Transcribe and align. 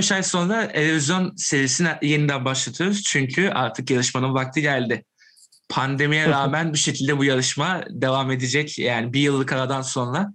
Ee, 0.00 0.02
4-5 0.02 0.14
ay 0.14 0.22
sonra 0.22 0.62
Erozyon 0.62 1.32
serisini 1.36 1.88
yeniden 2.02 2.44
başlatıyoruz. 2.44 3.02
Çünkü 3.02 3.48
artık 3.48 3.90
yarışmanın 3.90 4.34
vakti 4.34 4.62
geldi. 4.62 5.04
Pandemiye 5.68 6.28
rağmen 6.28 6.72
bir 6.72 6.78
şekilde 6.78 7.18
bu 7.18 7.24
yarışma 7.24 7.84
devam 7.90 8.30
edecek. 8.30 8.78
Yani 8.78 9.12
bir 9.12 9.20
yıllık 9.20 9.52
aradan 9.52 9.82
sonra. 9.82 10.32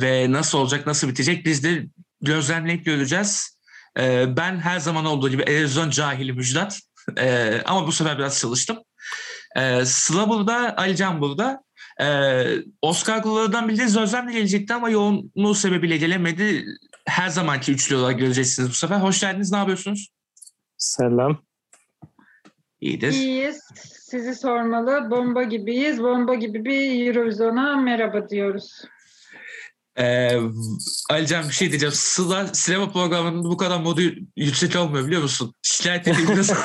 Ve 0.00 0.32
nasıl 0.32 0.58
olacak, 0.58 0.86
nasıl 0.86 1.08
bitecek 1.08 1.46
biz 1.46 1.64
de 1.64 1.86
gözlemleyip 2.20 2.84
göreceğiz. 2.84 3.58
Ee, 3.98 4.36
ben 4.36 4.60
her 4.60 4.78
zaman 4.78 5.04
olduğu 5.04 5.28
gibi 5.28 5.42
Erozyon 5.42 5.90
cahili 5.90 6.32
Müjdat. 6.32 6.80
Ee, 7.18 7.62
ama 7.64 7.86
bu 7.86 7.92
sefer 7.92 8.18
biraz 8.18 8.40
çalıştım. 8.40 8.78
Ee, 9.56 9.84
Sıla 9.84 10.28
burada, 10.28 10.76
Alican 10.76 11.20
burada. 11.20 11.62
Ee, 12.00 12.44
Oscar 12.82 13.22
Kulları'dan 13.22 13.68
bildiğiniz 13.68 13.96
Özlem 13.96 14.28
de 14.28 14.32
gelecekti 14.32 14.74
ama 14.74 14.90
yoğunluğu 14.90 15.54
sebebiyle 15.54 15.96
gelemedi. 15.96 16.66
Her 17.08 17.28
zamanki 17.28 17.72
üçlü 17.72 17.96
olarak 17.96 18.18
göreceksiniz 18.18 18.68
bu 18.68 18.74
sefer. 18.74 18.96
Hoş 18.96 19.20
geldiniz. 19.20 19.52
Ne 19.52 19.58
yapıyorsunuz? 19.58 20.08
Selam. 20.76 21.42
İyidir. 22.80 23.12
İyiyiz. 23.12 23.60
Sizi 24.10 24.34
sormalı. 24.34 25.10
Bomba 25.10 25.42
gibiyiz. 25.42 26.02
Bomba 26.02 26.34
gibi 26.34 26.64
bir 26.64 27.06
Eurovision'a 27.06 27.76
merhaba 27.76 28.28
diyoruz. 28.28 28.84
Ee, 29.98 30.40
Alican 31.10 31.48
bir 31.48 31.54
şey 31.54 31.70
diyeceğim. 31.70 31.94
Sıla 31.94 32.46
sinema 32.46 32.92
programının 32.92 33.44
bu 33.44 33.56
kadar 33.56 33.80
modu 33.80 34.00
yüksek 34.36 34.76
olmuyor 34.76 35.06
biliyor 35.06 35.22
musun? 35.22 35.54
Şikayet 35.62 36.08
edeyim 36.08 36.28
biraz. 36.32 36.52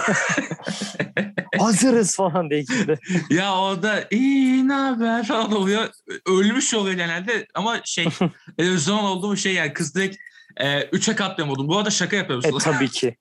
Hazırız 1.59 2.15
falan 2.15 2.49
diye 2.49 2.61
girdi. 2.61 2.99
ya 3.29 3.57
orada 3.57 4.07
iyi 4.11 4.67
ne 4.67 4.73
haber 4.73 5.27
falan 5.27 5.51
oluyor. 5.51 5.89
Ölmüş 6.27 6.73
oluyor 6.73 6.95
genelde 6.95 7.47
ama 7.53 7.81
şey 7.85 8.05
televizyon 8.57 9.03
olduğum 9.03 9.37
şey 9.37 9.53
yani 9.53 9.73
kız 9.73 9.95
direkt 9.95 10.17
e, 10.57 10.83
üçe 10.83 11.15
katlıyor 11.15 11.47
modum. 11.47 11.67
Bu 11.67 11.77
arada 11.77 11.89
şaka 11.89 12.15
yapıyorum 12.15 12.55
E 12.55 12.57
tabii 12.63 12.89
ki. 12.89 13.15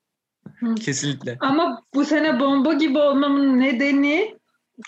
Kesinlikle. 0.85 1.37
Ama 1.39 1.81
bu 1.93 2.05
sene 2.05 2.39
bomba 2.39 2.73
gibi 2.73 2.97
olmamın 2.97 3.59
nedeni 3.59 4.37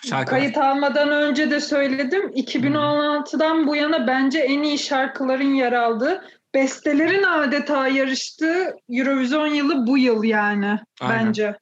Şarkı. 0.10 0.30
kayıt 0.30 0.58
almadan 0.58 1.10
önce 1.10 1.52
de 1.52 1.60
söyledim. 1.60 2.30
2016'dan 2.30 3.68
bu 3.68 3.76
yana 3.76 4.08
bence 4.08 4.40
en 4.40 4.64
iyi 4.64 4.80
şarkıların 4.80 5.54
yer 5.54 5.74
aldığı, 5.74 6.24
bestelerin 6.54 7.24
adeta 7.24 7.88
yarıştığı 7.88 8.76
Eurovision 8.90 9.48
yılı 9.48 9.88
bu 9.88 9.98
yıl 9.98 10.24
yani 10.24 10.80
Aynen. 11.02 11.28
bence. 11.28 11.56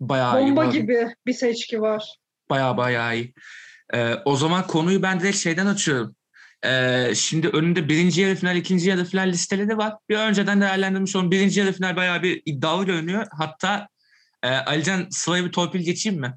Bayağı 0.00 0.40
iyi. 0.40 0.46
Bomba 0.46 0.60
arada. 0.60 0.72
gibi 0.72 1.14
bir 1.26 1.32
seçki 1.32 1.80
var. 1.80 2.16
Baya 2.50 2.76
bayağı 2.76 3.16
iyi. 3.16 3.34
Ee, 3.94 4.14
o 4.24 4.36
zaman 4.36 4.66
konuyu 4.66 5.02
ben 5.02 5.20
direkt 5.20 5.36
şeyden 5.36 5.66
açıyorum. 5.66 6.15
Ee, 6.66 7.14
şimdi 7.14 7.48
önünde 7.48 7.88
birinci 7.88 8.20
yarı 8.20 8.34
final, 8.34 8.56
ikinci 8.56 8.88
yarı 8.88 9.04
final 9.04 9.28
listeleri 9.28 9.78
var. 9.78 9.94
Bir 10.08 10.16
önceden 10.16 10.60
değerlendirmiş 10.60 11.16
olan 11.16 11.30
birinci 11.30 11.60
yarı 11.60 11.72
final 11.72 11.96
bayağı 11.96 12.22
bir 12.22 12.42
iddialı 12.46 12.84
görünüyor. 12.84 13.26
Hatta 13.38 13.88
e, 14.42 14.48
Alican 14.48 15.06
Sıla'ya 15.10 15.44
bir 15.44 15.52
torpil 15.52 15.80
geçeyim 15.80 16.20
mi? 16.20 16.34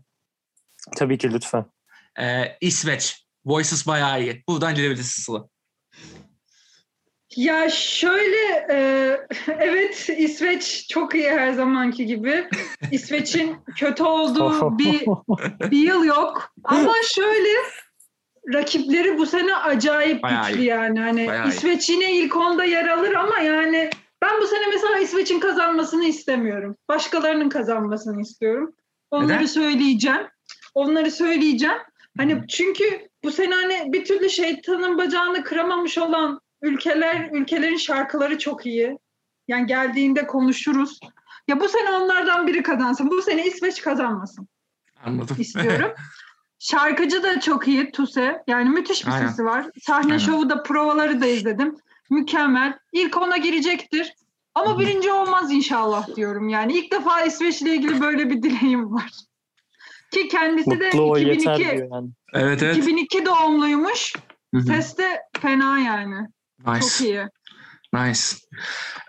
Tabii 0.97 1.17
ki 1.17 1.33
lütfen. 1.33 1.65
Ee, 2.19 2.57
İsveç. 2.61 3.25
Voices 3.45 3.87
bayağı 3.87 4.21
iyi. 4.21 4.43
Buradan 4.49 4.75
gidebilirsin 4.75 5.21
Sıla. 5.23 5.47
Ya 7.35 7.69
şöyle, 7.69 8.67
e, 8.71 8.77
evet 9.59 10.09
İsveç 10.17 10.87
çok 10.89 11.15
iyi 11.15 11.29
her 11.29 11.53
zamanki 11.53 12.05
gibi. 12.05 12.49
İsveç'in 12.91 13.57
kötü 13.77 14.03
olduğu 14.03 14.77
bir 14.77 15.05
bir 15.71 15.87
yıl 15.87 16.03
yok. 16.03 16.53
Ama 16.63 16.93
şöyle 17.15 17.49
rakipleri 18.59 19.17
bu 19.17 19.25
sene 19.25 19.55
acayip 19.55 20.23
Bayağı 20.23 20.47
güçlü 20.47 20.61
iyi. 20.61 20.65
yani. 20.67 20.99
Hani 20.99 21.27
Bayağı 21.27 21.47
iyi. 21.47 21.49
İsveç 21.49 21.89
yine 21.89 22.11
ilk 22.11 22.35
onda 22.37 22.63
yer 22.63 22.87
alır 22.87 23.13
ama 23.13 23.39
yani 23.39 23.89
ben 24.21 24.41
bu 24.41 24.47
sene 24.47 24.65
mesela 24.73 24.99
İsveç'in 24.99 25.39
kazanmasını 25.39 26.05
istemiyorum. 26.05 26.75
Başkalarının 26.89 27.49
kazanmasını 27.49 28.21
istiyorum. 28.21 28.73
Onları 29.11 29.37
Neden? 29.37 29.45
söyleyeceğim. 29.45 30.27
Onları 30.75 31.11
söyleyeceğim. 31.11 31.77
Hani 32.17 32.43
çünkü 32.47 33.09
bu 33.23 33.31
sene 33.31 33.55
hani 33.55 33.93
bir 33.93 34.05
türlü 34.05 34.29
şeytanın 34.29 34.97
bacağını 34.97 35.43
kıramamış 35.43 35.97
olan 35.97 36.39
ülkeler, 36.61 37.29
ülkelerin 37.33 37.77
şarkıları 37.77 38.37
çok 38.37 38.65
iyi. 38.65 38.97
Yani 39.47 39.67
geldiğinde 39.67 40.27
konuşuruz. 40.27 40.99
Ya 41.47 41.59
bu 41.59 41.67
sene 41.69 41.91
onlardan 41.91 42.47
biri 42.47 42.63
kazansın. 42.63 43.09
Bu 43.09 43.21
sene 43.21 43.45
İsveç 43.45 43.81
kazanmasın 43.81 44.47
Anladım. 45.05 45.35
istiyorum. 45.39 45.91
Şarkıcı 46.59 47.23
da 47.23 47.39
çok 47.39 47.67
iyi 47.67 47.91
Tuse. 47.91 48.43
Yani 48.47 48.69
müthiş 48.69 49.05
bir 49.05 49.11
Aynen. 49.11 49.27
sesi 49.27 49.45
var. 49.45 49.65
Sahne 49.81 50.05
Aynen. 50.05 50.17
şovu 50.17 50.49
da 50.49 50.63
provaları 50.63 51.21
da 51.21 51.25
izledim. 51.25 51.75
Mükemmel. 52.09 52.79
İlk 52.93 53.17
ona 53.17 53.37
girecektir. 53.37 54.13
Ama 54.55 54.75
Hı 54.75 54.79
birinci 54.79 55.11
olmaz 55.11 55.51
inşallah 55.51 56.15
diyorum. 56.15 56.49
Yani 56.49 56.73
ilk 56.73 56.91
defa 56.91 57.21
İsveç'le 57.21 57.61
ilgili 57.61 58.01
böyle 58.01 58.29
bir 58.29 58.43
dileğim 58.43 58.93
var. 58.93 59.11
Ki 60.13 60.27
kendisi 60.27 60.79
de 60.79 60.85
Mutlu 60.85 61.01
ol 61.01 61.17
2002, 61.17 61.49
yeter 61.49 61.57
diyor 61.57 61.89
yani. 61.93 62.09
evet 62.33 62.63
evet. 62.63 62.77
2002 62.77 63.25
doğumluymuş. 63.25 64.13
Hı 64.53 64.59
hı. 64.59 64.63
Ses 64.65 64.97
de 64.97 65.21
fena 65.41 65.79
yani. 65.79 66.27
Çok 66.65 66.75
nice. 66.75 67.05
iyi. 67.05 67.23
Nice. 67.93 68.21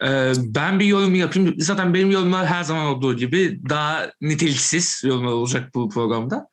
Ee, 0.03 0.33
ben 0.37 0.81
bir 0.81 0.85
yorum 0.85 1.15
yapayım. 1.15 1.55
Zaten 1.59 1.95
benim 1.95 2.11
yorumlar 2.11 2.47
her 2.47 2.63
zaman 2.63 2.87
olduğu 2.87 3.17
gibi 3.17 3.61
daha 3.69 4.13
niteliksiz 4.21 5.03
yorumlar 5.05 5.33
olacak 5.33 5.75
bu 5.75 5.89
programda. 5.89 6.49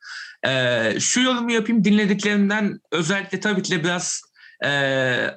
Ee, 0.46 1.00
şu 1.00 1.20
yorumu 1.20 1.52
yapayım. 1.52 1.84
Dinlediklerimden 1.84 2.80
özellikle 2.90 3.40
tabii 3.40 3.62
ki 3.62 3.70
de 3.70 3.84
biraz 3.84 4.22
e, 4.64 4.70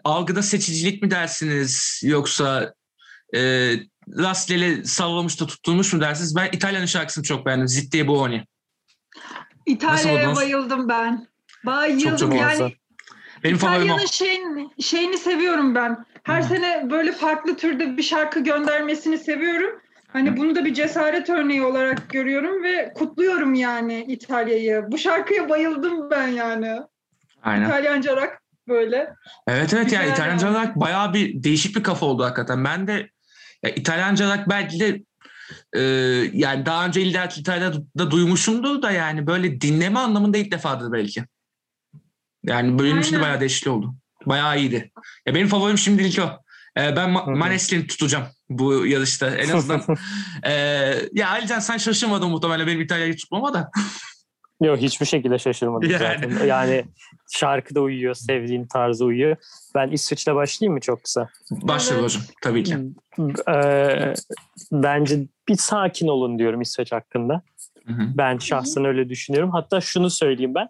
algıda 0.03 0.41
seçicilik 0.41 1.01
mi 1.01 1.11
dersiniz 1.11 2.01
yoksa 2.03 2.73
e, 3.35 3.73
rastgele 4.17 4.83
sallamış 4.83 5.41
da 5.41 5.47
tutturmuş 5.47 5.93
mu 5.93 6.01
dersiniz? 6.01 6.35
Ben 6.35 6.49
İtalyan 6.51 6.85
şarkısını 6.85 7.23
çok 7.23 7.45
beğendim. 7.45 7.67
Zitti 7.67 8.07
Buoni. 8.07 8.45
İtalya'ya 9.65 10.35
bayıldım 10.35 10.89
ben. 10.89 11.27
Bayıldım. 11.65 12.09
Çok 12.09 12.19
çok 12.19 12.35
yani. 12.35 12.75
Benim. 13.43 13.55
İtalya'nın 13.55 14.05
şeyini, 14.05 14.69
şeyini 14.81 15.17
seviyorum 15.17 15.75
ben. 15.75 16.05
Her 16.23 16.43
Hı. 16.43 16.47
sene 16.47 16.87
böyle 16.91 17.11
farklı 17.11 17.57
türde 17.57 17.97
bir 17.97 18.03
şarkı 18.03 18.39
göndermesini 18.39 19.17
seviyorum. 19.17 19.81
Hani 20.13 20.37
bunu 20.37 20.55
da 20.55 20.65
bir 20.65 20.73
cesaret 20.73 21.29
örneği 21.29 21.61
olarak 21.61 22.09
görüyorum 22.09 22.63
ve 22.63 22.93
kutluyorum 22.95 23.53
yani 23.53 24.05
İtalya'yı. 24.07 24.85
Bu 24.87 24.97
şarkıya 24.97 25.49
bayıldım 25.49 26.09
ben 26.09 26.27
yani. 26.27 26.81
Aynen. 27.43 27.65
İtalyanca 27.65 28.15
rock 28.15 28.39
böyle. 28.67 29.13
Evet 29.47 29.73
evet 29.73 29.91
yani 29.91 30.03
Güzel 30.03 30.13
İtalyanca 30.13 30.47
yani. 30.47 30.57
olarak 30.57 30.75
bayağı 30.75 31.13
bir 31.13 31.43
değişik 31.43 31.75
bir 31.75 31.83
kafa 31.83 32.05
oldu 32.05 32.23
hakikaten. 32.23 32.65
Ben 32.65 32.87
de 32.87 33.09
ya, 33.63 33.69
İtalyanca 33.69 34.25
olarak 34.25 34.49
belki 34.49 34.79
de 34.79 35.03
e, 35.73 35.81
yani 36.33 36.65
daha 36.65 36.85
önce 36.85 37.01
illa 37.01 37.25
İtalya'da 37.37 38.11
duymuşumdur 38.11 38.81
da 38.81 38.91
yani 38.91 39.27
böyle 39.27 39.61
dinleme 39.61 39.99
anlamında 39.99 40.37
ilk 40.37 40.51
defadır 40.51 40.91
belki. 40.91 41.23
Yani 42.43 42.79
benim 42.79 42.99
için 42.99 43.15
de 43.15 43.21
bayağı 43.21 43.39
değişik 43.39 43.67
oldu. 43.67 43.95
Bayağı 44.25 44.59
iyiydi. 44.59 44.91
Ya 45.25 45.35
benim 45.35 45.47
favorim 45.47 45.77
şimdilik 45.77 46.19
o. 46.19 46.41
E, 46.81 46.95
ben 46.95 47.09
Ma-. 47.09 47.37
Maneskin 47.37 47.87
tutacağım 47.87 48.25
bu 48.59 48.85
yarışta 48.85 49.35
en 49.35 49.49
azından. 49.49 49.81
e, 50.43 50.51
ya 51.13 51.29
Alican 51.29 51.59
sen 51.59 51.77
şaşırmadın 51.77 52.29
muhtemelen 52.29 52.67
benim 52.67 52.81
İtalya'yı 52.81 53.17
tutmama 53.17 53.53
da. 53.53 53.71
Yok 54.61 54.77
hiçbir 54.77 55.05
şekilde 55.05 55.39
şaşırmadım 55.39 55.89
Yani. 55.89 55.99
zaten. 55.99 56.45
Yani 56.47 56.85
şarkıda 57.31 57.81
uyuyor, 57.81 58.13
sevdiğin 58.15 58.65
tarzı 58.65 59.05
uyuyor. 59.05 59.35
Ben 59.75 59.87
İsveç'le 59.91 60.27
başlayayım 60.27 60.73
mı 60.73 60.79
çok 60.79 61.03
kısa? 61.03 61.29
Başla 61.51 61.93
Evet. 61.95 62.03
hocam 62.03 62.21
tabii 62.41 62.63
ki. 62.63 62.77
Ee, 63.49 64.13
bence 64.71 65.19
bir 65.47 65.57
sakin 65.57 66.07
olun 66.07 66.39
diyorum 66.39 66.61
İsveç 66.61 66.91
hakkında. 66.91 67.41
Hı 67.87 67.93
hı. 67.93 68.01
Ben 68.17 68.37
şahsen 68.37 68.85
öyle 68.85 69.09
düşünüyorum. 69.09 69.51
Hatta 69.51 69.81
şunu 69.81 70.09
söyleyeyim 70.09 70.55
ben. 70.55 70.69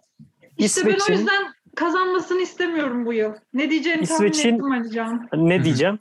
İşte 0.58 0.86
ben 0.86 0.98
o 1.10 1.12
yüzden 1.12 1.52
kazanmasını 1.76 2.40
istemiyorum 2.40 3.06
bu 3.06 3.12
yıl. 3.12 3.32
Ne 3.54 3.70
diyeceğini 3.70 4.06
tahmin 4.06 4.26
İsveç'in- 4.28 4.54
ettim 4.54 4.72
Alican. 4.72 5.28
ne 5.34 5.64
diyeceğim? 5.64 5.98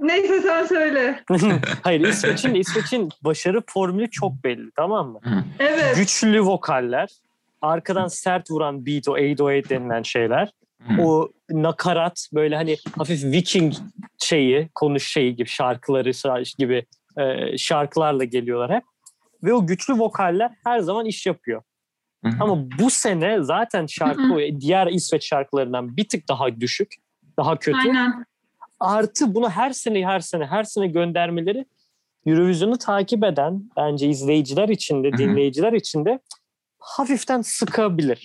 Neyse 0.00 0.40
sen 0.40 0.64
söyle. 0.66 1.24
Hayır 1.82 2.00
İsveç'in 2.00 2.54
İsveç'in 2.54 3.08
başarı 3.22 3.62
formülü 3.66 4.10
çok 4.10 4.44
belli 4.44 4.70
tamam 4.76 5.08
mı? 5.08 5.20
Evet. 5.58 5.96
Güçlü 5.96 6.40
vokaller, 6.40 7.08
arkadan 7.62 8.08
sert 8.08 8.50
vuran 8.50 8.86
beat 8.86 9.08
o 9.08 9.16
808 9.16 9.70
denilen 9.70 10.02
şeyler. 10.02 10.50
O 11.00 11.28
nakarat 11.50 12.28
böyle 12.34 12.56
hani 12.56 12.76
hafif 12.98 13.24
Viking 13.24 13.74
şeyi, 14.18 14.68
konuş 14.74 15.06
şeyi 15.12 15.36
gibi 15.36 15.48
şarkıları 15.48 16.08
şar- 16.08 16.56
gibi 16.58 16.86
e, 17.18 17.58
şarkılarla 17.58 18.24
geliyorlar 18.24 18.70
hep. 18.72 18.82
Ve 19.42 19.52
o 19.52 19.66
güçlü 19.66 19.94
vokaller 19.94 20.50
her 20.64 20.78
zaman 20.80 21.06
iş 21.06 21.26
yapıyor. 21.26 21.62
Ama 22.40 22.70
bu 22.78 22.90
sene 22.90 23.42
zaten 23.42 23.86
şarkı 23.86 24.38
diğer 24.60 24.86
İsveç 24.86 25.26
şarkılarından 25.28 25.96
bir 25.96 26.08
tık 26.08 26.28
daha 26.28 26.60
düşük, 26.60 26.94
daha 27.38 27.58
kötü. 27.58 27.78
Aynen. 27.78 28.24
Artı 28.80 29.34
bunu 29.34 29.50
her 29.50 29.70
sene 29.70 30.06
her 30.06 30.20
sene 30.20 30.46
her 30.46 30.64
sene 30.64 30.86
göndermeleri 30.86 31.66
Eurovision'u 32.26 32.78
takip 32.78 33.24
eden 33.24 33.62
bence 33.76 34.08
izleyiciler 34.08 34.68
için 34.68 35.04
de 35.04 35.12
dinleyiciler 35.12 35.72
için 35.72 36.04
de 36.04 36.18
hafiften 36.78 37.42
sıkabilir. 37.42 38.22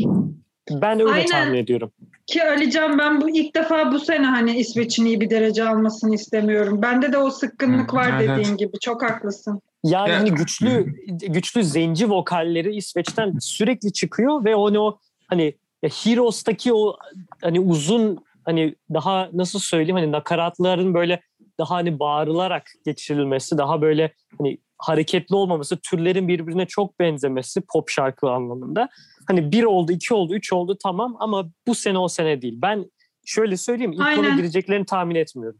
Ben 0.72 1.00
öyle 1.00 1.12
Aynen. 1.12 1.28
tahmin 1.28 1.58
ediyorum. 1.58 1.92
Ki 2.28 2.44
Alican 2.44 2.98
ben 3.00 3.22
bu 3.22 3.30
ilk 3.30 3.56
defa 3.56 3.92
bu 3.92 4.00
sene 4.00 4.26
hani 4.26 4.58
İsveç'in 4.58 5.06
iyi 5.06 5.22
bir 5.22 5.30
derece 5.30 5.64
almasını 5.70 6.16
istemiyorum. 6.16 6.82
Bende 6.82 7.12
de 7.14 7.18
o 7.18 7.30
sıkkınlık 7.32 7.92
Hı, 7.92 7.96
var 7.96 8.12
evet. 8.22 8.30
dediğin 8.30 8.58
gibi. 8.58 8.80
Çok 8.82 9.04
haklısın. 9.04 9.62
Yani 9.84 10.10
Ya- 10.10 10.20
hani 10.20 10.32
güçlü 10.32 10.86
güçlü 11.08 11.64
zenci 11.64 12.10
vokalleri 12.10 12.76
İsveç'ten 12.76 13.38
sürekli 13.40 13.94
çıkıyor 13.94 14.46
ve 14.46 14.56
onu 14.56 14.80
o 14.80 15.00
hani 15.28 15.56
Heroes'taki 15.84 16.74
o 16.74 16.98
hani 17.42 17.60
uzun 17.60 18.18
hani 18.46 18.76
daha 18.94 19.30
nasıl 19.34 19.60
söyleyeyim 19.60 19.96
hani 19.96 20.12
nakaratların 20.12 20.94
böyle 20.94 21.22
daha 21.60 21.76
hani 21.76 22.00
bağırılarak 22.00 22.72
geçirilmesi, 22.86 23.58
daha 23.58 23.82
böyle 23.82 24.14
hani 24.38 24.58
hareketli 24.78 25.36
olmaması, 25.36 25.78
türlerin 25.78 26.28
birbirine 26.28 26.66
çok 26.66 27.00
benzemesi 27.00 27.62
pop 27.74 27.90
şarkı 27.90 28.30
anlamında. 28.30 28.90
Hani 29.28 29.52
bir 29.52 29.64
oldu, 29.64 29.92
iki 29.92 30.14
oldu, 30.14 30.36
üç 30.36 30.54
oldu 30.54 30.78
tamam 30.84 31.16
ama 31.20 31.50
bu 31.68 31.76
sene 31.76 31.98
o 31.98 32.08
sene 32.08 32.42
değil. 32.42 32.60
Ben 32.62 32.92
şöyle 33.26 33.58
söyleyeyim 33.58 33.92
ilk 33.92 34.02
ona 34.02 34.08
Aynen. 34.08 34.38
gireceklerini 34.38 34.86
tahmin 34.86 35.16
etmiyorum. 35.16 35.60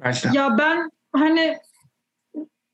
Belki. 0.00 0.28
Ya 0.36 0.58
ben 0.58 0.90
hani 1.12 1.56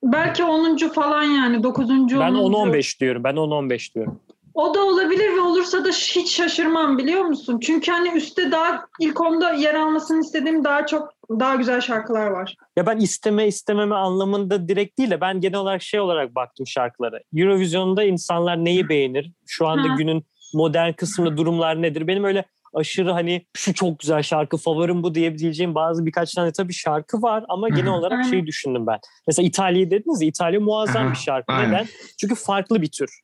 belki 0.02 0.44
10. 0.44 0.76
falan 0.76 1.22
yani 1.22 1.62
9. 1.62 1.88
Ben 1.88 2.34
10. 2.34 2.52
10-15 2.52 3.00
diyorum. 3.00 3.24
Ben 3.24 3.34
10-15 3.34 3.94
diyorum. 3.94 4.20
O 4.60 4.74
da 4.74 4.84
olabilir 4.84 5.36
ve 5.36 5.40
olursa 5.40 5.84
da 5.84 5.88
hiç 5.88 6.36
şaşırmam 6.36 6.98
biliyor 6.98 7.24
musun? 7.24 7.60
Çünkü 7.62 7.92
hani 7.92 8.08
üstte 8.08 8.50
daha 8.50 8.86
ilk 8.98 9.20
onda 9.20 9.52
yer 9.52 9.74
almasını 9.74 10.20
istediğim 10.20 10.64
daha 10.64 10.86
çok 10.86 11.12
daha 11.30 11.54
güzel 11.54 11.80
şarkılar 11.80 12.26
var. 12.26 12.56
Ya 12.76 12.86
ben 12.86 12.96
isteme 12.96 13.46
istememe 13.46 13.94
anlamında 13.94 14.68
direkt 14.68 14.98
değil 14.98 15.10
de 15.10 15.20
ben 15.20 15.40
genel 15.40 15.58
olarak 15.58 15.82
şey 15.82 16.00
olarak 16.00 16.34
baktım 16.34 16.66
şarkılara. 16.66 17.20
Eurovision'da 17.36 18.04
insanlar 18.04 18.64
neyi 18.64 18.88
beğenir? 18.88 19.32
Şu 19.46 19.66
anda 19.66 19.88
Hı. 19.88 19.96
günün 19.96 20.24
modern 20.54 20.92
kısmında 20.92 21.36
durumlar 21.36 21.82
nedir? 21.82 22.06
Benim 22.06 22.24
öyle 22.24 22.44
aşırı 22.74 23.12
hani 23.12 23.46
şu 23.56 23.74
çok 23.74 23.98
güzel 23.98 24.22
şarkı 24.22 24.56
favorim 24.56 25.02
bu 25.02 25.14
diyebileceğim 25.14 25.74
bazı 25.74 26.06
birkaç 26.06 26.34
tane 26.34 26.52
tabii 26.52 26.72
şarkı 26.72 27.22
var 27.22 27.44
ama 27.48 27.68
genel 27.68 27.92
olarak 27.92 28.24
şeyi 28.30 28.46
düşündüm 28.46 28.86
ben. 28.86 28.98
Mesela 29.26 29.46
İtalya'yı 29.46 29.90
dediniz 29.90 30.22
ya 30.22 30.28
İtalya 30.28 30.60
muazzam 30.60 31.12
bir 31.12 31.16
şarkı. 31.16 31.52
Aynen. 31.52 31.68
Neden? 31.68 31.86
Çünkü 32.20 32.34
farklı 32.34 32.82
bir 32.82 32.90
tür. 32.90 33.20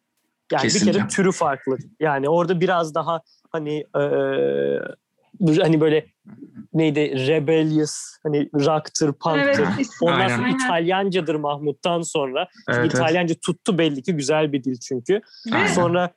Yani 0.52 0.62
bir 0.64 0.69
Kesinlikle. 0.69 0.98
kere 0.98 1.08
türü 1.08 1.32
farklı. 1.32 1.78
Yani 2.00 2.28
orada 2.28 2.60
biraz 2.60 2.94
daha 2.94 3.20
hani 3.52 3.84
eee, 3.96 4.81
hani 5.62 5.81
böyle 5.81 6.06
neydi 6.75 7.26
rebellious 7.28 8.16
hani 8.22 8.48
rock'tır, 8.54 9.12
punk'tır. 9.12 9.64
Evet. 9.76 9.87
Ondan 10.02 10.20
Aynen. 10.20 10.37
sonra 10.37 10.48
İtalyancadır 10.48 11.34
Mahmut'tan 11.34 12.02
sonra. 12.02 12.48
Evet, 12.69 12.78
evet. 12.81 12.94
İtalyanca 12.94 13.34
tuttu 13.34 13.78
belli 13.78 14.02
ki 14.02 14.12
güzel 14.16 14.52
bir 14.52 14.64
dil 14.64 14.78
çünkü. 14.81 15.20
Aynen. 15.52 15.66
Sonra 15.66 16.10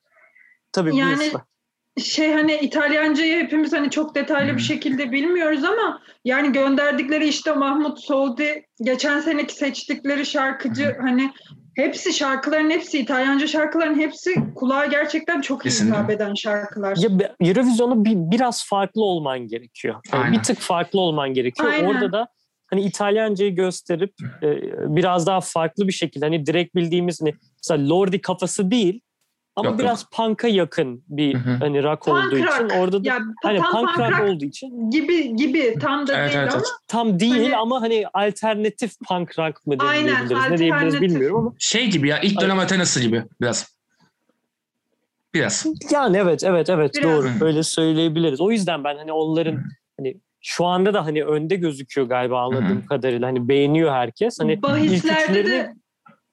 tabii 0.71 0.95
Yani- 0.97 1.17
buyursun. 1.17 1.41
şey 2.03 2.33
hani 2.33 2.55
İtalyancayı 2.55 3.43
hepimiz 3.43 3.73
hani 3.73 3.89
çok 3.89 4.15
detaylı 4.15 4.53
bir 4.57 4.61
şekilde 4.61 5.11
bilmiyoruz 5.11 5.63
ama 5.63 6.01
yani 6.25 6.51
gönderdikleri 6.51 7.27
işte 7.27 7.53
Mahmut 7.53 7.99
Soldi 7.99 8.65
geçen 8.83 9.19
seneki 9.19 9.55
seçtikleri 9.55 10.25
şarkıcı 10.25 10.97
hani 11.01 11.31
hepsi 11.79 12.13
şarkıların 12.13 12.69
hepsi 12.69 12.99
İtalyanca 12.99 13.47
şarkıların 13.47 13.99
hepsi 13.99 14.35
kulağa 14.55 14.85
gerçekten 14.85 15.41
çok 15.41 15.63
Kesinlikle. 15.63 15.97
hitap 15.97 16.09
eden 16.09 16.33
şarkılar. 16.33 16.97
Ya 16.97 17.35
Eurovision'u 17.39 18.05
bir, 18.05 18.15
biraz 18.15 18.65
farklı 18.67 19.03
olman 19.03 19.39
gerekiyor. 19.39 19.95
Yani 20.13 20.23
Aynen. 20.23 20.39
bir 20.39 20.43
tık 20.43 20.59
farklı 20.59 20.99
olman 20.99 21.33
gerekiyor. 21.33 21.71
Aynen. 21.71 21.87
Orada 21.87 22.11
da 22.11 22.27
hani 22.69 22.81
İtalyancayı 22.81 23.55
gösterip 23.55 24.13
e, 24.43 24.47
biraz 24.95 25.27
daha 25.27 25.41
farklı 25.41 25.87
bir 25.87 25.93
şekilde 25.93 26.25
hani 26.25 26.45
direkt 26.45 26.75
bildiğimiz 26.75 27.21
hani 27.21 27.33
mesela 27.63 27.89
Lordi 27.89 28.21
kafası 28.21 28.71
değil 28.71 29.01
ama 29.59 29.69
Yok, 29.69 29.79
biraz 29.79 30.05
punk'a 30.09 30.47
yakın 30.47 31.03
bir 31.07 31.33
Hı 31.33 31.37
hı. 31.37 31.57
hani 31.59 31.83
rock 31.83 32.01
Punk 32.05 32.17
olduğu 32.17 32.43
rock. 32.43 32.55
için 32.55 32.69
orada 32.69 33.03
da 33.03 33.07
Ya 33.07 33.19
hani 33.43 33.59
tam 33.59 33.71
punk 33.71 33.87
punk 33.87 33.99
rock 33.99 34.19
rock 34.19 34.29
olduğu 34.29 34.45
için 34.45 34.91
gibi 34.91 35.35
gibi 35.35 35.75
tam 35.81 36.07
da 36.07 36.17
Evet, 36.17 36.29
değil 36.33 36.43
evet, 36.43 36.53
ama 36.53 36.63
tam 36.87 37.19
değil 37.19 37.33
Hani- 37.43 37.57
ama 37.57 37.81
hani 37.81 38.05
alternatif 38.13 38.91
punk 39.07 39.39
rock 39.39 39.67
mı 39.67 39.79
diyebiliriz 39.79 40.31
ne 40.51 40.57
diyebiliriz 40.57 41.01
bilmiyorum 41.01 41.37
ama 41.37 41.51
Şey 41.59 41.89
gibi 41.89 42.07
ya 42.09 42.19
ilk 42.21 42.41
dönem 42.41 42.59
Athena'sı 42.59 42.99
gibi 43.01 43.23
biraz. 43.41 43.79
Biraz. 45.33 45.65
Yani 45.91 46.17
evet 46.17 46.43
evet 46.43 46.69
evet 46.69 46.91
Biraz. 46.95 47.03
doğru 47.03 47.29
öyle 47.45 47.63
söyleyebiliriz. 47.63 48.41
O 48.41 48.51
yüzden 48.51 48.83
ben 48.83 48.97
hani 48.97 49.11
onların 49.11 49.63
hani 49.97 50.17
şu 50.41 50.65
anda 50.65 50.93
da 50.93 51.05
hani 51.05 51.23
önde 51.23 51.55
gözüküyor 51.55 52.07
galiba 52.07 52.41
anladığım 52.41 52.85
kadarıyla. 52.85 53.27
Hani 53.27 53.47
beğeniyor 53.49 53.91
herkes. 53.91 54.39
Hani 54.39 54.53
ilk 54.53 54.63
bahislerde 54.63 55.21
üçlerini 55.29 55.51
de 55.51 55.73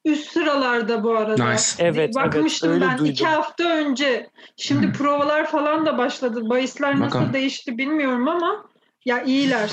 üst 0.06 0.32
sıralarda 0.32 1.04
bu 1.04 1.16
arada. 1.16 1.50
Nice. 1.50 1.62
Evet, 1.78 2.14
Bakmıştım 2.14 2.70
evet, 2.70 2.82
öyle 2.82 2.90
ben 2.90 2.98
duydum. 2.98 3.12
iki 3.12 3.26
hafta 3.26 3.64
önce. 3.64 4.30
Şimdi 4.56 4.86
Hı. 4.86 4.92
provalar 4.92 5.50
falan 5.50 5.86
da 5.86 5.98
başladı. 5.98 6.48
Bahisler 6.48 6.90
nasıl 6.92 7.04
Bakalım. 7.18 7.32
değişti 7.32 7.78
bilmiyorum 7.78 8.28
ama 8.28 8.64
ya 9.04 9.22
iyiler. 9.22 9.70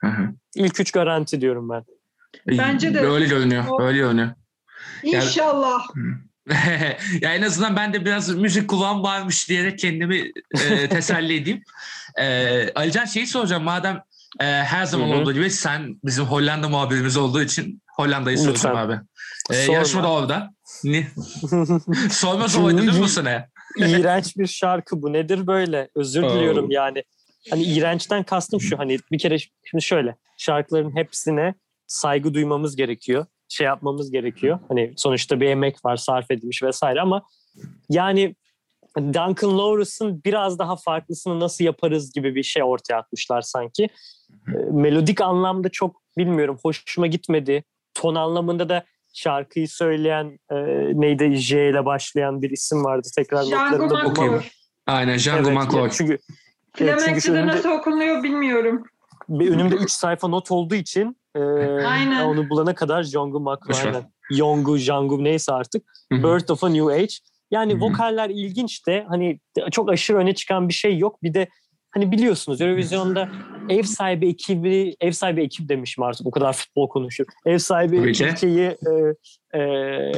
Hı 0.00 0.06
hı. 0.06 0.28
ilk 0.54 0.80
üç 0.80 0.92
garanti 0.92 1.40
diyorum 1.40 1.68
ben. 1.70 1.84
Bence 2.46 2.94
de. 2.94 3.00
Öyle 3.00 3.26
görünüyor. 3.26 3.64
O- 3.68 3.82
Öyle 3.82 3.98
görünüyor. 3.98 4.28
İnşallah. 5.02 5.80
ya 7.20 7.34
en 7.34 7.42
azından 7.42 7.76
ben 7.76 7.92
de 7.92 8.04
biraz 8.04 8.34
müzik 8.36 8.68
kulağım 8.68 9.02
varmış 9.02 9.48
diyerek 9.48 9.78
kendimi 9.78 10.32
e, 10.70 10.88
teselli 10.88 11.36
edeyim. 11.36 11.62
E, 12.18 12.70
Alican 12.74 13.04
şeyi 13.04 13.26
soracağım 13.26 13.62
madem 13.64 14.02
e, 14.40 14.44
her 14.44 14.84
zaman 14.84 15.08
Hı 15.08 15.12
hı. 15.12 15.16
olduğu 15.16 15.32
gibi 15.32 15.50
sen 15.50 15.96
bizim 16.04 16.24
Hollanda 16.24 16.68
muhabirimiz 16.68 17.16
olduğu 17.16 17.42
için 17.42 17.82
Hollanda'yı 17.98 18.38
soracağım 18.38 18.76
abi. 18.76 19.00
E, 19.50 19.54
Sorma. 19.54 19.74
yarışma 19.74 20.02
da 20.02 20.10
orada. 20.12 20.50
Ne? 20.84 21.06
Sormaz 22.10 22.56
olaydı 22.56 22.78
değil 22.78 22.92
mi 22.92 23.00
bu 23.00 23.08
sene? 23.08 23.48
İğrenç 23.78 24.36
bir 24.36 24.46
şarkı 24.46 25.02
bu. 25.02 25.12
Nedir 25.12 25.46
böyle? 25.46 25.88
Özür 25.94 26.22
Oh. 26.22 26.34
diliyorum 26.34 26.70
yani. 26.70 27.02
Hani 27.50 27.62
iğrençten 27.62 28.22
kastım 28.22 28.60
şu 28.60 28.78
hani 28.78 28.98
bir 29.12 29.18
kere 29.18 29.36
şimdi 29.38 29.84
şöyle 29.84 30.16
şarkıların 30.36 30.96
hepsine 30.96 31.54
saygı 31.86 32.34
duymamız 32.34 32.76
gerekiyor. 32.76 33.26
Şey 33.48 33.64
yapmamız 33.66 34.10
gerekiyor. 34.10 34.58
Hani 34.68 34.92
sonuçta 34.96 35.40
bir 35.40 35.46
emek 35.46 35.84
var 35.84 35.96
sarf 35.96 36.30
edilmiş 36.30 36.62
vesaire 36.62 37.00
ama 37.00 37.22
yani 37.90 38.34
Duncan 38.96 39.58
Lawrence'ın 39.58 40.22
biraz 40.24 40.58
daha 40.58 40.76
farklısını 40.76 41.40
nasıl 41.40 41.64
yaparız 41.64 42.12
gibi 42.12 42.34
bir 42.34 42.42
şey 42.42 42.62
ortaya 42.62 42.94
atmışlar 42.96 43.42
sanki. 43.42 43.84
E, 44.48 44.52
Melodik 44.72 45.20
anlamda 45.20 45.68
çok 45.68 46.02
bilmiyorum 46.18 46.58
hoşuma 46.62 47.06
gitmedi. 47.06 47.64
Ton 47.98 48.14
anlamında 48.14 48.68
da 48.68 48.84
şarkıyı 49.14 49.68
söyleyen 49.68 50.38
e, 50.50 50.54
neydi 51.00 51.36
J 51.36 51.68
ile 51.70 51.84
başlayan 51.84 52.42
bir 52.42 52.50
isim 52.50 52.84
vardı. 52.84 53.08
Tekrar 53.16 53.42
McCoy. 53.44 53.88
bulamadım. 53.88 54.42
Aynen 54.86 55.18
Django 55.18 55.50
Evet, 55.50 55.58
McCoy. 55.58 55.90
çünkü 55.92 56.18
Flemenkçe'de 56.76 57.36
önümde- 57.36 57.52
nasıl 57.56 57.68
okunuyor 57.70 58.22
bilmiyorum. 58.22 58.82
bir 59.28 59.50
önümde 59.50 59.74
3 59.74 59.90
sayfa 59.90 60.28
not 60.28 60.50
olduğu 60.50 60.74
için 60.74 61.16
e, 61.36 61.40
Aynen. 61.86 62.24
onu 62.24 62.50
bulana 62.50 62.74
kadar 62.74 63.02
Django 63.02 63.40
McCoy. 63.40 64.02
Yongu, 64.30 64.78
Django 64.78 65.24
neyse 65.24 65.52
artık. 65.52 65.84
Hı 66.12 66.18
hı. 66.18 66.22
Birth 66.22 66.50
of 66.50 66.64
a 66.64 66.68
New 66.68 66.94
Age. 66.94 67.14
Yani 67.50 67.72
Hı 67.72 67.76
hı. 67.76 67.80
vokaller 67.80 68.30
ilginç 68.30 68.86
de 68.86 69.04
hani 69.08 69.40
çok 69.70 69.90
aşırı 69.90 70.18
öne 70.18 70.34
çıkan 70.34 70.68
bir 70.68 70.74
şey 70.74 70.98
yok. 70.98 71.22
Bir 71.22 71.34
de 71.34 71.48
hani 71.90 72.12
biliyorsunuz 72.12 72.60
Eurovision'da 72.60 73.28
ev 73.68 73.82
sahibi 73.82 74.28
ekibi, 74.28 74.96
ev 75.00 75.12
sahibi 75.12 75.42
ekip 75.42 75.68
demişim 75.68 76.04
artık 76.04 76.26
o 76.26 76.30
kadar 76.30 76.52
futbol 76.52 76.88
konuşuyor. 76.88 77.28
Ev 77.46 77.58
sahibi 77.58 77.96
ülkeyi 77.96 78.76
e, 79.52 79.58
e, 79.58 80.12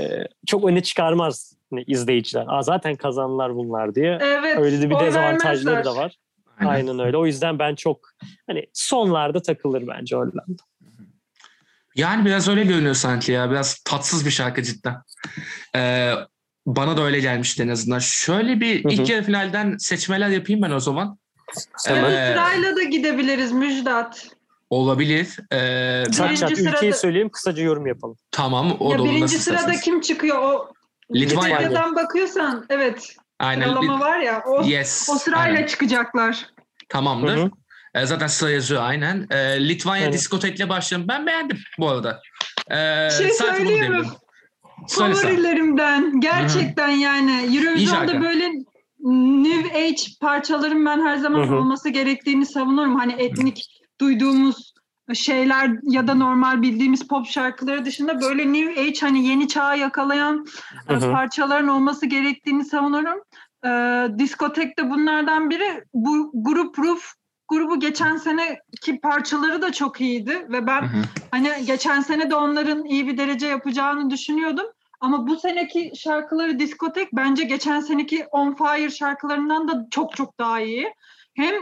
çok 0.46 0.64
öne 0.64 0.82
çıkarmaz 0.82 1.56
hani 1.70 1.84
izleyiciler. 1.86 2.44
Aa, 2.48 2.62
zaten 2.62 2.96
kazanlar 2.96 3.54
bunlar 3.54 3.94
diye. 3.94 4.18
Evet. 4.22 4.58
Öyle 4.58 4.82
de 4.82 4.90
bir 4.90 5.00
dezavantajları 5.00 5.76
vermezler. 5.76 5.84
da 5.84 5.96
var. 5.96 6.16
Aynen. 6.58 6.70
Aynen 6.70 6.98
öyle. 6.98 7.16
O 7.16 7.26
yüzden 7.26 7.58
ben 7.58 7.74
çok 7.74 8.00
hani 8.46 8.66
sonlarda 8.72 9.42
takılır 9.42 9.86
bence 9.86 10.16
Hollanda. 10.16 10.62
Yani 11.96 12.24
biraz 12.24 12.48
öyle 12.48 12.64
görünüyor 12.64 12.94
sanki 12.94 13.32
ya. 13.32 13.50
Biraz 13.50 13.78
tatsız 13.84 14.26
bir 14.26 14.30
şarkı 14.30 14.62
cidden. 14.62 14.96
Ee, 15.76 16.12
bana 16.66 16.96
da 16.96 17.02
öyle 17.02 17.20
gelmişti 17.20 17.62
en 17.62 17.68
azından. 17.68 17.98
Şöyle 17.98 18.60
bir 18.60 18.84
Hı 18.84 18.88
hı. 18.88 18.92
ilk 18.92 19.08
yarı 19.08 19.22
finalden 19.22 19.76
seçmeler 19.76 20.28
yapayım 20.28 20.62
ben 20.62 20.70
o 20.70 20.80
zaman. 20.80 21.18
Hemen. 21.86 22.10
Ee, 22.10 22.32
Sırayla 22.32 22.76
da 22.76 22.82
gidebiliriz 22.82 23.52
Müjdat. 23.52 24.28
olabilir. 24.70 25.36
Ee, 25.52 26.04
Çat 26.12 26.26
birinci 26.26 26.40
çat 26.40 26.50
ülkeyi 26.50 26.68
sırada- 26.68 26.92
söyleyeyim 26.92 27.28
kısaca 27.28 27.62
yorum 27.62 27.86
yapalım. 27.86 28.16
tamam 28.30 28.76
o 28.80 28.92
ya 28.92 28.98
da 28.98 29.02
olur 29.02 29.10
birinci 29.10 29.24
nasıl 29.24 29.38
sırada 29.38 29.58
isterseniz. 29.60 29.84
kim 29.84 30.00
çıkıyor? 30.00 30.38
O 30.42 30.72
Litvanya. 31.14 31.94
Bakıyorsan 31.96 32.66
evet. 32.68 33.14
Aynen. 33.38 33.64
Sıralama 33.68 34.00
var 34.00 34.18
ya 34.18 34.42
o, 34.46 34.62
Yes. 34.64 35.08
o 35.12 35.18
sırayla 35.18 35.56
aynen. 35.56 35.66
çıkacaklar. 35.66 36.46
Tamamdır. 36.88 37.36
Hı 37.36 37.42
hı. 37.42 37.50
Ee, 37.94 38.06
zaten 38.06 38.26
sıra 38.26 38.50
yazıyor 38.50 38.82
aynen. 38.82 39.26
Ee, 39.30 39.68
Litvanya 39.68 40.02
Aynen. 40.02 40.12
diskotekle 40.12 40.68
başlayalım. 40.68 41.08
Ben 41.08 41.26
beğendim 41.26 41.58
bu 41.78 41.88
arada. 41.88 42.20
Ee, 42.70 43.08
Bir 43.10 43.10
şey 43.24 43.30
sadece 43.30 43.44
bunu 43.44 43.68
söyleyeyim 43.68 43.80
mi? 43.82 43.90
diyebilirim. 43.90 44.10
Söyle 44.88 45.14
sen. 45.14 45.22
Favorilerimden 45.28 46.20
gerçekten 46.20 46.88
yani 46.88 47.46
İyi 47.46 47.58
Eurovision'da 47.66 48.06
şarkı. 48.12 48.22
böyle 48.22 48.50
New 49.02 49.78
Age 49.84 50.02
parçaların 50.20 50.86
ben 50.86 51.00
her 51.00 51.16
zaman 51.16 51.46
Hı 51.46 51.50
hı. 51.50 51.56
olması 51.56 51.88
gerektiğini 51.88 52.46
savunurum. 52.46 52.94
Hani 52.96 53.12
etnik 53.12 53.80
duyduğumuz 54.00 54.74
şeyler 55.14 55.70
ya 55.82 56.06
da 56.08 56.14
normal 56.14 56.62
bildiğimiz 56.62 57.08
pop 57.08 57.26
şarkıları 57.26 57.84
dışında 57.84 58.20
böyle 58.20 58.52
New 58.52 58.80
Age 58.80 59.00
hani 59.00 59.26
yeni 59.26 59.48
çağı 59.48 59.78
yakalayan 59.78 60.46
Hı 60.88 60.94
e, 60.94 60.98
parçaların 61.12 61.68
olması 61.68 62.06
gerektiğini 62.06 62.64
savunurum. 62.64 63.20
e, 63.66 63.70
diskotekte 64.18 64.90
bunlardan 64.90 65.50
biri. 65.50 65.84
Bu 65.94 66.30
grup 66.34 66.78
Ruf 66.78 67.12
grubu 67.48 67.80
geçen 67.80 68.16
seneki 68.16 69.00
parçaları 69.02 69.62
da 69.62 69.72
çok 69.72 70.00
iyiydi 70.00 70.46
ve 70.48 70.66
ben 70.66 70.82
Hı 70.82 70.86
hı. 70.86 71.02
hani 71.30 71.50
geçen 71.66 72.00
sene 72.00 72.30
de 72.30 72.34
onların 72.34 72.84
iyi 72.84 73.06
bir 73.06 73.18
derece 73.18 73.46
yapacağını 73.46 74.10
düşünüyordum. 74.10 74.66
Ama 75.00 75.26
bu 75.26 75.36
seneki 75.36 75.92
şarkıları 75.96 76.58
diskotek 76.58 77.08
bence 77.12 77.44
geçen 77.44 77.80
seneki 77.80 78.26
On 78.30 78.54
Fire 78.54 78.90
şarkılarından 78.90 79.68
da 79.68 79.86
çok 79.90 80.16
çok 80.16 80.38
daha 80.38 80.60
iyi. 80.60 80.94
Hem 81.34 81.54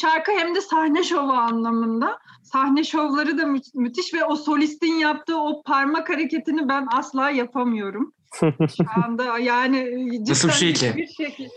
şarkı 0.00 0.32
hem 0.32 0.54
de 0.54 0.60
sahne 0.60 1.02
şovu 1.02 1.32
anlamında. 1.32 2.18
Sahne 2.42 2.84
şovları 2.84 3.38
da 3.38 3.46
mü- 3.46 3.60
müthiş 3.74 4.14
ve 4.14 4.24
o 4.24 4.36
solistin 4.36 4.94
yaptığı 4.94 5.40
o 5.40 5.62
parmak 5.62 6.10
hareketini 6.10 6.68
ben 6.68 6.86
asla 6.92 7.30
yapamıyorum. 7.30 8.12
Şu 8.76 8.84
anda 9.04 9.38
yani 9.38 10.06
Nasıl 10.28 10.48
bir 10.48 10.52
şey 10.52 10.74
cidden 10.74 10.96
ki? 10.96 11.02
hiçbir 11.02 11.24
şekil- 11.24 11.48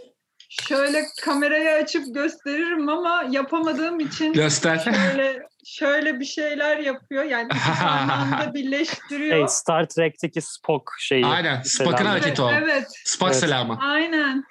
Şöyle 0.61 1.05
kamerayı 1.21 1.69
açıp 1.83 2.15
gösteririm 2.15 2.89
ama 2.89 3.23
yapamadığım 3.31 3.99
için 3.99 4.33
Göster. 4.33 4.77
şöyle 4.79 5.39
şöyle 5.65 6.19
bir 6.19 6.25
şeyler 6.25 6.77
yapıyor. 6.77 7.23
Yani 7.23 7.47
iki 7.55 7.79
parmağını 7.83 8.53
birleştiriyor. 8.53 9.37
Hey, 9.37 9.47
Star 9.47 9.87
Trek'teki 9.89 10.41
Spock 10.41 10.83
şeyi. 10.99 11.25
Aynen. 11.25 11.61
Selamı. 11.61 11.97
hareketi 11.97 12.41
o. 12.41 12.51
Evet, 12.51 12.87
Spock 13.05 13.31
Evet. 13.31 13.39
selamı. 13.41 13.77
aynen. 13.81 14.43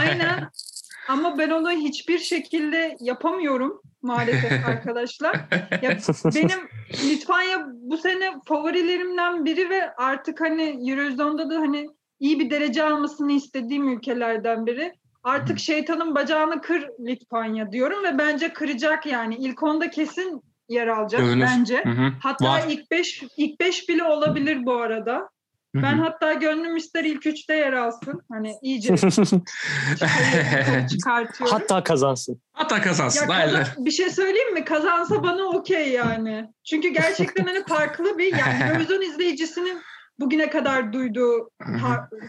Aynen. 0.00 0.50
Ama 1.08 1.38
ben 1.38 1.50
onu 1.50 1.70
hiçbir 1.70 2.18
şekilde 2.18 2.96
yapamıyorum 3.00 3.82
maalesef 4.02 4.52
arkadaşlar. 4.68 5.34
Ya 5.82 5.96
benim 6.34 6.68
Litvanya 7.10 7.66
bu 7.72 7.96
sene 7.98 8.30
favorilerimden 8.48 9.44
biri 9.44 9.70
ve 9.70 9.94
artık 9.96 10.40
hani 10.40 10.90
Eurozone'da 10.90 11.50
da 11.50 11.54
hani 11.60 11.86
iyi 12.20 12.40
bir 12.40 12.50
derece 12.50 12.84
almasını 12.84 13.32
istediğim 13.32 13.88
ülkelerden 13.88 14.66
biri. 14.66 14.92
Artık 15.26 15.58
şeytanın 15.58 16.14
bacağını 16.14 16.60
kır 16.60 16.88
Litvanya 17.00 17.72
diyorum 17.72 18.04
ve 18.04 18.18
bence 18.18 18.52
kıracak 18.52 19.06
yani. 19.06 19.36
İlk 19.36 19.62
onda 19.62 19.90
kesin 19.90 20.42
yer 20.68 20.86
alacak 20.86 21.20
Görünür. 21.20 21.44
bence. 21.46 21.84
Hı 21.84 21.90
hı. 21.90 22.12
Hatta 22.22 22.44
Var. 22.44 22.62
ilk 22.68 22.90
beş 22.90 23.22
ilk 23.36 23.60
beş 23.60 23.88
bile 23.88 24.04
olabilir 24.04 24.66
bu 24.66 24.74
arada. 24.74 25.14
Hı 25.14 25.78
hı. 25.78 25.82
Ben 25.82 25.98
hatta 25.98 26.32
gönlüm 26.32 26.76
ister 26.76 27.04
ilk 27.04 27.26
üçte 27.26 27.54
yer 27.54 27.72
alsın. 27.72 28.22
Hani 28.32 28.54
iyice 28.62 28.96
çıkartıyorum. 30.88 31.56
Hatta 31.58 31.84
kazansın. 31.84 32.40
Hatta 32.52 32.80
kazansın. 32.80 33.30
Ya 33.30 33.38
kazan- 33.40 33.84
bir 33.84 33.90
şey 33.90 34.10
söyleyeyim 34.10 34.54
mi? 34.54 34.64
Kazansa 34.64 35.22
bana 35.22 35.42
okey 35.44 35.88
yani. 35.88 36.50
Çünkü 36.64 36.88
gerçekten 36.88 37.44
hani 37.44 37.64
farklı 37.64 38.18
bir 38.18 38.32
yani 38.38 38.62
Eurovision 38.70 39.02
izleyicisinin 39.02 39.82
bugüne 40.18 40.50
kadar 40.50 40.92
duyduğu 40.92 41.50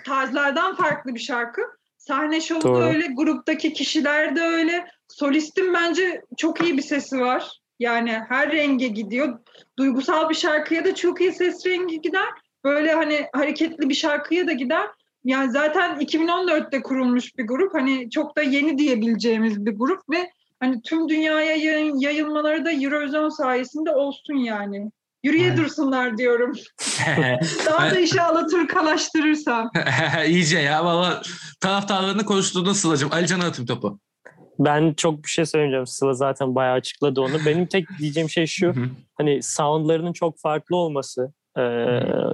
tarzlardan 0.05 0.75
farklı 0.75 1.15
bir 1.15 1.19
şarkı. 1.19 1.61
Sahne 2.07 2.41
şovu 2.41 2.61
Doğru. 2.61 2.75
da 2.81 2.89
öyle, 2.89 3.07
gruptaki 3.07 3.73
kişiler 3.73 4.35
de 4.35 4.41
öyle. 4.41 4.87
Solistin 5.07 5.73
bence 5.73 6.21
çok 6.37 6.61
iyi 6.63 6.77
bir 6.77 6.81
sesi 6.81 7.19
var. 7.19 7.61
Yani 7.79 8.11
her 8.29 8.51
renge 8.51 8.87
gidiyor. 8.87 9.39
Duygusal 9.79 10.29
bir 10.29 10.35
şarkıya 10.35 10.85
da 10.85 10.95
çok 10.95 11.21
iyi 11.21 11.31
ses 11.31 11.65
rengi 11.65 12.01
gider. 12.01 12.27
Böyle 12.63 12.93
hani 12.93 13.25
hareketli 13.33 13.89
bir 13.89 13.93
şarkıya 13.93 14.47
da 14.47 14.51
gider. 14.51 14.87
Yani 15.23 15.51
zaten 15.51 15.99
2014'te 15.99 16.81
kurulmuş 16.81 17.37
bir 17.37 17.47
grup. 17.47 17.73
Hani 17.73 18.09
çok 18.09 18.37
da 18.37 18.41
yeni 18.41 18.77
diyebileceğimiz 18.77 19.65
bir 19.65 19.71
grup 19.71 20.09
ve 20.09 20.31
hani 20.59 20.81
tüm 20.81 21.09
dünyaya 21.09 21.55
yayın- 21.55 21.99
yayılmaları 21.99 22.65
da 22.65 22.71
Eurovision 22.71 23.29
sayesinde 23.29 23.91
olsun 23.91 24.35
yani. 24.35 24.91
Yürüye 25.23 25.47
Evet. 25.47 25.57
dursunlar 25.57 26.17
diyorum. 26.17 26.53
Daha 27.65 27.91
da 27.91 27.99
işi 27.99 28.21
alaturkalaştırırsam. 28.21 29.71
İyice 30.27 30.59
ya 30.59 30.85
valla 30.85 31.21
taraftarlarını 31.61 32.25
konuştuğunda 32.25 32.73
Sıla'cığım. 32.73 33.13
Ali 33.13 33.27
Can'a 33.27 33.45
atayım 33.45 33.67
topu. 33.67 33.99
Ben 34.59 34.93
çok 34.93 35.23
bir 35.23 35.29
şey 35.29 35.45
söyleyeceğim. 35.45 35.87
Sıla 35.87 36.13
zaten 36.13 36.55
bayağı 36.55 36.73
açıkladı 36.73 37.21
onu. 37.21 37.45
Benim 37.45 37.65
tek 37.65 37.85
diyeceğim 37.99 38.29
şey 38.29 38.45
şu. 38.47 38.73
Hani 39.17 39.43
soundlarının 39.43 40.13
çok 40.13 40.39
farklı 40.39 40.75
olması 40.75 41.33
e, 41.57 41.61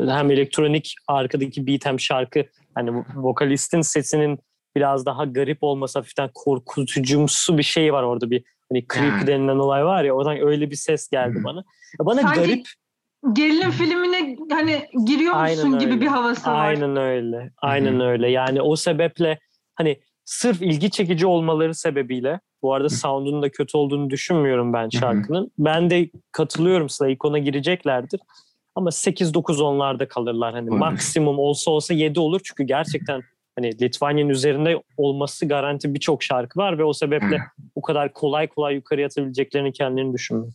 hem 0.08 0.32
elektronik 0.32 0.96
arkadaki 1.08 1.68
beat 1.68 1.86
hem 1.86 2.00
şarkı 2.00 2.46
hani 2.76 2.90
vo- 2.90 3.06
vokalistin 3.16 3.82
sesinin 3.82 4.40
biraz 4.76 5.06
daha 5.06 5.26
garip 5.26 5.58
olması 5.62 6.00
hafiften 6.00 6.30
korkutucumsu 6.34 7.58
bir 7.58 7.64
şey 7.64 7.94
var 7.94 8.04
orada 8.04 8.32
bir 8.32 8.44
hani 8.72 8.86
creepy 8.94 9.08
Yani. 9.18 9.28
denilen 9.28 9.56
olay 9.60 9.86
var 9.86 10.04
ya 10.04 10.14
oradan 10.14 10.38
öyle 10.42 10.72
bir 10.72 10.76
ses 10.76 11.10
geldi 11.10 11.42
bana. 11.44 11.58
Ya 12.00 12.06
Bana 12.06 12.22
Sanki 12.22 12.40
garip 12.40 12.68
Gerilim 13.34 13.72
filmine 13.72 14.36
hani 14.52 14.82
giriyormuşsun 15.06 15.64
Aynen 15.66 15.80
gibi 15.80 15.92
öyle. 15.92 16.02
bir 16.02 16.08
havası 16.08 16.50
var. 16.50 16.66
aynen 16.68 16.96
öyle 16.98 17.52
aynen 17.62 18.00
öyle 18.00 18.30
yani 18.32 18.62
o 18.62 18.76
sebeple 18.76 19.40
hani 19.76 20.00
sırf 20.26 20.62
ilgi 20.62 20.92
çekici 20.92 21.26
olmaları 21.28 21.76
sebebiyle 21.76 22.40
bu 22.62 22.74
arada 22.74 22.90
sound'un 22.90 23.42
da 23.42 23.50
kötü 23.52 23.78
olduğunu 23.78 24.10
düşünmüyorum 24.10 24.74
ben 24.74 24.90
şarkının. 24.90 25.52
Ben 25.60 25.90
de 25.90 26.10
katılıyorum 26.32 26.90
Sıla 26.90 27.10
ikona 27.10 27.38
gireceklerdir. 27.38 28.20
Ama 28.76 28.90
8-9 28.90 29.62
onlarda 29.64 30.08
kalırlar. 30.08 30.54
Hani 30.54 30.70
maksimum 30.70 31.40
olsa 31.40 31.72
olsa 31.72 31.94
7 31.94 32.20
olur. 32.20 32.42
Çünkü 32.44 32.64
gerçekten 32.64 33.22
hani 33.56 33.82
Litvanya'nın 33.82 34.30
üzerinde 34.30 34.82
olması 34.98 35.48
garanti 35.48 35.94
birçok 35.94 36.24
şarkı 36.24 36.60
var 36.60 36.78
ve 36.78 36.84
o 36.84 36.94
sebeple 36.94 37.42
o 37.76 37.82
kadar 37.82 38.14
kolay 38.14 38.48
kolay 38.48 38.76
yukarı 38.76 39.06
atabileceklerini 39.06 39.74
kendilerini 39.74 40.14
düşünmüyorum. 40.14 40.54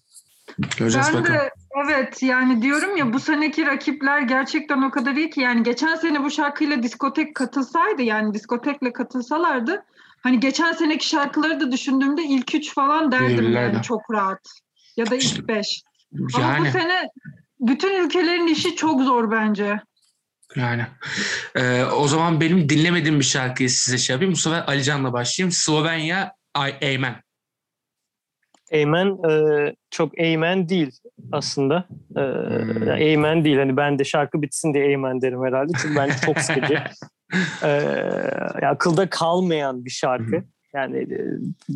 Göreceğiz 0.79 1.07
Ben 1.15 1.21
bakalım. 1.21 1.39
de 1.41 1.51
evet 1.87 2.23
yani 2.23 2.63
diyorum 2.63 2.97
ya 2.97 3.13
bu 3.13 3.21
seneki 3.21 3.67
rakipler 3.67 4.21
gerçekten 4.23 4.83
o 4.83 4.91
kadar 4.91 5.15
iyi 5.15 5.31
ki 5.31 5.41
yani 5.41 5.63
geçen 5.63 5.95
sene 5.95 6.25
bu 6.25 6.31
şarkıyla 6.31 6.83
diskotek 6.83 7.35
katılsaydı 7.35 8.03
yani 8.03 8.35
diskotekle 8.35 8.93
katılsalardı 8.93 9.85
hani 10.23 10.41
geçen 10.41 10.73
seneki 10.73 11.09
şarkıları 11.09 11.61
da 11.61 11.73
düşündüğümde 11.73 12.23
ilk 12.23 12.55
üç 12.55 12.75
falan 12.75 13.13
derdim 13.13 13.39
Verirlerdi. 13.39 13.75
yani 13.75 13.83
çok 13.85 14.01
rahat 14.13 14.41
ya 14.97 15.11
da 15.11 15.17
ilk 15.17 15.49
beş. 15.49 15.83
Ama 16.19 16.29
bu 16.29 16.41
Yani 16.43 16.73
sene 16.73 17.09
bütün 17.61 18.05
ülkelerin 18.05 18.47
işi 18.47 18.77
çok 18.77 19.03
zor 19.03 19.31
bence. 19.31 19.81
Yani. 20.57 20.87
Ee, 21.57 21.85
o 21.85 22.09
zaman 22.09 22.41
benim 22.41 22.69
dinlemediğim 22.69 23.19
bir 23.19 23.25
şarkıyı 23.25 23.71
size 23.71 23.99
şey 23.99 24.15
yapayım. 24.15 24.33
Bu 24.33 24.37
sefer 24.37 24.65
Ali 24.67 24.83
Can'la 24.83 25.13
başlayayım. 25.13 25.53
Slovenya 25.53 26.33
Amen. 26.55 27.17
Amen 28.75 29.31
e, 29.31 29.75
çok 29.91 30.21
Amen 30.21 30.69
değil 30.69 30.91
aslında. 31.33 31.85
E, 32.17 32.21
Hmm. 32.21 32.89
Amen 32.89 33.45
değil. 33.45 33.59
Hani 33.59 33.77
ben 33.77 33.99
de 33.99 34.05
şarkı 34.05 34.43
bitsin 34.43 34.75
diye 34.75 34.95
Amen 34.95 35.23
derim 35.23 35.45
herhalde. 35.45 35.73
Çünkü 35.83 35.97
bence 35.97 36.15
çok 36.27 36.39
sıkıcı. 36.41 36.83
e, 37.63 37.69
ya 38.63 38.71
akılda 38.71 39.11
kalmayan 39.11 39.85
bir 39.85 39.91
şarkı. 39.91 40.37
Hı. 40.37 40.45
Yani 40.75 40.99
e, 40.99 41.19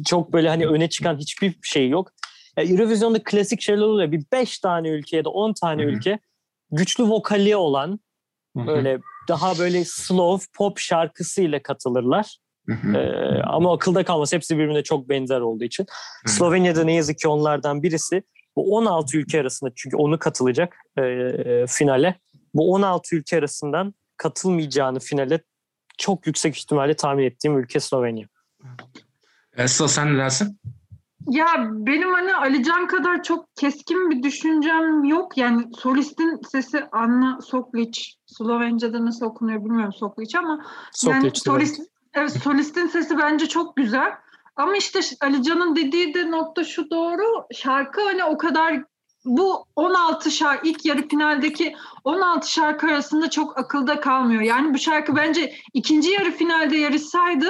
çok 0.04 0.32
böyle 0.32 0.48
hani 0.48 0.66
öne 0.66 0.88
çıkan 0.88 1.16
hiçbir 1.16 1.54
şey 1.62 1.88
yok. 1.88 2.10
Ya 2.56 2.64
Eurovision'da 2.64 3.22
klasik 3.24 3.60
şeyler 3.60 3.82
oluyor. 3.82 4.12
Bir 4.12 4.24
beş 4.32 4.58
tane 4.58 4.88
ülke 4.88 5.16
ya 5.16 5.24
da 5.24 5.30
on 5.30 5.52
tane 5.52 5.82
Hı 5.82 5.86
hı. 5.86 5.90
ülke 5.90 6.18
güçlü 6.70 7.04
vokali 7.04 7.56
olan. 7.56 8.00
Böyle 8.56 8.98
daha 9.28 9.58
böyle 9.58 9.84
slow 9.84 10.46
pop 10.56 10.78
şarkısıyla 10.78 11.62
katılırlar. 11.62 12.38
Ee, 12.68 13.42
ama 13.44 13.74
akılda 13.74 14.04
kalmaz. 14.04 14.32
Hepsi 14.32 14.58
birbirine 14.58 14.82
çok 14.82 15.08
benzer 15.08 15.40
olduğu 15.40 15.64
için. 15.64 15.86
Slovenya'da 16.26 16.84
ne 16.84 16.94
yazık 16.94 17.18
ki 17.18 17.28
onlardan 17.28 17.82
birisi. 17.82 18.22
Bu 18.56 18.76
16 18.76 19.18
ülke 19.18 19.40
arasında 19.40 19.70
çünkü 19.76 19.96
onu 19.96 20.18
katılacak 20.18 20.76
e, 20.98 21.64
finale. 21.68 22.18
Bu 22.54 22.72
16 22.72 23.16
ülke 23.16 23.38
arasından 23.38 23.94
katılmayacağını 24.16 25.00
finale 25.00 25.40
çok 25.98 26.26
yüksek 26.26 26.56
ihtimalle 26.58 26.94
tahmin 26.94 27.24
ettiğim 27.24 27.58
ülke 27.58 27.80
Slovenya. 27.80 28.26
Sıla 29.66 29.88
sen 29.88 30.14
ne 30.14 30.18
dersin? 30.18 30.60
Ya 31.30 31.46
benim 31.70 32.12
hani 32.12 32.36
Alican 32.36 32.86
kadar 32.86 33.22
çok 33.22 33.56
keskin 33.56 34.10
bir 34.10 34.22
düşüncem 34.22 35.04
yok. 35.04 35.36
Yani 35.38 35.64
solistin 35.78 36.40
sesi 36.50 36.84
Anna 36.92 37.40
Soklic. 37.40 38.00
Slovenca'da 38.26 39.06
nasıl 39.06 39.26
okunuyor 39.26 39.64
bilmiyorum 39.64 39.92
Soklic 39.92 40.38
ama 40.38 40.64
yani 41.06 41.22
Soklic 41.22 41.40
solist, 41.40 41.80
evet, 42.14 42.32
solistin 42.32 42.86
sesi 42.86 43.18
bence 43.18 43.48
çok 43.48 43.76
güzel. 43.76 44.12
Ama 44.56 44.76
işte 44.76 45.00
Alican'ın 45.20 45.76
dediği 45.76 46.14
de 46.14 46.30
nokta 46.30 46.64
şu 46.64 46.90
doğru. 46.90 47.46
Şarkı 47.54 48.00
hani 48.00 48.24
o 48.24 48.38
kadar 48.38 48.84
bu 49.24 49.64
16 49.76 50.30
şarkı 50.30 50.68
ilk 50.68 50.84
yarı 50.84 51.08
finaldeki 51.08 51.74
16 52.04 52.50
şarkı 52.52 52.86
arasında 52.86 53.30
çok 53.30 53.58
akılda 53.58 54.00
kalmıyor. 54.00 54.42
Yani 54.42 54.74
bu 54.74 54.78
şarkı 54.78 55.16
bence 55.16 55.54
ikinci 55.74 56.10
yarı 56.10 56.30
finalde 56.30 56.76
yarışsaydı 56.76 57.48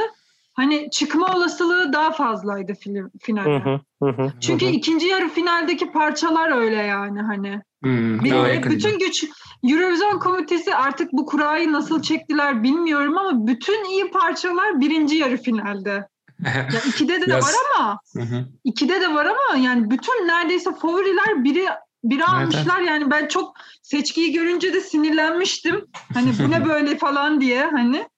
hani 0.52 0.90
çıkma 0.90 1.36
olasılığı 1.36 1.92
daha 1.92 2.10
fazlaydı 2.10 2.74
film 2.74 3.10
finalde. 3.20 3.50
Hı 3.64 3.70
hı, 3.70 3.80
hı 4.02 4.22
hı, 4.22 4.32
Çünkü 4.40 4.66
hı 4.66 4.70
hı. 4.70 4.72
ikinci 4.74 5.06
yarı 5.06 5.28
finaldeki 5.28 5.92
parçalar 5.92 6.56
öyle 6.58 6.76
yani 6.76 7.20
hani. 7.22 7.62
Hmm, 7.82 8.20
Bir 8.24 8.30
de 8.30 8.70
bütün 8.70 8.98
güç 8.98 9.24
Eurovision 9.64 10.18
komitesi 10.18 10.74
artık 10.74 11.12
bu 11.12 11.26
kurayı 11.26 11.72
nasıl 11.72 12.02
çektiler 12.02 12.62
bilmiyorum 12.62 13.18
ama 13.18 13.46
bütün 13.46 13.84
iyi 13.84 14.10
parçalar 14.10 14.80
birinci 14.80 15.16
yarı 15.16 15.36
finalde. 15.36 16.08
Ya 16.44 16.80
ikide 16.88 17.20
de 17.20 17.26
Biraz- 17.26 17.44
var 17.44 17.54
ama 17.78 17.98
Hı 18.16 18.20
hı. 18.22 18.44
ikide 18.64 19.00
de 19.00 19.14
var 19.14 19.26
ama 19.26 19.58
yani 19.58 19.90
bütün 19.90 20.28
neredeyse 20.28 20.74
favoriler 20.74 21.44
biri 21.44 21.64
biri 22.04 22.24
almışlar. 22.24 22.80
Yani 22.80 23.10
ben 23.10 23.28
çok 23.28 23.54
seçkiyi 23.82 24.32
görünce 24.32 24.74
de 24.74 24.80
sinirlenmiştim. 24.80 25.84
Hani 26.14 26.32
bu 26.38 26.50
ne 26.50 26.64
böyle 26.68 26.98
falan 26.98 27.40
diye 27.40 27.64
hani. 27.66 28.08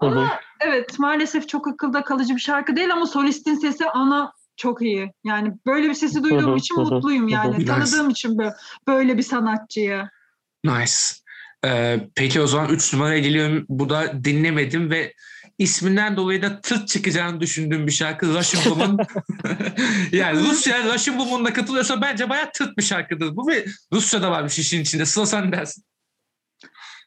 Ama 0.00 0.28
evet 0.64 0.98
maalesef 0.98 1.48
çok 1.48 1.68
akılda 1.68 2.04
kalıcı 2.04 2.34
bir 2.34 2.40
şarkı 2.40 2.76
değil 2.76 2.92
ama 2.92 3.06
solistin 3.06 3.54
sesi 3.54 3.88
ana 3.88 4.32
çok 4.56 4.82
iyi. 4.82 5.12
Yani 5.24 5.52
böyle 5.66 5.88
bir 5.88 5.94
sesi 5.94 6.22
duyduğum 6.22 6.56
için 6.56 6.80
mutluyum 6.80 7.28
yani. 7.28 7.54
Nice. 7.54 7.66
Tanıdığım 7.66 8.10
için 8.10 8.38
böyle, 8.38 8.54
böyle 8.88 9.18
bir 9.18 9.22
sanatçıyı. 9.22 10.08
Nice. 10.64 10.94
Ee, 11.64 12.08
peki 12.14 12.40
o 12.40 12.46
zaman 12.46 12.68
3 12.68 12.92
numaraya 12.92 13.18
geliyorum. 13.18 13.66
Bu 13.68 13.88
da 13.88 14.24
dinlemedim 14.24 14.90
ve 14.90 15.14
isminden 15.58 16.16
dolayı 16.16 16.42
da 16.42 16.60
tırt 16.60 16.88
çıkacağını 16.88 17.40
düşündüğüm 17.40 17.86
bir 17.86 17.92
şarkı 17.92 18.26
Russian 18.26 18.62
Woman. 18.62 18.98
yani 20.12 20.40
Rusya 20.40 20.94
Russian 20.94 21.18
Woman'la 21.18 21.52
katılıyorsa 21.52 22.00
bence 22.00 22.28
bayağı 22.28 22.52
tırt 22.52 22.78
bir 22.78 22.82
şarkıdır. 22.82 23.36
Bu 23.36 23.48
ve 23.48 23.66
Rusya'da 23.92 24.30
varmış 24.30 24.58
işin 24.58 24.80
içinde. 24.80 25.06
Sıla 25.06 25.26
sen 25.26 25.52
dersin. 25.52 25.84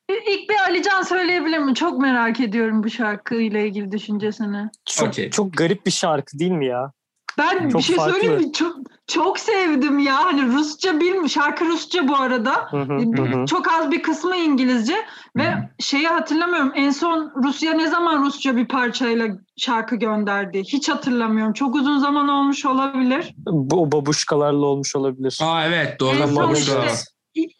İlk 0.10 0.50
bir 0.50 0.56
Alican 0.68 1.02
söyleyebilir 1.02 1.58
mi? 1.58 1.76
Çok 1.76 2.02
merak 2.02 2.40
ediyorum 2.40 2.84
bu 2.84 2.90
şarkıyla 2.90 3.60
ilgili 3.60 3.92
düşüncesini. 3.92 4.70
Çok, 4.86 5.08
Okey. 5.08 5.30
çok 5.30 5.54
garip 5.54 5.86
bir 5.86 5.92
şarkı 5.92 6.40
değil 6.40 6.52
mi 6.52 6.66
ya? 6.66 6.92
Ben 7.38 7.70
Çok 7.70 7.80
bir 7.82 7.86
şey 7.86 7.96
farklı. 7.96 8.14
söyleyeyim 8.14 8.42
mi? 8.42 8.54
Çok, 8.54 8.76
çok 9.08 9.40
sevdim 9.40 10.00
ya. 10.00 10.26
Hani 10.26 10.54
Rusça 10.54 11.00
bilmiyorum. 11.00 11.30
Şarkı 11.30 11.66
Rusça 11.66 12.08
bu 12.08 12.16
arada. 12.16 12.68
Hı 12.72 12.78
hı, 12.78 12.94
hı 12.94 13.22
hı. 13.24 13.46
Çok 13.46 13.72
az 13.74 13.92
bir 13.92 14.02
kısmı 14.02 14.36
İngilizce 14.36 14.96
ve 15.38 15.52
Hı 15.52 15.58
şeyi 15.80 16.08
hatırlamıyorum. 16.08 16.72
En 16.76 16.90
son 16.90 17.32
Rusya 17.44 17.74
ne 17.74 17.88
zaman 17.88 18.26
Rusça 18.26 18.58
bir 18.58 18.68
parçayla 18.68 19.28
şarkı 19.58 19.96
gönderdi? 19.96 20.64
Hiç 20.64 20.90
hatırlamıyorum. 20.90 21.54
Çok 21.54 21.76
uzun 21.76 21.98
zaman 21.98 22.28
olmuş 22.28 22.66
olabilir. 22.66 23.36
Bu 23.48 23.82
o 23.82 23.92
babuşkalarla 23.92 24.66
olmuş 24.66 24.96
olabilir. 24.96 25.40
Aa 25.44 25.66
evet 25.66 26.00
doğru. 26.00 26.16
En 26.16 26.26
son 26.26 26.50
Doğru. 26.50 26.54
işte 26.58 26.88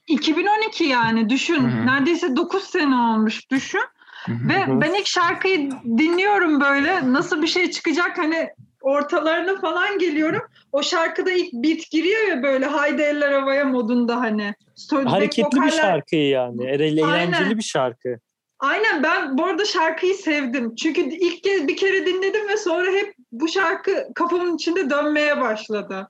2012 0.08 0.84
yani 0.84 1.30
düşün. 1.30 1.64
Hı 1.64 1.82
hı. 1.82 1.86
Neredeyse 1.86 2.36
9 2.36 2.64
sene 2.64 2.96
olmuş 2.96 3.52
düşün. 3.52 3.82
Hı 4.26 4.32
hı. 4.32 4.50
Ve 4.50 4.82
ben 4.82 4.94
ilk 4.94 5.08
şarkıyı 5.08 5.72
dinliyorum 5.86 6.62
böyle. 6.62 7.14
Nasıl 7.14 7.42
bir 7.42 7.48
şey 7.48 7.72
çıkacak 7.72 8.18
hani 8.18 8.50
ortalarına 8.82 9.60
falan 9.62 10.00
geliyorum. 10.00 10.42
O 10.72 10.84
şarkıda 10.84 11.32
ilk 11.32 11.54
beat 11.54 11.90
giriyor 11.92 12.28
ya 12.28 12.44
böyle 12.44 12.66
haydi 12.66 13.02
eller 13.02 13.32
havaya 13.32 13.66
modunda 13.66 14.16
hani. 14.20 14.54
Söz- 14.76 15.06
Hareketli 15.06 15.52
bir 15.52 15.62
vokaller- 15.62 15.82
şarkı 15.82 16.16
yani. 16.16 16.66
Eğlenceli 16.68 17.06
Aynen. 17.06 17.58
bir 17.58 17.64
şarkı. 17.64 18.20
Aynen 18.60 19.04
ben 19.04 19.38
bu 19.38 19.46
arada 19.46 19.66
şarkıyı 19.66 20.16
sevdim. 20.16 20.76
Çünkü 20.76 21.02
ilk 21.02 21.44
kez 21.44 21.68
bir 21.68 21.78
kere 21.78 22.06
dinledim 22.06 22.48
ve 22.48 22.58
sonra 22.58 22.92
hep 22.92 23.14
bu 23.32 23.48
şarkı 23.48 24.08
kafamın 24.16 24.56
içinde 24.56 24.90
dönmeye 24.90 25.42
başladı. 25.42 26.10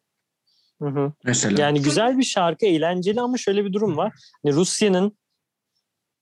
Hı 0.82 0.90
hı. 0.90 1.14
Mesela. 1.24 1.62
Yani 1.62 1.82
güzel 1.82 2.18
bir 2.18 2.24
şarkı, 2.24 2.66
eğlenceli 2.66 3.22
ama 3.22 3.38
şöyle 3.38 3.66
bir 3.66 3.74
durum 3.74 3.98
var. 3.98 4.14
Hani 4.44 4.56
Rusya'nın 4.56 5.18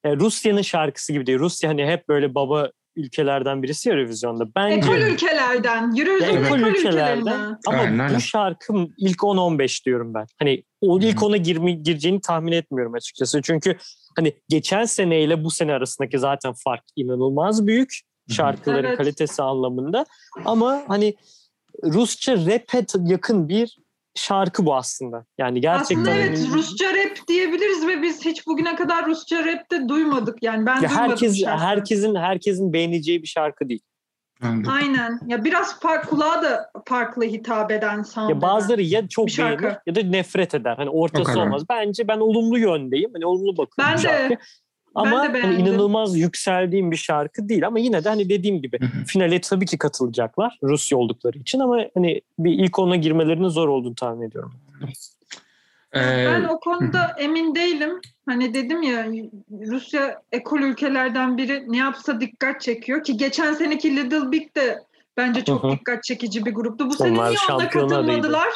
e, 0.04 0.16
Rusya'nın 0.16 0.62
şarkısı 0.62 1.14
gibi 1.14 1.26
değil. 1.26 1.40
Rusya 1.40 1.70
hani 1.70 1.86
hep 1.86 2.10
böyle 2.10 2.36
baba 2.36 2.72
ülkelerden 2.96 3.64
birisi 3.64 3.90
ya 3.90 3.96
Eurovision'da. 3.96 4.56
Bence 4.56 4.76
Ekol 4.76 4.98
ülkelerden, 4.98 5.96
Eurovision 5.98 6.44
ekol 6.46 6.58
ekol 6.60 6.68
ülkelerden. 6.68 7.60
ama 7.68 7.78
Aynen, 7.78 8.00
aynen. 8.00 8.16
bu 8.16 8.20
şarkı 8.22 8.74
ilk 8.98 9.18
10-15 9.18 9.86
diyorum 9.86 10.14
ben. 10.14 10.26
Hani 10.40 10.64
o 10.82 11.00
ilk 11.00 11.22
Hı. 11.22 11.26
ona 11.26 11.38
girme, 11.38 11.72
gireceğini 11.72 12.22
tahmin 12.22 12.52
etmiyorum 12.52 12.94
açıkçası. 12.94 13.42
Çünkü 13.42 13.78
hani 14.16 14.34
geçen 14.50 14.86
seneyle 14.86 15.44
bu 15.44 15.52
sene 15.52 15.74
arasındaki 15.74 16.20
zaten 16.20 16.54
fark 16.64 16.84
inanılmaz 16.96 17.68
büyük. 17.68 18.00
Şarkıların 18.30 18.88
Evet. 18.88 18.98
kalitesi 18.98 19.44
anlamında. 19.44 20.06
Ama 20.46 20.84
hani 20.88 21.16
Rusça 21.84 22.38
rap'e 22.38 22.86
yakın 23.04 23.50
bir 23.50 23.78
şarkı 24.16 24.66
bu 24.66 24.76
aslında. 24.76 25.26
Yani 25.38 25.62
gerçekten 25.62 25.96
Aslında 25.96 26.16
evet 26.16 26.40
hani- 26.40 26.54
Rusça 26.54 26.86
rap 26.94 27.28
diyebiliriz 27.28 27.88
ve 27.88 28.02
biz 28.02 28.26
hiç 28.26 28.48
bugüne 28.48 28.76
kadar 28.76 29.06
Rusça 29.06 29.46
rap 29.46 29.72
de 29.72 29.90
duymadık. 29.90 30.44
Yani 30.44 30.66
ben 30.66 30.76
ya 30.76 30.90
duymadım 30.90 31.10
herkes 31.10 31.42
şarkı. 31.42 31.64
herkesin 31.64 32.16
herkesin 32.16 32.74
beğeneceği 32.74 33.22
bir 33.22 33.28
şarkı 33.28 33.70
değil. 33.70 33.82
Anladım. 34.42 34.72
Aynen. 34.74 35.20
Ya 35.28 35.44
biraz 35.44 35.80
fark, 35.80 36.10
kulağa 36.10 36.44
da 36.44 36.72
farklı 36.86 37.24
hitap 37.24 37.72
eden 37.72 38.04
sound 38.04 38.30
Ya 38.30 38.42
bazıları 38.42 38.82
ya 38.82 39.08
çok 39.08 39.28
beğenir 39.28 39.78
ya 39.86 39.96
da 39.96 40.02
nefret 40.04 40.56
eder. 40.56 40.76
Hani 40.78 40.90
ortası 40.90 41.40
olmaz. 41.40 41.64
Bence 41.70 42.08
ben 42.08 42.18
olumlu 42.18 42.58
yöndeyim. 42.58 43.10
Hani 43.14 43.26
olumlu 43.26 43.58
bakıyorum 43.58 44.04
Ben 44.04 44.30
de. 44.30 44.38
Ama 44.96 45.20
hani 45.20 45.56
inanılmaz 45.56 46.18
yükseldiğim 46.18 46.92
bir 46.92 46.98
şarkı 46.98 47.50
değil 47.50 47.68
ama 47.68 47.80
yine 47.80 48.04
de 48.04 48.10
hani 48.10 48.30
dediğim 48.30 48.62
gibi 48.62 48.80
finale 49.08 49.42
tabii 49.42 49.66
ki 49.66 49.78
katılacaklar 49.78 50.60
Rusya 50.64 50.98
oldukları 50.98 51.38
için 51.38 51.60
ama 51.60 51.78
hani 51.94 52.22
bir 52.40 52.52
ilk 52.52 52.80
ona 52.80 52.96
girmelerinin 52.96 53.50
zor 53.50 53.68
olduğunu 53.68 53.96
tahmin 53.96 54.28
ediyorum. 54.28 54.54
Ee, 55.94 56.26
Ben 56.26 56.44
o 56.44 56.60
konuda 56.60 57.16
emin 57.18 57.56
değilim. 57.56 58.02
Hani 58.26 58.54
dedim 58.54 58.82
ya 58.82 59.08
Rusya 59.52 60.22
ekol 60.32 60.60
ülkelerden 60.60 61.38
biri 61.38 61.64
ne 61.68 61.78
yapsa 61.78 62.22
dikkat 62.22 62.62
çekiyor 62.62 63.04
ki 63.04 63.18
geçen 63.18 63.54
seneki 63.54 63.96
Little 63.96 64.32
Big 64.32 64.56
de 64.56 64.80
bence 65.18 65.44
çok 65.44 65.72
dikkat 65.72 66.04
çekici 66.04 66.46
bir 66.46 66.52
gruptu. 66.52 66.90
Bu 66.90 66.94
sene 66.94 67.12
Onlar 67.12 67.30
niye 67.30 67.40
ona 67.52 67.70
katılmadılar? 67.70 68.48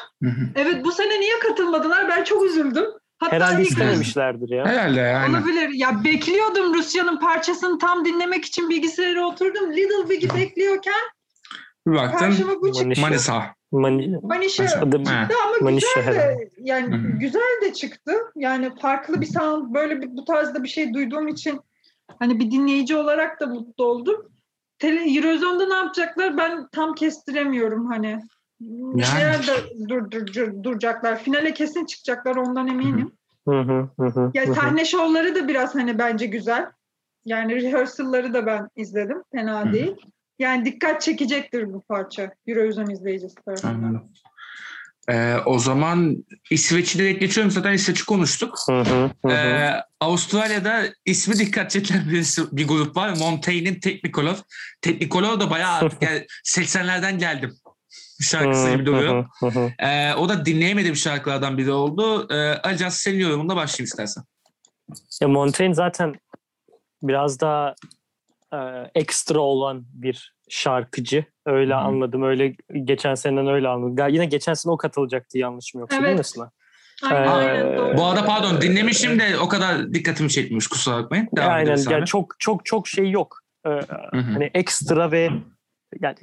Evet 0.56 0.86
bu 0.86 0.92
sene 0.92 1.20
niye 1.20 1.40
katılmadılar? 1.40 2.10
Ben 2.10 2.24
çok 2.24 2.46
üzüldüm. 2.46 2.86
Hatta 3.20 3.36
Herhalde 3.36 3.62
ilk- 3.62 3.70
istememişlerdir 3.72 4.50
ya. 4.50 4.66
Herhalde 4.66 5.02
aynen. 5.02 5.34
Olabilir. 5.34 5.70
Ya 5.74 6.04
bekliyordum 6.04 6.74
Rusya'nın 6.74 7.20
parçasını 7.20 7.78
tam 7.80 8.06
dinlemek 8.06 8.46
için 8.46 8.70
bilgisayara 8.70 9.28
oturdum. 9.28 9.72
Little 9.74 10.10
Big'i 10.10 10.30
bekliyorken 10.36 10.94
Bir 11.88 11.94
baktın 11.96 12.18
karşıma 12.18 12.62
bu 12.62 12.72
çıktı. 12.72 12.84
Manişa. 12.86 13.02
Manisa. 13.02 13.44
Mani, 13.72 14.18
Manişa. 14.24 14.64
adı 14.64 15.04
Ha. 15.06 15.28
ama 15.62 15.72
güzel 15.72 15.90
herhalde. 16.04 16.20
de 16.20 16.50
yani 16.58 16.96
Hı 16.96 17.00
hı. 17.00 17.20
güzel 17.20 17.62
de 17.62 17.74
çıktı. 17.74 18.12
Yani 18.36 18.72
farklı 18.82 19.22
bir 19.22 19.26
sound 19.26 19.74
böyle 19.74 20.02
bir, 20.02 20.18
bu 20.18 20.26
tarzda 20.26 20.64
bir 20.64 20.68
şey 20.70 20.94
duyduğum 20.94 21.28
için 21.28 21.60
hani 22.20 22.40
bir 22.40 22.52
dinleyici 22.52 22.96
olarak 22.96 23.40
da 23.40 23.46
mutlu 23.48 23.86
oldum. 23.86 24.26
Tele, 24.80 25.00
Eurozone'da 25.18 25.68
ne 25.68 25.74
yapacaklar 25.76 26.38
ben 26.38 26.68
tam 26.72 26.96
kestiremiyorum 26.96 27.86
hani. 27.88 28.20
Bir 28.62 29.04
Yani. 29.04 29.12
şeyler 29.12 29.48
de 29.48 29.70
dur, 29.90 30.12
dur, 30.12 30.28
dur- 30.28 30.64
duracaklar. 30.64 31.24
Finale 31.24 31.54
kesin 31.54 31.86
çıkacaklar 31.86 32.36
ondan 32.36 32.68
eminim. 32.68 33.12
Hı 33.48 33.60
hı, 33.60 33.90
hı 34.00 34.06
hı, 34.06 34.32
Ya 34.34 34.54
sahne 34.54 34.86
şovları 34.86 35.36
da 35.36 35.48
biraz 35.48 35.76
hani 35.76 36.00
bence 36.00 36.26
güzel. 36.26 36.66
Yani 37.26 37.56
rehearsal'ları 37.56 38.34
da 38.34 38.46
ben 38.46 38.70
izledim. 38.76 39.24
Fena 39.32 39.66
Hı. 39.70 39.74
değil. 39.74 39.96
Yani 40.40 40.66
dikkat 40.66 41.02
çekecektir 41.02 41.74
bu 41.74 41.82
parça 41.82 42.32
Eurovision 42.48 42.90
izleyicisi 42.90 43.36
tarafından. 43.36 43.74
Anladım. 43.74 44.10
Ee, 45.10 45.36
o 45.46 45.60
zaman 45.60 46.26
İsveç'i 46.52 47.00
direkt 47.00 47.20
geçiyorum. 47.20 47.52
Zaten 47.52 47.74
İsveç'i 47.74 48.06
konuştuk. 48.06 48.58
Hı 48.70 48.80
hı, 48.80 49.12
hı 49.26 49.28
hı. 49.28 49.32
Ee, 49.32 49.72
Avustralya'da 50.00 50.84
ismi 51.06 51.38
dikkat 51.38 51.72
çeken 51.72 52.10
bir, 52.10 52.38
bir 52.52 52.68
grup 52.68 52.98
var. 52.98 53.10
Montaigne'in 53.20 53.80
Technicolor. 53.80 54.38
Technicolor 54.82 55.40
da 55.40 55.50
bayağı 55.50 55.74
artık 55.74 56.02
yani 56.10 56.26
80'lerden 56.46 57.20
geldim. 57.20 57.56
Şarkısı 58.22 58.72
gibi 58.72 58.86
duruyor. 58.86 59.26
Hı 59.40 59.46
hı, 59.46 59.50
hı 59.50 59.60
hı. 59.60 59.72
Ee, 59.80 60.14
o 60.14 60.30
da 60.30 60.46
dinleyemediğim 60.46 60.96
şarkılardan 60.96 61.58
biri 61.58 61.72
oldu. 61.72 62.28
Ee, 62.34 62.36
Alican 62.64 62.90
senin 62.90 63.20
yorumunla 63.20 63.56
başlayayım 63.56 63.86
istersen. 63.86 64.24
Ya 65.22 65.28
Montaigne 65.28 65.74
zaten 65.74 66.16
biraz 67.04 67.40
daha 67.40 67.76
e, 68.54 68.58
ekstra 68.96 69.40
olan 69.40 69.86
bir 69.94 70.34
şarkıcı. 70.50 71.26
Öyle 71.46 71.74
hı. 71.74 71.78
anladım. 71.78 72.24
Öyle 72.24 72.56
geçen 72.84 73.16
seneden 73.16 73.48
öyle 73.48 73.68
anladım. 73.68 74.08
Yine 74.08 74.26
geçen 74.26 74.54
sene 74.54 74.74
o 74.74 74.78
katılacaktı 74.78 75.38
yanlışım 75.38 75.82
yoksa 75.82 75.98
değil 75.98 76.08
mi 76.10 76.16
Evet. 76.16 76.26
Sıla? 76.26 76.52
Aynen, 77.04 77.26
Ee, 77.26 77.30
aynen, 77.30 77.78
doğru. 77.78 77.98
Bu 77.98 78.06
arada 78.06 78.26
pardon 78.26 78.62
dinlemişim 78.62 79.20
de 79.20 79.40
o 79.40 79.48
kadar 79.48 79.94
dikkatimi 79.94 80.30
çekmemiş 80.30 80.68
kusura 80.68 81.04
bakmayın. 81.04 81.28
Devam 81.36 81.52
Aynen. 81.52 81.78
Yani 81.78 81.96
abi. 81.98 82.06
çok 82.06 82.36
çok 82.40 82.66
çok 82.66 82.88
şey 82.88 83.12
yok. 83.12 83.40
Ee, 83.66 83.70
Hı 83.70 84.18
hı. 84.18 84.32
hani 84.34 84.52
ekstra 84.54 85.12
ve 85.12 85.30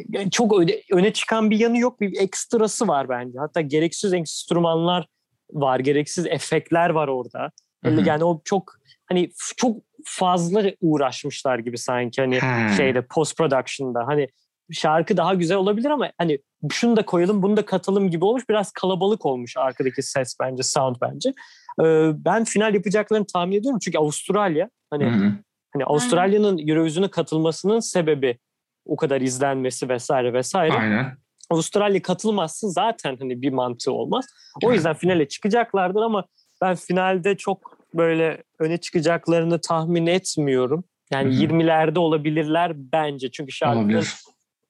yani 0.08 0.30
çok 0.30 0.60
öne, 0.60 0.72
öne 0.92 1.12
çıkan 1.12 1.50
bir 1.50 1.58
yanı 1.58 1.78
yok. 1.78 2.00
Bir 2.00 2.20
ekstrası 2.20 2.88
var 2.88 3.08
bence. 3.08 3.38
Hatta 3.38 3.60
gereksiz 3.60 4.12
enstrümanlar 4.12 5.06
var. 5.52 5.80
Gereksiz 5.80 6.26
efektler 6.26 6.90
var 6.90 7.08
orada. 7.08 7.50
Hı 7.84 7.90
hı. 7.90 8.02
Yani 8.04 8.24
o 8.24 8.40
çok 8.44 8.72
hani 9.06 9.30
çok 9.56 9.76
fazla 10.04 10.72
uğraşmışlar 10.80 11.58
gibi 11.58 11.78
sanki 11.78 12.20
hani 12.20 12.38
Ha. 12.38 12.68
şeyde 12.76 13.06
post 13.06 13.36
production'da 13.36 14.06
hani 14.06 14.28
şarkı 14.72 15.16
daha 15.16 15.34
güzel 15.34 15.56
olabilir 15.56 15.90
ama 15.90 16.10
hani 16.18 16.38
şunu 16.72 16.96
da 16.96 17.04
koyalım 17.04 17.42
bunu 17.42 17.56
da 17.56 17.64
katalım 17.64 18.10
gibi 18.10 18.24
olmuş 18.24 18.48
biraz 18.48 18.72
kalabalık 18.72 19.26
olmuş 19.26 19.56
arkadaki 19.56 20.02
ses 20.02 20.36
bence 20.40 20.62
sound 20.62 20.96
bence. 21.00 21.32
Ee, 21.80 22.10
ben 22.24 22.44
final 22.44 22.74
yapacaklarını 22.74 23.26
tahmin 23.26 23.56
ediyorum 23.56 23.78
çünkü 23.82 23.98
Avustralya 23.98 24.70
hani 24.90 25.04
Hı 25.04 25.08
hı. 25.08 25.32
hani 25.72 25.84
Avustralya'nın 25.84 26.68
Eurovision'a 26.68 27.10
katılmasının 27.10 27.80
sebebi 27.80 28.38
o 28.86 28.96
kadar 28.96 29.20
izlenmesi 29.20 29.88
vesaire 29.88 30.32
vesaire. 30.32 30.74
Aynen. 30.74 31.16
Avustralya 31.50 32.02
katılmazsa 32.02 32.68
zaten 32.68 33.16
hani 33.20 33.42
bir 33.42 33.50
mantığı 33.50 33.92
olmaz. 33.92 34.26
O 34.62 34.72
yüzden 34.72 34.94
finale 34.94 35.28
çıkacaklardır 35.28 36.02
ama 36.02 36.24
ben 36.62 36.74
finalde 36.74 37.36
çok 37.36 37.78
böyle 37.94 38.42
öne 38.58 38.76
çıkacaklarını 38.76 39.60
tahmin 39.60 40.06
etmiyorum. 40.06 40.84
Yani 41.12 41.34
Hı 41.34 41.38
hı. 41.38 41.44
20'lerde 41.44 41.98
olabilirler 41.98 42.72
bence. 42.76 43.30
Çünkü 43.30 43.52
şarkının 43.52 43.82
Olabilir. 43.82 44.14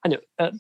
hani 0.03 0.15
e, 0.15 0.51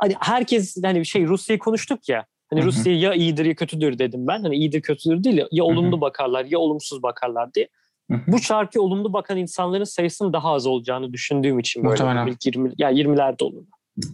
hani 0.00 0.14
herkes 0.20 0.76
hani 0.82 1.06
şey 1.06 1.26
Rusya'yı 1.26 1.58
konuştuk 1.58 2.08
ya. 2.08 2.26
Hani. 2.50 2.62
Rusya 2.62 2.98
ya 2.98 3.14
iyidir 3.14 3.44
ya 3.44 3.54
kötüdür 3.54 3.98
dedim 3.98 4.26
ben. 4.26 4.42
Hani 4.42 4.56
iyidir 4.56 4.82
kötüdür 4.82 5.24
değil 5.24 5.38
ya, 5.38 5.48
ya 5.50 5.64
olumlu 5.64 6.00
bakarlar 6.00 6.44
ya 6.44 6.58
olumsuz 6.58 7.02
bakarlar 7.02 7.54
diye. 7.54 7.68
Bu 8.10 8.38
şarkıya 8.38 8.82
olumlu 8.82 9.12
bakan 9.12 9.36
insanların 9.36 9.84
sayısının 9.84 10.32
daha 10.32 10.52
az 10.52 10.66
olacağını 10.66 11.12
düşündüğüm 11.12 11.58
için 11.58 11.84
böyle 11.84 11.90
Muhtemelen. 11.90 12.26
ilk 12.26 12.46
20 12.46 12.72
ya 12.78 12.92
20'lerde 12.92 13.44
olur. 13.44 13.62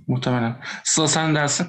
Muhtemelen. 0.06 0.56
Sıla 0.84 1.08
sen 1.08 1.34
dersin. 1.34 1.66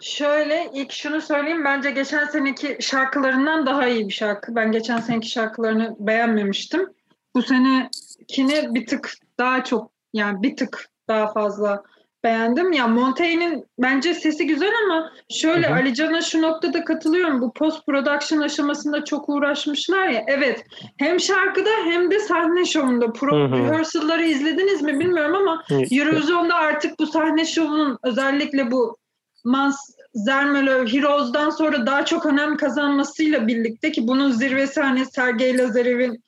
Şöyle 0.00 0.70
ilk 0.74 0.92
şunu 0.92 1.20
söyleyeyim 1.20 1.64
bence 1.64 1.90
geçen 1.90 2.26
seneki 2.26 2.76
şarkılarından 2.80 3.66
daha 3.66 3.88
iyi 3.88 4.08
bir 4.08 4.12
şarkı. 4.12 4.54
Ben 4.54 4.72
geçen 4.72 5.00
seneki 5.00 5.28
şarkılarını 5.28 5.96
beğenmemiştim. 5.98 6.86
Bu 7.34 7.42
senekini 7.42 8.74
bir 8.74 8.86
tık 8.86 9.12
daha 9.38 9.64
çok 9.64 9.90
yani 10.12 10.42
bir 10.42 10.56
tık 10.56 10.88
daha 11.08 11.32
fazla 11.32 11.82
beğendim. 12.24 12.72
Ya 12.72 12.86
Montaigne'in 12.86 13.66
bence 13.78 14.14
sesi 14.14 14.46
güzel 14.46 14.72
ama 14.84 15.12
şöyle. 15.30 15.68
Ali 15.68 15.94
Can'a 15.94 16.20
şu 16.20 16.42
noktada 16.42 16.84
katılıyorum. 16.84 17.40
Bu 17.40 17.52
post 17.52 17.86
production 17.86 18.40
aşamasında 18.40 19.04
çok 19.04 19.28
uğraşmışlar 19.28 20.08
ya. 20.08 20.24
Evet 20.26 20.64
hem 20.96 21.20
şarkıda 21.20 21.70
hem 21.84 22.10
de 22.10 22.18
sahne 22.18 22.64
şovunda. 22.64 23.12
Pro 23.12 23.50
rehearsal'ları 23.50 24.24
izlediniz 24.24 24.82
mi 24.82 25.00
bilmiyorum 25.00 25.34
ama 25.34 25.64
Eurovision'da 25.92 26.54
artık 26.54 26.98
bu 26.98 27.06
sahne 27.06 27.44
şovunun 27.44 27.98
özellikle 28.02 28.70
bu 28.70 28.96
Mans 29.44 29.76
Zermelöv 30.14 30.86
Heroes'dan 30.86 31.50
sonra 31.50 31.86
daha 31.86 32.04
çok 32.04 32.26
önem 32.26 32.56
kazanmasıyla 32.56 33.46
birlikte 33.46 33.92
ki 33.92 34.08
bunun 34.08 34.30
zirvesi 34.30 34.80
hani 34.80 35.06
Sergey 35.06 35.58
Lazarev'in 35.58 36.22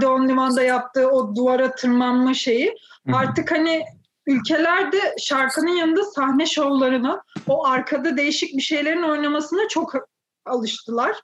The 0.00 0.06
Only 0.06 0.32
One'da 0.32 0.62
yaptığı 0.62 1.10
o 1.10 1.36
duvara 1.36 1.74
tırmanma 1.74 2.34
şeyi 2.34 2.74
Hı 3.06 3.12
hı. 3.12 3.16
artık 3.16 3.50
hani 3.50 3.82
ülkelerde 4.30 5.14
şarkının 5.18 5.76
yanında 5.76 6.04
sahne 6.04 6.46
şovlarına 6.46 7.22
o 7.48 7.66
arkada 7.66 8.16
değişik 8.16 8.56
bir 8.56 8.62
şeylerin 8.62 9.02
oynamasına 9.02 9.68
çok 9.68 9.94
alıştılar. 10.46 11.20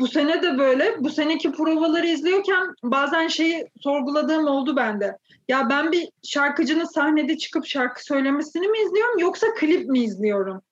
Bu 0.00 0.08
sene 0.08 0.42
de 0.42 0.58
böyle. 0.58 1.04
Bu 1.04 1.10
seneki 1.10 1.52
provaları 1.52 2.06
izliyorken 2.06 2.74
bazen 2.82 3.28
şeyi 3.28 3.66
sorguladığım 3.80 4.46
oldu 4.46 4.76
bende. 4.76 5.18
Ya 5.48 5.70
ben 5.70 5.92
bir 5.92 6.08
şarkıcının 6.22 6.84
sahnede 6.84 7.38
çıkıp 7.38 7.66
şarkı 7.66 8.04
söylemesini 8.04 8.68
mi 8.68 8.78
izliyorum 8.78 9.18
yoksa 9.18 9.46
klip 9.54 9.88
mi 9.88 10.00
izliyorum? 10.00 10.62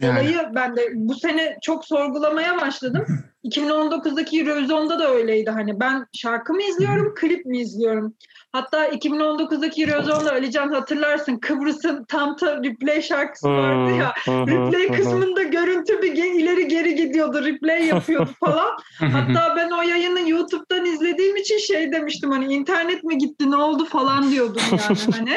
Yani. 0.00 0.20
Olayı 0.20 0.38
ben 0.54 0.76
de 0.76 0.88
bu 0.94 1.14
sene 1.14 1.58
çok 1.62 1.84
sorgulamaya 1.84 2.60
başladım. 2.60 3.06
2019'daki 3.44 4.40
Eurovision'da 4.40 4.98
da 4.98 5.10
öyleydi. 5.10 5.50
Hani 5.50 5.80
ben 5.80 6.06
şarkı 6.12 6.52
mı 6.52 6.62
izliyorum, 6.62 7.14
klip 7.14 7.46
mi 7.46 7.58
izliyorum? 7.58 8.14
Hatta 8.52 8.88
2019'daki 8.88 9.82
Eurovision'da 9.82 10.32
Alican 10.32 10.72
hatırlarsın 10.72 11.36
Kıbrıs'ın 11.36 12.04
Tamta 12.04 12.62
Replay 12.62 13.02
şarkısı 13.02 13.48
vardı 13.48 13.96
ya. 13.96 14.14
Replay 14.28 14.96
kısmında 14.96 15.42
görüntü 15.42 16.02
bir 16.02 16.12
ileri 16.12 16.68
geri 16.68 16.94
gidiyordu. 16.94 17.44
Replay 17.44 17.86
yapıyordu 17.86 18.30
falan. 18.40 18.70
Hatta 18.98 19.54
ben 19.56 19.70
o 19.70 19.82
yayını 19.82 20.30
YouTube'dan 20.30 20.84
izlediğim 20.84 21.36
için 21.36 21.58
şey 21.58 21.92
demiştim 21.92 22.30
hani 22.30 22.54
internet 22.54 23.04
mi 23.04 23.18
gitti 23.18 23.50
ne 23.50 23.56
oldu 23.56 23.84
falan 23.84 24.30
diyordum 24.30 24.62
yani 24.70 24.98
hani. 25.12 25.36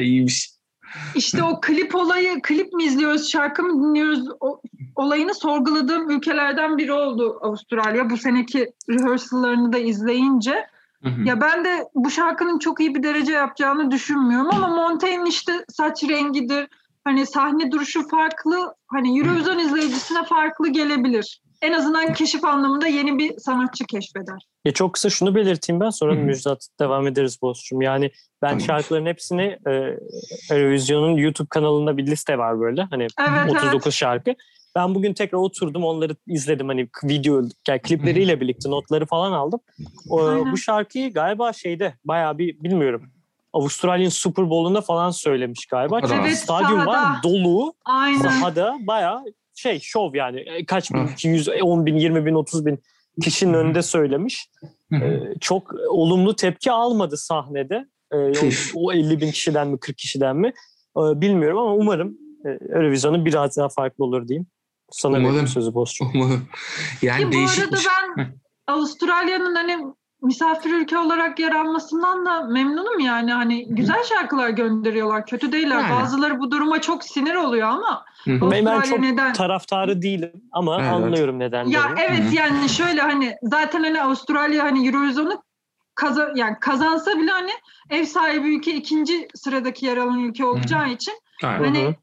İyiymiş. 0.04 0.61
İşte 1.14 1.42
o 1.42 1.60
klip 1.60 1.94
olayı, 1.94 2.42
klip 2.42 2.72
mi 2.72 2.84
izliyoruz, 2.84 3.30
şarkı 3.30 3.62
mı 3.62 3.82
dinliyoruz 3.82 4.28
o, 4.40 4.60
olayını 4.96 5.34
sorguladığım 5.34 6.10
ülkelerden 6.10 6.78
biri 6.78 6.92
oldu 6.92 7.38
Avustralya. 7.42 8.10
Bu 8.10 8.16
seneki 8.16 8.72
rehearsal'larını 8.90 9.72
da 9.72 9.78
izleyince. 9.78 10.66
Hı 11.02 11.08
hı. 11.08 11.28
Ya 11.28 11.40
ben 11.40 11.64
de 11.64 11.88
bu 11.94 12.10
şarkının 12.10 12.58
çok 12.58 12.80
iyi 12.80 12.94
bir 12.94 13.02
derece 13.02 13.32
yapacağını 13.32 13.90
düşünmüyorum 13.90 14.48
ama 14.54 14.68
Montaigne'in 14.68 15.26
işte 15.26 15.64
saç 15.68 16.04
rengidir, 16.04 16.68
hani 17.04 17.26
sahne 17.26 17.70
duruşu 17.70 18.08
farklı, 18.08 18.74
hani 18.86 19.18
Eurovision 19.18 19.58
izleyicisine 19.58 20.24
farklı 20.24 20.68
gelebilir. 20.68 21.42
En 21.62 21.72
azından 21.72 22.12
keşif 22.12 22.44
anlamında 22.44 22.86
yeni 22.86 23.18
bir 23.18 23.38
sanatçı 23.38 23.84
keşfeder. 23.84 24.46
Ya 24.64 24.72
çok 24.72 24.92
kısa 24.94 25.10
şunu 25.10 25.34
belirteyim 25.34 25.80
ben 25.80 25.90
sonra 25.90 26.12
Hı 26.14 26.18
hı. 26.18 26.22
Müjdat 26.22 26.68
devam 26.80 27.06
ederiz 27.06 27.38
Bozcuğum. 27.42 27.82
Yani 27.82 28.10
ben 28.42 28.48
Tamam. 28.48 28.60
şarkıların 28.60 29.06
hepsini 29.06 29.58
e, 29.66 29.98
Eurovision'un 30.50 31.16
YouTube 31.16 31.48
kanalında 31.48 31.96
bir 31.96 32.06
liste 32.06 32.38
var 32.38 32.60
böyle. 32.60 32.82
Hani 32.82 33.06
Evet, 33.20 33.50
39 33.50 33.72
evet. 33.84 33.92
şarkı. 33.92 34.34
Ben 34.76 34.94
bugün 34.94 35.14
tekrar 35.14 35.38
oturdum 35.38 35.84
onları 35.84 36.16
izledim 36.26 36.68
hani 36.68 36.88
video 37.04 37.42
yani 37.68 37.80
klipleriyle 37.82 38.40
birlikte 38.40 38.70
notları 38.70 39.06
falan 39.06 39.32
aldım. 39.32 39.60
O, 40.08 40.24
Aynen. 40.24 40.52
bu 40.52 40.56
şarkıyı 40.56 41.12
galiba 41.12 41.52
şeyde 41.52 41.94
bayağı 42.04 42.38
bir 42.38 42.60
bilmiyorum. 42.62 43.10
Avustralya'nın 43.52 44.10
Super 44.10 44.50
Bowl'unda 44.50 44.80
falan 44.80 45.10
söylemiş 45.10 45.66
galiba. 45.66 45.98
Evet, 46.00 46.10
Çünkü 46.14 46.36
stadyum 46.36 46.86
var 46.86 46.94
sahada. 46.94 47.22
dolu. 47.22 47.74
Aynen. 47.84 48.18
Sahada 48.18 48.76
bayağı 48.80 49.24
şey 49.62 49.80
şov 49.80 50.14
yani 50.14 50.40
E, 50.40 50.66
kaç 50.66 50.90
bin, 50.92 50.98
Hı. 50.98 51.12
200, 51.12 51.48
10 51.62 51.86
bin, 51.86 51.96
20 51.96 52.26
bin, 52.26 52.34
30 52.34 52.66
bin 52.66 52.82
kişinin 53.22 53.54
önünde 53.54 53.82
söylemiş. 53.82 54.48
Ee, 54.92 55.20
çok 55.40 55.74
olumlu 55.88 56.36
tepki 56.36 56.72
almadı 56.72 57.16
sahnede. 57.16 57.86
Ee, 58.12 58.16
o, 58.16 58.32
Püf. 58.32 58.72
o 58.74 58.92
50 58.92 59.20
bin 59.20 59.30
kişiden 59.30 59.68
mi 59.68 59.78
40 59.80 59.98
kişiden 59.98 60.36
mi 60.36 60.52
Ee, 60.96 61.20
bilmiyorum 61.20 61.58
ama 61.58 61.74
umarım 61.74 62.18
e, 62.44 62.48
Eurovision'un 62.74 63.24
biraz 63.24 63.56
daha 63.56 63.68
farklı 63.68 64.04
olur 64.04 64.28
diyeyim. 64.28 64.46
Sana 64.90 65.16
Umarım. 65.16 65.46
sözü 65.46 65.74
Bozcuğum. 65.74 66.10
Umarım. 66.14 66.48
Yani 67.02 67.20
Ki 67.20 67.28
bu 67.28 67.32
değişik 67.32 67.64
arada 67.64 67.72
bir 67.76 67.80
şey. 67.80 67.92
ben 68.16 68.34
Avustralya'nın 68.66 69.54
hani 69.54 69.78
misafir 70.22 70.70
ülke 70.70 70.98
olarak 70.98 71.38
yer 71.38 71.52
almasından 71.52 72.26
da 72.26 72.40
memnunum 72.40 72.98
yani. 72.98 73.32
Hani 73.32 73.66
güzel 73.68 74.04
şarkılar 74.04 74.48
gönderiyorlar. 74.48 75.26
Kötü 75.26 75.52
değiller. 75.52 75.78
Yani. 75.78 76.00
Bazıları 76.00 76.40
bu 76.40 76.50
duruma 76.50 76.80
çok 76.80 77.04
sinir 77.04 77.34
oluyor 77.34 77.68
ama. 77.68 78.04
Ben, 78.26 78.80
çok 78.80 78.98
neden? 78.98 79.32
taraftarı 79.32 80.02
değilim 80.02 80.32
ama 80.52 80.78
Evet. 80.80 80.92
anlıyorum 80.92 81.38
nedenlerini. 81.38 81.74
Ya 81.74 81.94
evet 81.98 82.32
yani 82.32 82.68
şöyle 82.68 83.00
hani 83.00 83.36
zaten 83.42 83.82
hani 83.82 84.02
Avustralya 84.02 84.64
hani 84.64 84.86
Eurovision'u 84.86 85.42
kaza, 85.94 86.32
yani 86.34 86.56
kazansa 86.60 87.18
bile 87.18 87.30
hani 87.30 87.50
ev 87.90 88.04
sahibi 88.04 88.56
ülke 88.56 88.74
ikinci 88.74 89.28
sıradaki 89.34 89.86
yer 89.86 89.96
alan 89.96 90.18
ülke 90.18 90.44
olacağı 90.44 90.90
için 90.90 91.14
Aynen. 91.44 91.64
hani 91.64 91.96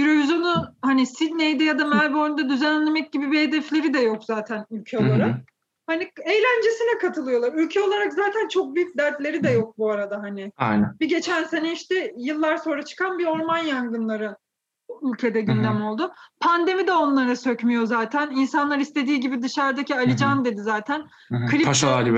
Eurovision'u 0.00 0.54
hani 0.82 1.06
Sydney'de 1.06 1.64
ya 1.64 1.78
da 1.78 1.86
Melbourne'de 1.86 2.48
düzenlemek 2.48 3.12
gibi 3.12 3.32
bir 3.32 3.40
hedefleri 3.40 3.94
de 3.94 4.00
yok 4.00 4.24
zaten 4.24 4.66
ülke 4.70 4.98
hı. 4.98 5.34
Hani 5.86 6.10
eğlencesine 6.24 6.98
katılıyorlar. 7.00 7.52
Ülke 7.52 7.80
olarak 7.80 8.12
zaten 8.12 8.48
çok 8.48 8.74
büyük 8.74 8.98
dertleri 8.98 9.44
de 9.44 9.50
yok 9.50 9.78
bu 9.78 9.90
arada 9.90 10.22
hani. 10.22 10.52
Aynen. 10.56 10.96
Bir 11.00 11.08
geçen 11.08 11.44
sene 11.44 11.72
işte 11.72 12.14
yıllar 12.16 12.56
sonra 12.56 12.82
çıkan 12.82 13.18
bir 13.18 13.26
orman 13.26 13.58
yangınları 13.58 14.36
ülkede 15.02 15.40
gündem 15.40 15.82
oldu. 15.82 16.12
Pandemi 16.40 16.86
de 16.86 16.92
onlara 16.92 17.36
sökmüyor 17.36 17.84
zaten. 17.86 18.30
İnsanlar 18.30 18.78
istediği 18.78 19.20
gibi 19.20 19.42
dışarıdaki 19.42 19.94
Alican 19.96 20.44
dedi 20.44 20.62
zaten. 20.62 21.04
Hı 21.28 21.36
hı. 21.36 21.46
Klip 21.46 21.66
de, 21.66 21.74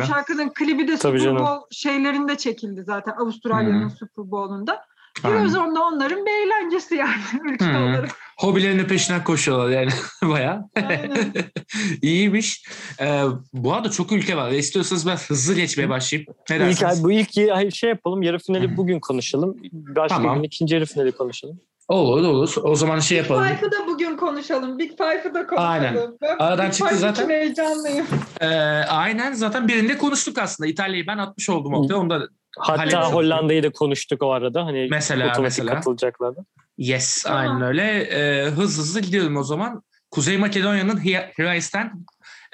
şarkının 0.06 0.48
klibi 0.48 0.88
de 0.88 0.96
Tabii 0.96 1.18
Super 1.18 1.18
canım. 1.18 1.42
Bowl 1.46 1.66
şeylerinde 1.70 2.36
çekildi 2.36 2.82
zaten. 2.82 3.12
Avustralya'nın 3.12 3.90
Hı. 3.90 3.90
Super 3.90 4.30
Bowl'unda. 4.30 4.84
Eurovision'da 5.24 5.82
onların 5.82 6.26
bir 6.26 6.30
eğlencesi 6.30 6.94
yani 6.94 7.12
ülke 7.44 7.64
Hı. 7.64 7.78
olarak. 7.78 8.10
Hobilerinin 8.38 8.84
peşinden 8.84 9.24
koşuyorlar 9.24 9.70
yani 9.70 9.90
bayağı. 10.24 10.60
Aynen. 10.76 11.32
İyiymiş. 12.02 12.64
Ee, 13.00 13.22
bu 13.52 13.74
arada 13.74 13.90
çok 13.90 14.12
ülke 14.12 14.36
var. 14.36 14.50
İstiyorsanız 14.50 15.06
ben 15.06 15.16
hızlı 15.16 15.54
geçmeye 15.54 15.88
başlayayım. 15.88 16.34
Ne 16.50 16.56
İlk, 16.70 16.82
bu 17.02 17.12
ilk 17.12 17.38
ay- 17.52 17.70
şey 17.70 17.90
yapalım 17.90 18.22
yarı 18.22 18.38
finali 18.38 18.76
bugün 18.76 19.00
konuşalım. 19.00 19.56
Başka 19.72 20.16
Tamam. 20.16 20.36
gün 20.36 20.42
ikinci 20.42 20.74
yarı 20.74 20.86
finali 20.86 21.12
konuşalım. 21.12 21.60
Olur 21.88 22.24
olur. 22.28 22.54
O 22.62 22.74
zaman 22.74 22.98
şey 23.00 23.18
Big 23.18 23.22
yapalım. 23.30 23.44
Five'ı 23.48 23.72
da 23.72 23.86
bugün 23.86 24.16
konuşalım. 24.16 24.78
Big 24.78 24.90
Five'ı 24.90 25.34
da 25.34 25.46
konuşalım. 25.46 25.70
Aynen. 25.70 25.96
Ben 26.22 26.36
Aradan 26.38 26.66
Big 26.66 26.72
çıktı 26.74 26.88
Five 26.88 26.98
zaten. 27.00 27.28
heyecanlıyım. 27.28 28.06
Ee, 28.40 28.46
aynen 28.88 29.32
zaten 29.32 29.68
birinde 29.68 29.98
konuştuk 29.98 30.38
aslında. 30.38 30.70
İtalya'yı 30.70 31.06
ben 31.06 31.18
atmış 31.18 31.50
oldum 31.50 31.74
ortaya. 31.74 31.94
Onu 31.94 32.10
da 32.10 32.28
Hatta. 32.58 33.12
Hollanda'yı 33.12 33.62
da 33.62 33.72
konuştuk 33.72 34.22
o 34.22 34.30
arada. 34.32 34.64
Hani 34.66 34.86
Mesela, 34.90 35.24
otomatik 35.30 35.42
mesela. 35.58 35.74
katılacaklardı. 35.74 36.44
Yes 36.78 37.22
Tamam. 37.22 37.38
aynen 37.40 37.62
öyle. 37.62 37.82
Ee, 38.00 38.44
hızlı 38.50 38.82
hızlı 38.82 39.00
gidiyorum 39.00 39.36
o 39.36 39.42
zaman. 39.42 39.82
Kuzey 40.10 40.38
Makedonya'nın 40.38 41.04
Hirais'ten 41.04 41.92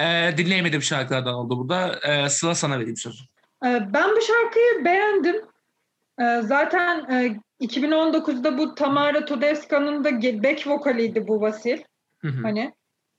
e, 0.01 0.35
dinleyemediğim 0.37 0.83
şarkılardan 0.83 1.35
oldu 1.35 1.59
burada. 1.59 2.01
Ee, 2.09 2.29
Sıla 2.29 2.55
sana 2.55 2.79
vereyim 2.79 2.97
sözü. 2.97 3.23
Ee, 3.65 3.81
Ben 3.93 4.11
bu 4.17 4.21
şarkıyı 4.21 4.85
beğendim. 4.85 5.37
Ee, 6.21 6.41
Zaten 6.43 7.11
e, 7.11 7.37
2019'da 7.67 8.59
bu 8.59 8.75
Tamara 8.75 9.25
Todeska'nın 9.25 10.05
da 10.05 10.23
back 10.43 10.67
vokaliydi 10.67 11.29
bu 11.29 11.41
Vasil. 11.41 11.79
Hı 12.19 12.29
hı. 12.29 12.43
Hani 12.43 12.73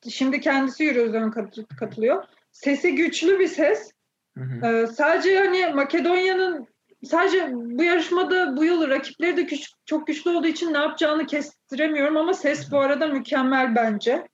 şimdi 0.10 0.40
kendisi 0.42 0.84
Eurovision'a 0.84 1.32
kat- 1.32 1.76
katılıyor. 1.80 2.24
Sesi 2.52 2.96
güçlü 2.96 3.40
bir 3.40 3.48
ses. 3.48 3.92
Hı 4.38 4.44
hı. 4.44 4.88
Sadece 4.88 5.40
hani 5.40 5.74
Makedonya'nın 5.74 6.68
sadece 7.06 7.50
bu 7.54 7.84
yarışmada 7.84 8.58
bu 8.58 8.66
yıl 8.66 8.90
rakipleri 8.90 9.38
de 9.38 9.42
güç- 9.42 9.74
çok 9.86 10.08
güçlü 10.08 10.32
olduğu 10.32 10.48
için 10.48 10.74
ne 10.74 10.78
yapacağını 10.78 11.26
kestiremiyorum 11.26 12.18
ama 12.18 12.34
ses 12.34 12.72
bu 12.72 12.80
arada 12.80 13.08
mükemmel 13.08 13.76
bence. 13.76 14.28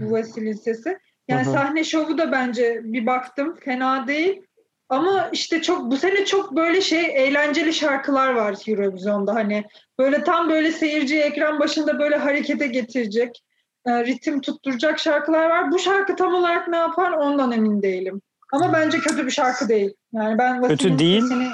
Bu 0.00 0.10
Vasil'in 0.12 0.52
sesi. 0.52 0.98
Yani 1.28 1.46
hı. 1.46 1.50
sahne 1.52 1.84
şovu 1.84 2.18
da 2.18 2.32
bence 2.32 2.80
bir 2.84 3.06
baktım 3.06 3.56
fena 3.64 4.06
değil. 4.06 4.42
Ama 4.88 5.28
işte 5.32 5.62
çok 5.62 5.90
bu 5.90 5.96
sene 5.96 6.24
çok 6.24 6.56
böyle 6.56 6.80
şey 6.80 7.24
eğlenceli 7.24 7.74
şarkılar 7.74 8.32
var 8.32 8.56
Eurovision'da 8.68 9.34
hani 9.34 9.64
böyle 9.98 10.24
tam 10.24 10.50
böyle 10.50 10.72
seyirciyi 10.72 11.20
ekran 11.20 11.60
başında 11.60 11.98
böyle 11.98 12.16
harekete 12.16 12.66
getirecek, 12.66 13.42
e, 13.86 14.04
ritim 14.04 14.40
tutturacak 14.40 14.98
şarkılar 14.98 15.50
var. 15.50 15.72
Bu 15.72 15.78
şarkı 15.78 16.16
tam 16.16 16.34
olarak 16.34 16.68
ne 16.68 16.76
yapar 16.76 17.12
ondan 17.12 17.52
emin 17.52 17.82
değilim. 17.82 18.20
Ama 18.52 18.72
bence 18.72 18.98
kötü 18.98 19.26
bir 19.26 19.30
şarkı 19.30 19.68
değil. 19.68 19.94
Yani 20.12 20.38
ben 20.38 20.62
Kötü 20.62 20.74
Vasily'nin 20.74 20.98
değil. 20.98 21.20
sesini 21.20 21.48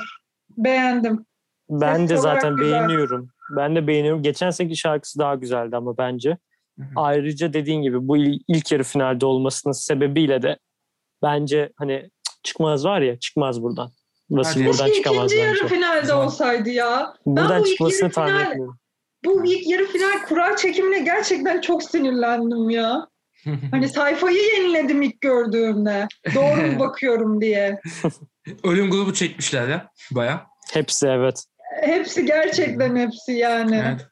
beğendim. 0.65 1.25
Ben 1.71 1.97
Ses 1.97 2.11
de 2.11 2.17
zaten 2.17 2.57
güzel. 2.57 2.73
beğeniyorum. 2.73 3.29
Ben 3.57 3.77
de 3.77 3.87
beğeniyorum. 3.87 4.23
Geçen 4.23 4.51
seneki 4.51 4.77
şarkısı 4.77 5.19
daha 5.19 5.35
güzeldi 5.35 5.77
ama 5.77 5.99
bence. 5.99 6.31
Hı 6.79 6.83
hı. 6.85 6.89
Ayrıca 6.97 7.53
dediğin 7.53 7.83
gibi 7.83 8.09
bu 8.09 8.17
il- 8.17 8.41
ilk 8.49 8.73
yarı 8.73 8.83
finalde 8.83 9.27
olmasının 9.27 9.73
sebebiyle 9.73 10.43
de 10.43 10.59
bence 11.23 11.73
hani 11.77 12.11
çıkmaz 12.43 12.85
var 12.85 13.01
ya 13.01 13.19
çıkmaz 13.19 13.63
buradan. 13.63 13.91
Hadi. 14.45 14.65
buradan 14.67 14.87
Keşke 14.87 14.93
çıkamaz 14.95 15.33
ikinci 15.33 15.47
bence. 15.49 15.59
yarı 15.59 15.69
finalde 15.69 16.15
olsaydı 16.15 16.69
ya. 16.71 17.15
Buradan 17.27 17.63
bu 17.63 17.69
ilk 17.69 17.81
yarı 18.03 18.13
tahmin 18.13 18.33
final- 18.33 18.51
etmiyorum. 18.51 18.79
Bu 19.25 19.45
ilk 19.47 19.67
yarı 19.71 19.87
final 19.87 20.27
kura 20.29 20.57
çekimine 20.57 20.99
gerçekten 21.01 21.61
çok 21.61 21.83
sinirlendim 21.83 22.71
ya. 22.71 23.07
Hani 23.71 23.89
sayfayı 23.89 24.39
yeniledim 24.57 25.03
ilk 25.03 25.21
gördüğümde. 25.21 26.07
Doğru 26.35 26.73
mu 26.73 26.79
bakıyorum 26.81 27.41
diye. 27.41 27.81
Ölüm 28.65 28.91
grubu 28.91 29.15
çekmişler 29.15 29.69
ya 29.69 29.89
baya. 30.11 30.47
Hepsi 30.73 31.07
evet. 31.07 31.45
Hepsi 31.83 32.27
gerçekten 32.27 32.97
hepsi 32.97 33.33
yani. 33.33 33.85
Evet. 33.89 34.07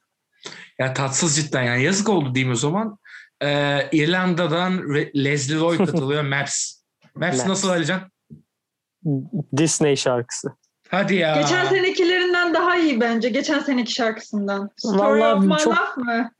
Ya 0.78 0.94
tatsız 0.94 1.36
cidden 1.36 1.62
yani 1.62 1.82
yazık 1.82 2.08
oldu 2.08 2.34
diyeyim 2.34 2.52
o 2.52 2.56
zaman. 2.56 2.98
Ee, 3.42 3.88
İrlanda'dan 3.92 4.72
Re- 4.72 5.24
Leslie 5.24 5.60
Roy 5.60 5.76
katılıyor 5.86 6.22
Maps. 6.22 6.72
Maps 7.14 7.36
Maps. 7.36 7.48
nasıl 7.48 7.68
Alican? 7.68 8.00
Disney 9.56 9.96
şarkısı. 9.96 10.48
Hadi 10.88 11.14
ya. 11.14 11.40
Geçen 11.40 11.66
senekilerinden 11.66 12.54
daha 12.54 12.76
iyi 12.76 13.00
bence. 13.00 13.28
Geçen 13.28 13.60
seneki 13.60 13.92
şarkısından. 13.92 14.70
Story 14.76 14.98
Vallahi 14.98 15.34
of 15.34 15.44
My 15.44 15.56
çok- 15.56 15.72
Life 15.72 16.00
mı? 16.00 16.32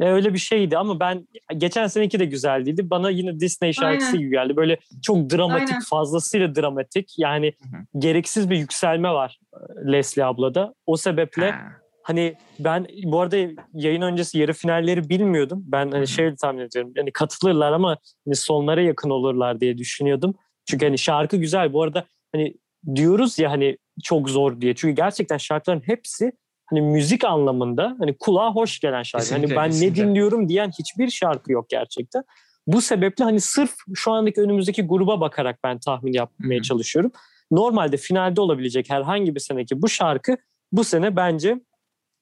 Ya 0.00 0.12
öyle 0.12 0.34
bir 0.34 0.38
şeydi 0.38 0.78
ama 0.78 1.00
ben 1.00 1.28
geçen 1.56 1.86
seneki 1.86 2.18
de 2.18 2.24
güzel 2.24 2.66
değildi. 2.66 2.90
Bana 2.90 3.10
yine 3.10 3.40
Disney 3.40 3.72
şarkısı 3.72 4.06
Aynen. 4.06 4.18
gibi 4.20 4.30
geldi. 4.30 4.56
Böyle 4.56 4.78
çok 5.02 5.30
dramatik, 5.30 5.68
Aynen. 5.68 5.80
fazlasıyla 5.80 6.54
dramatik. 6.54 7.18
Yani 7.18 7.52
Hı 7.62 7.98
gereksiz 7.98 8.50
bir 8.50 8.56
yükselme 8.56 9.10
var 9.10 9.38
e, 9.54 9.92
Leslie 9.92 10.24
ablada. 10.24 10.74
O 10.86 10.96
sebeple 10.96 11.50
Ha. 11.50 11.58
hani 12.02 12.34
ben 12.58 12.86
bu 13.04 13.20
arada 13.20 13.36
yayın 13.74 14.02
öncesi 14.02 14.38
yarı 14.38 14.52
finalleri 14.52 15.08
bilmiyordum. 15.08 15.64
Ben 15.66 15.90
hani 15.90 16.08
şey 16.08 16.34
tahmin 16.34 16.60
ediyorum. 16.62 16.92
Yani 16.96 17.12
katılırlar 17.12 17.72
ama 17.72 17.96
hani 18.26 18.34
sonlara 18.36 18.82
yakın 18.82 19.10
olurlar 19.10 19.60
diye 19.60 19.78
düşünüyordum. 19.78 20.34
Çünkü 20.66 20.86
hani 20.86 20.98
şarkı 20.98 21.36
güzel. 21.36 21.72
Bu 21.72 21.82
arada 21.82 22.04
hani 22.34 22.54
diyoruz 22.94 23.38
ya 23.38 23.50
hani 23.50 23.78
çok 24.02 24.30
zor 24.30 24.60
diye. 24.60 24.74
Çünkü 24.74 24.94
gerçekten 24.94 25.36
şarkıların 25.36 25.82
hepsi 25.86 26.32
hani 26.70 26.82
müzik 26.82 27.24
anlamında 27.24 27.96
hani 27.98 28.16
kulağa 28.18 28.52
hoş 28.52 28.80
gelen 28.80 29.02
şarkı. 29.02 29.26
Kesinlikle, 29.26 29.54
hani 29.54 29.64
ben 29.64 29.70
kesinlikle. 29.70 30.02
ne 30.02 30.06
dinliyorum 30.06 30.48
diyen 30.48 30.70
hiçbir 30.78 31.10
şarkı 31.10 31.52
yok 31.52 31.68
gerçekten. 31.68 32.22
Bu 32.66 32.80
sebeple 32.80 33.24
hani 33.24 33.40
sırf 33.40 33.74
şu 33.94 34.12
andaki 34.12 34.40
önümüzdeki 34.40 34.82
gruba 34.82 35.20
bakarak 35.20 35.58
ben 35.64 35.78
tahmin 35.78 36.12
yapmaya 36.12 36.54
Hı 36.54 36.58
hı. 36.58 36.62
çalışıyorum. 36.62 37.12
Normalde 37.50 37.96
finalde 37.96 38.40
olabilecek 38.40 38.90
herhangi 38.90 39.34
bir 39.34 39.40
seneki 39.40 39.82
bu 39.82 39.88
şarkı 39.88 40.36
bu 40.72 40.84
sene 40.84 41.16
bence 41.16 41.60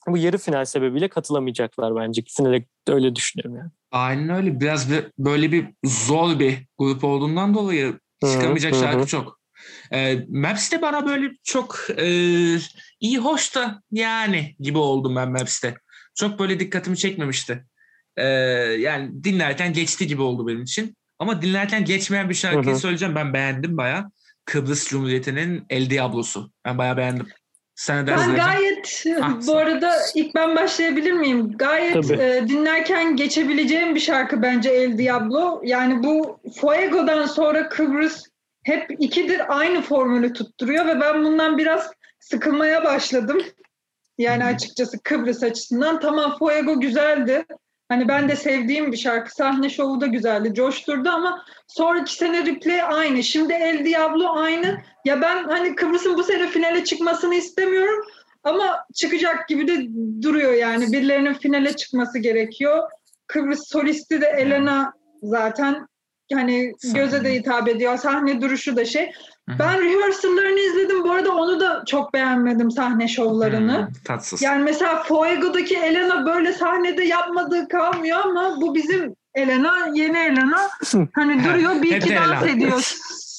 bu 0.09 0.18
yarı 0.18 0.38
final 0.38 0.64
sebebiyle 0.64 1.09
katılamayacaklar 1.09 1.96
bence. 1.96 2.22
Finale 2.28 2.64
öyle 2.88 3.16
düşünüyorum 3.16 3.56
yani. 3.56 3.70
Aynen 3.92 4.28
öyle. 4.28 4.61
Biraz 4.61 4.90
bir, 4.90 5.04
böyle 5.18 5.52
bir 5.52 5.68
zor 5.85 6.38
bir 6.38 6.59
grup 6.78 7.04
olduğundan 7.04 7.54
dolayı 7.54 7.98
çıkamayacak 8.32 8.72
Hı 8.72 8.76
hı, 8.76 8.80
şarkı 8.80 9.00
hı. 9.00 9.06
çok. 9.06 9.40
Ee, 9.92 10.18
Maps 10.29 10.72
de 10.72 10.83
bana 10.83 11.07
böyle 11.07 11.31
çok 11.44 11.79
e, 11.98 12.07
iyi 13.00 13.18
hoş 13.18 13.55
da 13.55 13.83
yani 13.92 14.57
gibi 14.61 14.79
oldum 14.79 15.16
ben 15.16 15.31
Maps'te. 15.31 15.74
Çok 16.14 16.38
böyle 16.38 16.61
dikkatimi 16.61 16.96
çekmemişti. 16.96 17.64
Ee, 18.16 18.24
yani 18.79 19.24
dinlerken 19.24 19.72
geçti 19.72 20.07
gibi 20.07 20.22
oldu 20.22 20.46
benim 20.46 20.62
için. 20.62 20.96
Ama 21.18 21.42
dinlerken 21.42 21.85
geçmeyen 21.85 22.29
bir 22.29 22.35
şarkıyı 22.35 22.74
Hı 22.74 22.76
hı. 22.76 22.81
söyleyeceğim. 22.81 23.14
Ben 23.14 23.33
beğendim 23.35 23.76
baya. 23.76 24.11
Kıbrıs 24.44 24.88
Cumhuriyeti'nin 24.88 25.64
El 25.70 25.90
Diablosu. 25.90 26.50
Ben 26.64 26.79
baya 26.79 26.96
beğendim. 26.96 27.26
Sen 27.74 28.07
dersin? 28.07 28.29
Ben 28.29 28.37
gayet 28.37 29.05
Ah, 29.22 29.46
bu 29.46 29.57
arada 29.57 29.96
ilk 30.14 30.35
ben 30.35 30.57
başlayabilir 30.57 31.12
miyim? 31.12 31.52
Gayet 31.59 31.94
Tabii. 31.94 32.22
e, 32.22 32.48
dinlerken 32.48 33.16
geçebileceğim 33.16 33.94
bir 33.94 34.00
şarkı 34.00 34.42
bence 34.42 34.70
El 34.70 34.98
Diablo. 34.98 35.61
Yani 35.64 36.02
bu 36.02 36.40
Fuego'dan 36.61 37.26
sonra 37.26 37.68
Kıbrıs 37.68 38.24
hep 38.66 38.90
ikidir 38.98 39.59
aynı 39.59 39.83
formülü 39.83 40.33
tutturuyor 40.33 40.87
ve 40.87 41.00
ben 41.00 41.24
bundan 41.24 41.59
biraz 41.59 41.90
sıkılmaya 42.20 42.85
başladım. 42.85 43.42
Yani 44.18 44.44
açıkçası 44.44 45.02
Kıbrıs 45.02 45.42
açısından 45.42 46.00
tamam 46.00 46.38
Fuego 46.38 46.81
güzeldi. 46.81 47.46
Hani 47.88 48.09
ben 48.09 48.29
de 48.29 48.37
sevdiğim 48.37 48.92
bir 48.92 48.96
şarkı. 48.96 49.35
Sahne 49.35 49.70
şovu 49.70 50.00
da 50.00 50.07
güzeldi. 50.07 50.55
Coşturdu 50.55 51.09
ama 51.09 51.44
sonraki 51.66 52.14
sene 52.14 52.46
replay 52.46 52.83
aynı. 52.83 53.22
Şimdi 53.22 53.52
El 53.52 53.85
Diablo 53.85 54.35
aynı. 54.35 54.79
Ya 55.05 55.20
ben 55.20 55.44
hani 55.44 55.74
Kıbrıs'ın 55.74 56.16
bu 56.16 56.22
sene 56.22 56.48
finale 56.48 56.85
çıkmasını 56.85 57.35
istemiyorum 57.35 58.05
ama 58.44 58.87
çıkacak 58.94 59.48
gibi 59.48 59.68
de 59.68 59.88
duruyor 60.22 60.52
yani. 60.52 60.92
Birilerinin 60.92 61.35
finale 61.35 61.76
çıkması 61.76 62.18
gerekiyor. 62.18 62.90
Kıbrıs 63.26 63.68
solisti 63.68 64.20
de 64.20 64.26
Elena 64.26 64.92
zaten 65.22 65.87
hani 66.34 66.72
göze 66.94 67.24
de 67.24 67.34
hitap 67.34 67.68
ediyor. 67.68 67.96
Sahne 67.98 68.40
duruşu 68.40 68.76
da 68.76 68.84
şey. 68.84 69.12
Hı 69.48 69.52
hı. 69.54 69.58
Ben 69.58 69.80
rehearsal'larını 69.80 70.60
izledim. 70.60 71.04
Bu 71.04 71.12
arada 71.12 71.32
onu 71.32 71.60
da 71.60 71.82
çok 71.86 72.14
beğenmedim 72.14 72.70
sahne 72.70 73.08
şovlarını. 73.08 73.78
Hmm, 73.78 73.92
tatsız. 74.04 74.42
Yani 74.42 74.64
mesela 74.64 75.02
Fuego'daki 75.02 75.76
Elena 75.76 76.26
böyle 76.26 76.52
sahnede 76.52 77.04
yapmadığı 77.04 77.68
kalmıyor 77.68 78.18
ama 78.24 78.60
bu 78.60 78.74
bizim 78.74 79.16
Elena, 79.34 79.86
yeni 79.94 80.18
Elena. 80.18 80.68
Hani 81.14 81.44
duruyor 81.44 81.82
bir 81.82 81.96
iki 81.96 82.14
dans 82.14 82.42
ediyor, 82.42 82.72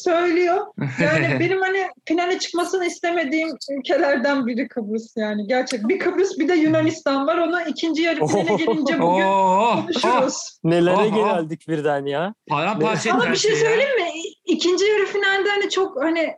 söylüyor. 0.07 0.65
Yani 1.01 1.37
benim 1.39 1.61
hani 1.61 1.87
finale 2.05 2.39
çıkmasını 2.39 2.85
istemediğim 2.85 3.49
ülkelerden 3.71 4.47
biri 4.47 4.67
Kıbrıs 4.67 5.17
yani. 5.17 5.47
Gerçek. 5.47 5.87
Bir 5.87 5.99
Kıbrıs 5.99 6.39
bir 6.39 6.47
de 6.47 6.53
Yunanistan 6.53 7.27
var. 7.27 7.37
Ona 7.37 7.63
ikinci 7.63 8.01
yarı 8.01 8.27
finale 8.27 8.55
gelince 8.55 8.99
bugün 8.99 9.23
oh, 9.23 9.81
konuşuruz. 9.81 10.59
Nelere 10.63 11.09
geldik 11.09 11.67
birden 11.67 12.05
ya. 12.05 12.33
paramparça 12.49 13.13
Ama 13.13 13.31
bir 13.31 13.35
şey 13.35 13.51
ya. 13.51 13.57
söyleyeyim 13.57 13.95
mi? 13.95 14.11
İkinci 14.45 14.85
yarı 14.85 15.05
finalde 15.05 15.49
hani 15.49 15.69
çok 15.69 16.03
hani 16.03 16.33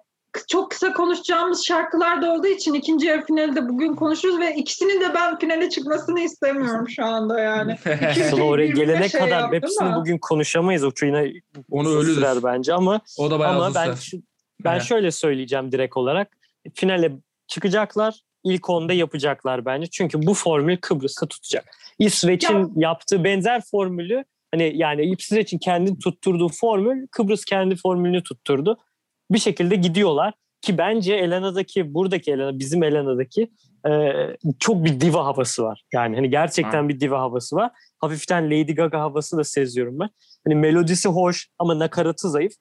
çok 0.47 0.71
kısa 0.71 0.93
konuşacağımız 0.93 1.65
şarkılar 1.65 2.21
da 2.21 2.33
olduğu 2.33 2.47
için 2.47 2.73
ikinci 2.73 3.07
yarı 3.07 3.25
finalde 3.25 3.69
bugün 3.69 3.95
konuşuruz 3.95 4.39
ve 4.39 4.55
ikisinin 4.55 5.01
de 5.01 5.13
ben 5.13 5.39
finale 5.39 5.69
çıkmasını 5.69 6.19
istemiyorum 6.19 6.89
şu 6.89 7.05
anda 7.05 7.39
yani. 7.39 7.75
Oraya 8.41 8.67
gelene 8.67 9.09
şey 9.09 9.21
kadar 9.21 9.53
hepsini 9.53 9.95
bugün 9.95 10.17
konuşamayız. 10.17 10.83
O 10.83 10.91
yine 11.03 11.33
Onu 11.69 11.89
ölürüz. 11.89 12.43
bence 12.43 12.73
ama 12.73 13.01
O 13.17 13.31
da 13.31 13.39
bayağı 13.39 13.53
ama 13.53 13.67
uzun 13.67 13.75
ben 13.75 13.93
sürer. 13.93 14.23
ben 14.63 14.73
Evet. 14.73 14.83
şöyle 14.83 15.11
söyleyeceğim 15.11 15.71
direkt 15.71 15.97
olarak. 15.97 16.27
Finale 16.75 17.11
çıkacaklar. 17.47 18.21
ilk 18.43 18.69
onda 18.69 18.93
yapacaklar 18.93 19.65
bence. 19.65 19.87
Çünkü 19.91 20.21
bu 20.27 20.33
formül 20.33 20.77
Kıbrıs'ta 20.77 21.27
tutacak. 21.27 21.65
İsveç'in 21.99 22.73
yaptığı 22.79 23.23
benzer 23.23 23.61
formülü 23.71 24.23
hani 24.51 24.71
yani 24.75 25.15
İsveç'in 25.19 25.57
kendi 25.57 25.99
tutturduğu 25.99 26.49
formül 26.49 27.07
Kıbrıs 27.11 27.45
kendi 27.45 27.75
formülünü 27.75 28.23
tutturdu. 28.23 28.77
Bir 29.31 29.39
şekilde 29.39 29.75
gidiyorlar 29.75 30.33
ki 30.61 30.77
bence 30.77 31.13
Elena'daki 31.13 31.93
buradaki 31.93 32.31
Elena 32.31 32.59
bizim 32.59 32.83
Elena'daki 32.83 33.51
e, 33.87 33.91
çok 34.59 34.85
bir 34.85 35.01
diva 35.01 35.25
havası 35.25 35.63
var. 35.63 35.83
Yani 35.93 36.15
hani 36.15 36.29
gerçekten 36.29 36.89
bir 36.89 36.99
diva 36.99 37.19
havası 37.19 37.55
var. 37.55 37.71
Hafiften 37.99 38.45
Lady 38.45 38.75
Gaga 38.75 38.99
havası 38.99 39.37
da 39.37 39.43
seziyorum 39.43 39.99
ben. 39.99 40.09
Hani 40.47 40.55
melodisi 40.55 41.09
hoş 41.09 41.47
ama 41.59 41.79
nakaratı 41.79 42.29
zayıf. 42.29 42.53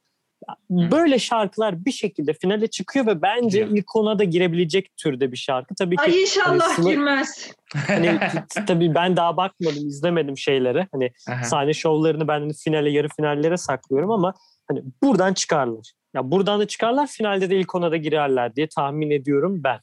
Böyle 0.71 1.19
şarkılar 1.19 1.85
bir 1.85 1.93
şekilde 1.93 2.33
finale 2.33 2.67
çıkıyor 2.67 3.07
ve 3.07 3.23
bence 3.23 3.61
Gidiyor. 3.61 3.79
ilk 3.79 3.97
ona 3.97 4.19
da 4.19 4.25
girebilecek 4.25 4.97
türde 4.97 5.33
bir 5.33 5.37
şarkı. 5.37 5.75
Tabii 5.75 5.97
ki 5.97 6.03
Ay 6.03 6.23
inşallah 6.23 6.79
Hani 6.79 6.91
girmez. 6.91 7.51
hani 7.75 8.19
tabii 8.67 8.95
ben 8.95 9.17
daha 9.17 9.37
bakmadım, 9.37 9.89
izlemedim 9.89 10.39
şeylere. 10.39 10.89
Hani 10.93 11.11
Aha. 11.29 11.45
sahne 11.45 11.75
şovlarını 11.75 12.29
ben 12.29 12.41
hani 12.41 12.53
finale, 12.53 12.91
yarı 12.91 13.09
finallere 13.17 13.57
saklıyorum 13.57 14.11
ama 14.11 14.35
hani 14.69 14.83
buradan 15.03 15.35
çıkarlar. 15.35 15.93
Ya 16.15 16.31
buradan 16.31 16.61
da 16.61 16.67
çıkarlar, 16.67 17.07
finalde 17.07 17.51
de 17.51 17.57
ilk 17.57 17.75
ona 17.75 17.91
da 17.91 17.97
girerler 17.97 18.57
diye 18.57 18.69
tahmin 18.69 19.11
ediyorum 19.11 19.61
ben. 19.65 19.81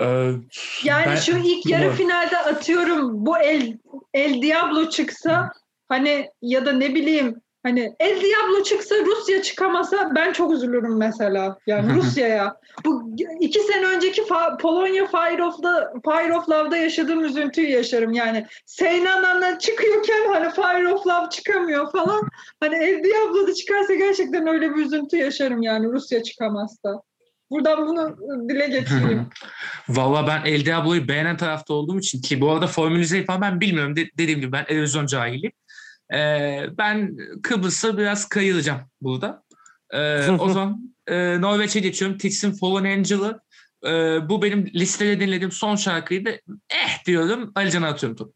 Ee, 0.00 0.32
Yani 0.84 1.06
ben- 1.06 1.16
şu 1.16 1.36
ilk 1.38 1.66
yarı 1.66 1.82
Umarım. 1.82 1.96
finalde 1.96 2.38
atıyorum 2.38 3.26
bu 3.26 3.38
El 3.38 3.78
El 4.14 4.42
Diablo 4.42 4.88
çıksa 4.88 5.52
hani 5.88 6.30
ya 6.42 6.66
da 6.66 6.72
ne 6.72 6.94
bileyim 6.94 7.40
hani 7.68 7.92
El 8.00 8.20
Diablo 8.20 8.62
çıksa 8.62 8.94
Rusya 9.06 9.42
çıkamasa 9.42 10.12
ben 10.14 10.32
çok 10.32 10.52
üzülürüm 10.52 10.96
mesela. 10.96 11.58
Yani 11.66 11.94
Rusya'ya. 11.96 12.56
Bu 12.84 13.10
iki 13.40 13.60
sene 13.60 13.86
önceki 13.86 14.22
Fa- 14.22 14.58
Polonya 14.58 15.06
Fire 15.06 15.44
of'da 15.44 15.92
Fire 16.04 16.34
of 16.34 16.48
Love'da 16.48 16.76
yaşadığım 16.76 17.24
üzüntüyü 17.24 17.68
yaşarım 17.70 18.12
yani. 18.12 18.46
Seynan'dan 18.66 19.58
çıkıyorken 19.58 20.32
hani 20.32 20.50
Fire 20.50 20.94
of 20.94 21.06
Love 21.06 21.30
çıkamıyor 21.30 21.92
falan. 21.92 22.28
Hani 22.60 22.74
El 22.76 23.04
Diablo'da 23.04 23.54
çıkarsa 23.54 23.94
gerçekten 23.94 24.46
öyle 24.46 24.70
bir 24.70 24.86
üzüntü 24.86 25.16
yaşarım 25.16 25.62
yani 25.62 25.86
Rusya 25.86 26.22
çıkamazsa. 26.22 27.02
Buradan 27.50 27.86
bunu 27.86 28.16
dile 28.48 28.66
getireyim. 28.66 29.26
Valla 29.88 30.26
ben 30.26 30.50
El 30.50 30.64
Diablo'yu 30.66 31.08
beğenen 31.08 31.36
tarafta 31.36 31.74
olduğum 31.74 31.98
için 31.98 32.20
ki 32.20 32.40
bu 32.40 32.50
arada 32.50 32.66
formülizeyi 32.66 33.24
falan 33.24 33.40
ben 33.40 33.60
bilmiyorum. 33.60 33.96
De- 33.96 34.10
dediğim 34.18 34.40
gibi 34.40 34.52
ben 34.52 34.64
televizyon 34.64 35.06
cahiliyim. 35.06 35.52
Ee, 36.14 36.66
ben 36.78 37.16
Kıbrıs'a 37.42 37.98
biraz 37.98 38.28
kayılacağım 38.28 38.80
burada. 39.00 39.42
Ee, 39.90 40.30
o 40.30 40.48
zaman 40.52 40.94
e, 41.06 41.40
Norveç'e 41.40 41.80
geçiyorum. 41.80 42.18
Tits'in 42.18 42.52
Fallen 42.52 42.98
Angel'ı. 42.98 43.40
Ee, 43.86 44.28
bu 44.28 44.42
benim 44.42 44.66
listede 44.66 45.20
dinlediğim 45.20 45.52
son 45.52 45.76
şarkıydı. 45.76 46.30
Eh 46.70 47.04
diyorum. 47.06 47.52
Alican'a 47.54 47.88
atıyorum 47.88 48.16
topu. 48.16 48.32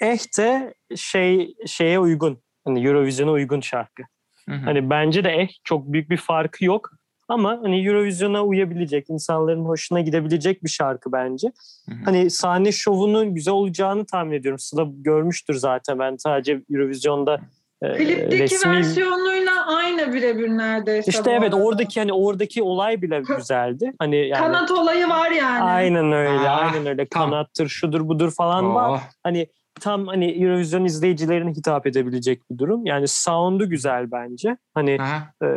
Eh 0.00 0.38
de 0.38 0.74
şey 0.96 1.54
şeye 1.66 1.98
uygun. 1.98 2.42
Hani 2.64 2.86
Eurovision'a 2.86 3.30
uygun 3.30 3.60
şarkı. 3.60 4.02
Hı 4.48 4.54
hı. 4.54 4.64
Hani 4.64 4.90
bence 4.90 5.24
de 5.24 5.30
eh 5.30 5.48
çok 5.64 5.92
büyük 5.92 6.10
bir 6.10 6.16
farkı 6.16 6.64
yok. 6.64 6.90
Ama 7.28 7.58
hani 7.62 7.86
Eurovision'a 7.86 8.42
uyabilecek, 8.42 9.10
insanların 9.10 9.64
hoşuna 9.64 10.00
gidebilecek 10.00 10.64
bir 10.64 10.68
şarkı 10.70 11.12
bence. 11.12 11.48
Hı 11.88 11.94
hı. 11.94 11.98
Hani 12.04 12.30
sahne 12.30 12.72
şovunun 12.72 13.34
güzel 13.34 13.54
olacağını 13.54 14.06
tahmin 14.06 14.32
ediyorum. 14.32 14.58
Sıla 14.58 14.86
görmüştür 14.96 15.54
zaten. 15.54 15.98
Ben 15.98 16.16
sadece 16.16 16.62
Eurovision'da 16.70 17.40
e, 17.82 17.92
Klipteki 17.96 18.42
resmi... 18.42 18.72
versiyonuyla 18.72 19.66
aynı 19.66 20.12
birebir 20.12 20.48
neredeyse. 20.48 21.10
İşte 21.10 21.30
evet 21.30 21.42
arada. 21.54 21.56
oradaki 21.56 22.00
hani 22.00 22.12
oradaki 22.12 22.62
olay 22.62 23.02
bile 23.02 23.22
güzeldi. 23.36 23.92
Hani 23.98 24.16
yani 24.16 24.40
Kanat 24.40 24.70
olayı 24.70 25.08
var 25.08 25.30
yani. 25.30 25.62
aynen 25.62 26.12
öyle, 26.12 26.48
Ah, 26.48 26.72
aynen 26.72 26.86
öyle. 26.86 27.06
tamam. 27.10 27.30
Kanattır, 27.30 27.68
şudur 27.68 28.08
budur 28.08 28.30
falan 28.30 28.74
var. 28.74 28.88
Oh. 28.88 29.00
Hani 29.22 29.46
tam 29.80 30.06
hani 30.06 30.44
Eurovision 30.44 30.84
izleyicilerine 30.84 31.50
hitap 31.50 31.86
edebilecek 31.86 32.50
bir 32.50 32.58
durum. 32.58 32.86
Yani 32.86 33.08
sound'u 33.08 33.68
güzel 33.68 34.10
bence. 34.12 34.56
Hani 34.74 34.98
Aha. 35.00 35.46
e, 35.46 35.48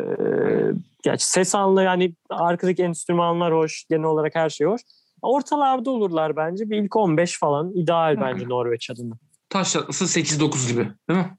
gerçi 1.03 1.25
ses 1.29 1.55
anları 1.55 1.85
yani 1.85 2.13
arkadaki 2.29 2.83
enstrümanlar 2.83 3.53
hoş, 3.53 3.85
genel 3.89 4.03
olarak 4.03 4.35
her 4.35 4.49
şey 4.49 4.67
hoş. 4.67 4.81
Ortalarda 5.21 5.91
olurlar 5.91 6.35
bence. 6.35 6.69
Bir 6.69 6.77
ilk 6.83 6.95
15 6.95 7.39
falan 7.39 7.71
ideal 7.75 8.21
bence 8.21 8.49
Norveç 8.49 8.89
adına. 8.89 9.13
Taş 9.49 9.73
tatlısı 9.73 10.05
8-9 10.19 10.71
gibi 10.71 10.89
değil 11.09 11.19
mi? 11.19 11.37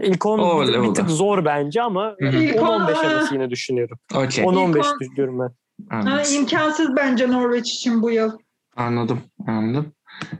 İlk 0.00 0.26
10 0.26 0.38
O 0.38 0.62
bir, 0.62 0.72
level'da. 0.72 0.92
tık 0.92 1.10
zor 1.10 1.44
bence 1.44 1.82
ama 1.82 2.14
Hı 2.20 2.28
hı. 2.28 2.36
İlk 2.36 2.62
on- 2.62 2.66
10-15 2.80 2.94
Aa. 2.96 3.00
arası 3.00 3.34
yine 3.34 3.50
düşünüyorum. 3.50 3.98
Okey. 4.14 4.44
10-15 4.44 4.86
on- 4.86 5.16
diyorum 5.16 5.38
ben. 5.38 5.50
Ha, 5.90 6.22
imkansız 6.34 6.96
bence 6.96 7.28
Norveç 7.32 7.70
için 7.74 8.02
bu 8.02 8.10
yıl. 8.10 8.32
Anladım. 8.76 9.20
Anladım. 9.46 9.92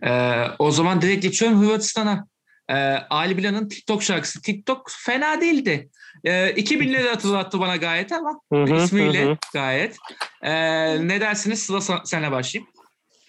Ee, 0.02 0.42
o 0.58 0.70
zaman 0.70 1.02
direkt 1.02 1.22
geçiyorum 1.22 1.60
Hırvatistan'a. 1.62 2.26
Ee, 2.70 2.74
Ali 3.10 3.36
Bilal'ın 3.36 3.68
TikTok 3.68 4.02
şarkısı. 4.02 4.42
TikTok 4.42 4.90
fena 4.90 5.40
değildi. 5.40 5.88
Ee, 6.24 6.50
2000'leri 6.50 7.08
hatırlattı 7.08 7.60
bana 7.60 7.76
gayet 7.76 8.12
ama 8.12 8.40
Hı 8.52 8.62
hı, 8.62 8.74
ismiyle 8.74 9.24
hı 9.24 9.36
gayet. 9.52 9.96
Ee, 10.42 11.08
ne 11.08 11.20
dersiniz? 11.20 11.62
Sıla 11.62 11.80
sen- 11.80 12.04
senle 12.04 12.30
başlayayım. 12.32 12.70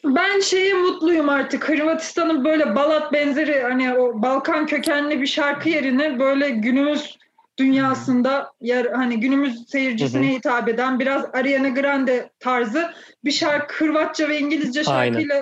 Ben 0.06 0.40
şeye 0.40 0.74
mutluyum 0.74 1.30
artık. 1.30 1.70
Hırvatistan'ın 1.70 2.46
böyle 2.46 2.76
balat 2.76 3.14
benzeri 3.14 3.62
hani 3.62 3.94
o 3.94 4.22
Balkan 4.22 4.66
kökenli 4.66 5.22
bir 5.22 5.28
şarkı 5.28 5.70
yerine 5.70 6.20
böyle 6.20 6.50
günümüz 6.50 7.19
dünyasında 7.60 8.52
yer 8.62 8.86
hani 8.86 9.20
günümüz 9.20 9.70
seyircisine 9.70 10.28
Hı 10.28 10.32
hı. 10.32 10.36
hitap 10.38 10.70
eden 10.70 11.00
biraz 11.00 11.26
Ariana 11.34 11.70
Grande 11.70 12.30
tarzı 12.40 12.92
bir 13.26 13.32
şarkı 13.32 13.86
Hırvatça 13.86 14.30
ve 14.30 14.40
İngilizce 14.40 14.84
Aynen. 14.92 15.12
şarkıyla 15.12 15.42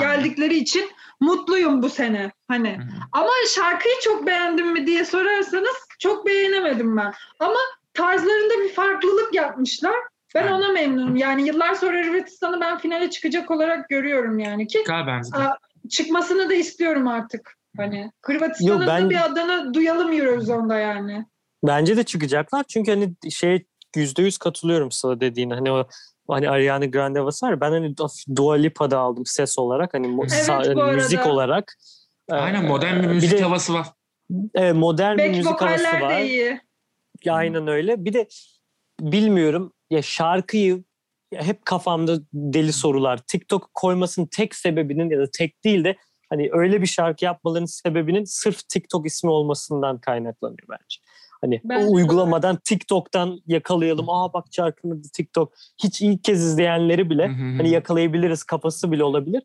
geldikleri 0.00 0.56
için 0.56 0.90
mutluyum 1.20 1.82
bu 1.82 1.88
sene. 1.88 2.30
Hani 2.48 2.68
Hı 2.68 2.82
hı. 2.82 2.86
ama 3.12 3.30
şarkıyı 3.54 3.94
çok 4.04 4.26
beğendim 4.26 4.72
mi 4.72 4.86
diye 4.86 5.04
sorarsanız 5.04 5.76
çok 5.98 6.26
beğenemedim 6.26 6.96
ben. 6.96 7.12
Ama 7.38 7.58
tarzlarında 7.94 8.64
bir 8.64 8.72
farklılık 8.74 9.34
yapmışlar. 9.34 9.94
Ben 10.34 10.42
Aynen. 10.42 10.52
ona 10.52 10.68
memnunum. 10.68 11.16
Yani 11.16 11.46
yıllar 11.46 11.74
sonra 11.74 11.98
Hırvatistan'ı 11.98 12.60
ben 12.60 12.78
finale 12.78 13.10
çıkacak 13.10 13.50
olarak 13.50 13.88
görüyorum 13.88 14.38
yani 14.38 14.66
ki 14.66 14.82
Galiba 14.86 15.20
çıkmasını 15.90 16.50
da 16.50 16.54
istiyorum 16.54 17.08
artık. 17.08 17.56
Hani 17.76 18.12
Hırvatistan'ın 18.22 18.86
ben- 18.86 19.10
bir 19.10 19.24
adını 19.24 19.74
duyalım 19.74 20.12
Eurovision'da 20.12 20.78
yani. 20.78 21.26
Bence 21.66 21.96
de 21.96 22.04
çıkacaklar. 22.04 22.64
Çünkü 22.68 22.90
hani 22.90 23.14
şey 23.30 23.66
yüzde 23.96 24.22
yüz 24.22 24.38
katılıyorum 24.38 24.90
sana 24.90 25.20
dediğine. 25.20 25.54
Hani 25.54 25.72
o 25.72 25.86
hani 26.28 26.50
Ariana 26.50 26.84
Grande 26.86 27.24
var. 27.24 27.60
Ben 27.60 27.70
hani 27.70 27.94
Dua 28.36 28.54
Lipa'da 28.54 28.98
aldım 28.98 29.26
ses 29.26 29.58
olarak. 29.58 29.94
Hani 29.94 30.18
Evet, 30.22 30.50
arada. 30.50 30.86
müzik 30.86 31.26
olarak. 31.26 31.76
Aynen 32.30 32.64
Ee, 32.64 32.68
modern 32.68 33.02
bir 33.02 33.06
müzik 33.08 33.32
de, 33.38 33.42
havası 33.42 33.74
var. 33.74 33.86
Evet, 34.54 34.74
modern 34.74 35.18
bir 35.18 35.22
Back 35.22 35.36
müzik 35.36 35.60
havası 35.60 35.84
var. 35.84 36.18
de 36.20 36.28
iyi. 36.28 36.60
Aynen 37.28 37.66
öyle. 37.66 38.04
Bir 38.04 38.12
de 38.12 38.28
bilmiyorum 39.00 39.72
ya 39.90 40.02
şarkıyı 40.02 40.84
ya 41.32 41.42
hep 41.42 41.64
kafamda 41.64 42.18
deli 42.32 42.72
sorular. 42.72 43.18
TikTok 43.18 43.70
koymasının 43.74 44.26
tek 44.26 44.54
sebebinin 44.54 45.10
ya 45.10 45.18
da 45.18 45.30
tek 45.38 45.64
değil 45.64 45.84
de 45.84 45.96
hani 46.30 46.48
öyle 46.52 46.82
bir 46.82 46.86
şarkı 46.86 47.24
yapmalarının 47.24 47.66
sebebinin 47.66 48.24
sırf 48.24 48.68
TikTok 48.68 49.06
ismi 49.06 49.30
olmasından 49.30 49.98
kaynaklanıyor 50.00 50.68
bence. 50.70 50.96
Hani 51.42 51.60
de. 51.64 51.76
o 51.76 51.92
uygulamadan 51.92 52.56
TikTok'tan 52.64 53.40
yakalayalım. 53.46 54.10
Aa 54.10 54.32
bak 54.32 54.44
adı 54.60 55.02
TikTok. 55.12 55.52
Hiç 55.82 56.02
ilk 56.02 56.24
kez 56.24 56.44
izleyenleri 56.44 57.10
bile 57.10 57.26
hani 57.26 57.70
yakalayabiliriz 57.70 58.44
kafası 58.44 58.92
bile 58.92 59.04
olabilir. 59.04 59.42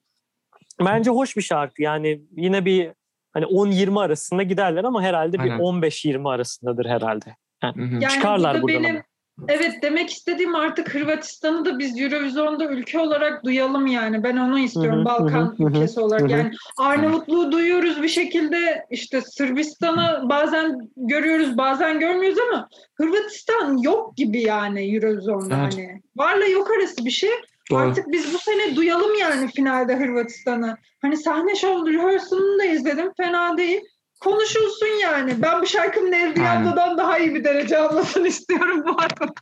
Bence 0.79 1.11
hoş 1.11 1.37
bir 1.37 1.41
şarkı. 1.41 1.81
Yani 1.81 2.21
yine 2.35 2.65
bir 2.65 2.91
hani 3.33 3.45
10-20 3.45 4.01
arasında 4.01 4.43
giderler 4.43 4.83
ama 4.83 5.01
herhalde 5.01 5.37
Aynen. 5.39 5.59
bir 5.59 5.63
15-20 5.63 6.29
arasındadır 6.29 6.85
herhalde. 6.85 7.35
Hı 7.63 7.67
hı. 7.67 7.79
Yani 7.79 8.07
Çıkarlar 8.07 8.53
burada 8.53 8.63
buradan 8.63 8.83
benim 8.83 8.95
ama. 8.95 9.03
Evet 9.47 9.73
demek 9.81 10.09
istediğim 10.09 10.55
artık 10.55 10.95
Hırvatistan'ı 10.95 11.65
da 11.65 11.79
biz 11.79 12.01
Eurovision'da 12.01 12.65
ülke 12.65 12.99
olarak 12.99 13.45
duyalım 13.45 13.87
yani. 13.87 14.23
Ben 14.23 14.37
onu 14.37 14.59
istiyorum 14.59 14.99
Hı 14.99 15.01
hı, 15.01 15.05
Balkan 15.05 15.55
hı 15.57 15.63
ülkesi 15.63 15.99
olarak. 15.99 16.29
Yani 16.29 16.51
Arnavutluğu 16.77 17.51
duyuyoruz 17.51 18.03
bir 18.03 18.07
şekilde 18.07 18.85
işte 18.89 19.21
Sırbistan'ı 19.21 20.29
bazen 20.29 20.89
görüyoruz 20.97 21.57
bazen 21.57 21.99
görmüyoruz 21.99 22.39
ama 22.51 22.69
Hırvatistan 22.95 23.77
yok 23.77 24.17
gibi 24.17 24.41
yani 24.41 24.95
Eurovision'da 24.95 25.55
Evet. 25.63 25.73
hani. 25.73 26.01
Varla 26.15 26.45
yok 26.45 26.71
arası 26.71 27.05
bir 27.05 27.11
şey. 27.11 27.29
Doğru. 27.71 27.79
Artık 27.79 28.11
biz 28.11 28.33
bu 28.33 28.37
sene 28.37 28.75
duyalım 28.75 29.15
yani 29.19 29.51
finalde 29.51 29.95
Hırvatistan'ı. 29.95 30.77
Hani 31.01 31.17
sahne 31.17 31.55
show 31.55 31.91
rehearsal'ını 31.91 32.59
da 32.59 32.65
izledim. 32.65 33.11
Fena 33.17 33.57
değil. 33.57 33.81
Konuşulsun 34.19 34.87
yani. 35.01 35.41
Ben 35.41 35.61
bu 35.61 35.65
şarkının 35.65 36.31
abladan 36.45 36.97
daha 36.97 37.17
iyi 37.17 37.35
bir 37.35 37.43
derece 37.43 37.77
almasını 37.77 38.27
istiyorum 38.27 38.83
bu 38.87 39.01
arada. 39.01 39.33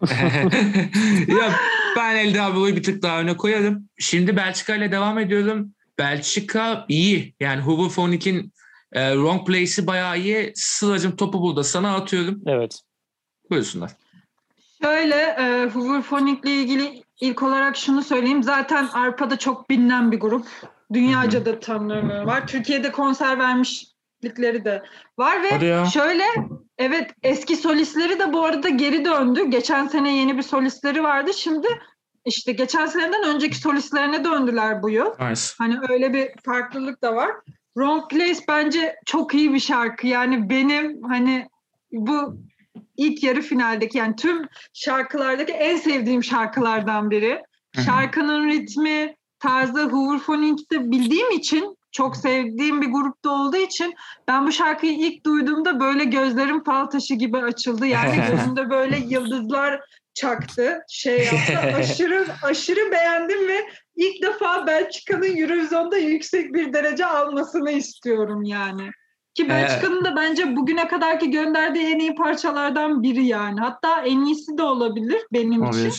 ya 1.41 1.51
ben 1.97 2.15
Elde 2.15 2.41
Ablo'yu 2.41 2.75
bir 2.75 2.83
tık 2.83 3.01
daha 3.01 3.19
öne 3.19 3.37
koyarım. 3.37 3.89
Şimdi 3.97 4.35
Belçika 4.35 4.75
ile 4.75 4.91
devam 4.91 5.19
ediyorum. 5.19 5.71
Belçika 5.99 6.85
iyi. 6.89 7.35
Yani 7.39 7.61
Huberfonik'in 7.61 8.53
e, 8.93 9.11
Wrong 9.11 9.47
Place'i 9.47 9.87
bayağı 9.87 10.19
iyi. 10.19 10.51
Sıla'cım 10.55 11.15
topu 11.15 11.41
burada 11.41 11.63
sana 11.63 11.95
atıyorum. 11.95 12.41
Evet. 12.45 12.81
Buyursunlar. 13.49 13.91
Şöyle 14.81 15.15
e, 15.15 15.69
Hooverphonic'le 15.73 16.45
ilgili 16.45 17.03
ilk 17.21 17.43
olarak 17.43 17.77
şunu 17.77 18.03
söyleyeyim. 18.03 18.43
Zaten 18.43 18.87
Arpa'da 18.93 19.37
çok 19.37 19.69
bilinen 19.69 20.11
bir 20.11 20.19
grup. 20.19 20.45
Dünyaca 20.93 21.45
da 21.45 21.59
tanınırlığı 21.59 22.25
var. 22.25 22.47
Türkiye'de 22.47 22.91
konser 22.91 23.39
vermişlikleri 24.25 24.65
de 24.65 24.83
var 25.17 25.43
ve 25.43 25.85
şöyle 25.93 26.23
evet 26.77 27.11
eski 27.23 27.55
solistleri 27.55 28.19
de 28.19 28.33
bu 28.33 28.43
arada 28.43 28.69
geri 28.69 29.05
döndü. 29.05 29.49
Geçen 29.49 29.87
sene 29.87 30.17
yeni 30.17 30.37
bir 30.37 30.43
solistleri 30.43 31.03
vardı. 31.03 31.31
Şimdi 31.33 31.67
işte 32.25 32.51
geçen 32.51 32.85
seneden 32.85 33.35
önceki 33.35 33.57
solistlerine 33.57 34.23
döndüler 34.23 34.83
bu 34.83 34.89
yıl. 34.89 35.09
Nice. 35.19 35.41
Hani 35.57 35.75
öyle 35.89 36.13
bir 36.13 36.29
farklılık 36.45 37.01
da 37.01 37.15
var. 37.15 37.31
Wrong 37.77 38.09
Place 38.09 38.39
bence 38.47 38.95
çok 39.05 39.33
iyi 39.33 39.53
bir 39.53 39.59
şarkı. 39.59 40.07
Yani 40.07 40.49
benim 40.49 41.03
hani 41.03 41.47
bu 41.91 42.37
ilk 42.97 43.23
yarı 43.23 43.41
finaldeki 43.41 43.97
yani 43.97 44.15
tüm 44.15 44.47
şarkılardaki 44.73 45.53
en 45.53 45.77
sevdiğim 45.77 46.23
şarkılardan 46.23 47.11
biri. 47.11 47.41
Şarkının 47.85 48.47
ritmi, 48.47 49.15
tarzı 49.39 49.83
Hooverphonic'te 49.83 50.91
bildiğim 50.91 51.31
için 51.31 51.74
çok 51.95 52.17
sevdiğim 52.17 52.81
bir 52.81 52.87
grupta 52.87 53.29
olduğu 53.29 53.57
için 53.57 53.95
ben 54.27 54.47
bu 54.47 54.51
şarkıyı 54.51 54.93
ilk 54.93 55.25
duyduğumda 55.25 55.79
böyle 55.79 56.03
gözlerim 56.03 56.63
fal 56.63 56.85
taşı 56.85 57.13
gibi 57.13 57.37
açıldı. 57.37 57.85
Yani 57.85 58.15
gözümde 58.31 58.69
böyle 58.69 58.97
yıldızlar 58.97 59.81
çaktı. 60.13 60.79
Şey 60.89 61.17
yaptı. 61.17 61.59
Aşırı 61.77 62.25
aşırı 62.43 62.91
beğendim 62.91 63.47
ve 63.47 63.69
ilk 63.95 64.21
defa 64.21 64.67
Belçika'nın 64.67 65.37
Eurovision'da 65.37 65.97
yüksek 65.97 66.53
bir 66.53 66.73
derece 66.73 67.05
almasını 67.05 67.71
istiyorum 67.71 68.43
yani. 68.43 68.89
Ki 69.33 69.49
Belçika'nın 69.49 70.05
da 70.05 70.15
bence 70.15 70.55
bugüne 70.55 70.87
kadarki 70.87 71.31
gönderdiği 71.31 71.87
en 71.87 71.99
iyi 71.99 72.15
parçalardan 72.15 73.03
biri 73.03 73.25
yani. 73.25 73.59
Hatta 73.59 74.01
en 74.01 74.25
iyisi 74.25 74.57
de 74.57 74.63
olabilir 74.63 75.21
benim 75.33 75.63
için. 75.63 75.93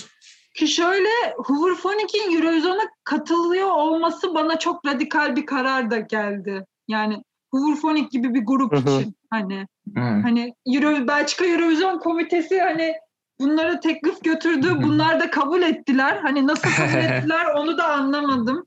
Ki 0.56 0.68
şöyle 0.68 1.08
Hooverphonic'in 1.36 2.36
Eurovision'a 2.36 2.82
katılıyor 3.04 3.70
olması 3.70 4.34
bana 4.34 4.58
çok 4.58 4.86
radikal 4.86 5.36
bir 5.36 5.46
karar 5.46 5.90
da 5.90 5.98
geldi. 5.98 6.66
Yani 6.88 7.22
Hooverphonic 7.50 8.08
gibi 8.10 8.34
bir 8.34 8.46
grup 8.46 8.72
Hı 8.72 8.76
hı. 8.76 9.00
için 9.00 9.16
hani 9.30 9.66
Hı. 9.94 10.00
hani 10.00 10.54
Euro, 10.66 11.08
Belçika 11.08 11.44
Eurovision 11.44 11.98
komitesi 11.98 12.60
hani 12.60 12.94
bunlara 13.40 13.80
teklif 13.80 14.24
götürdü. 14.24 14.68
Bunlar 14.82 15.20
da 15.20 15.30
kabul 15.30 15.62
ettiler. 15.62 16.16
Hani 16.22 16.46
nasıl 16.46 16.68
kabul 16.70 17.04
ettiler 17.04 17.46
onu 17.56 17.78
da 17.78 17.88
anlamadım. 17.88 18.66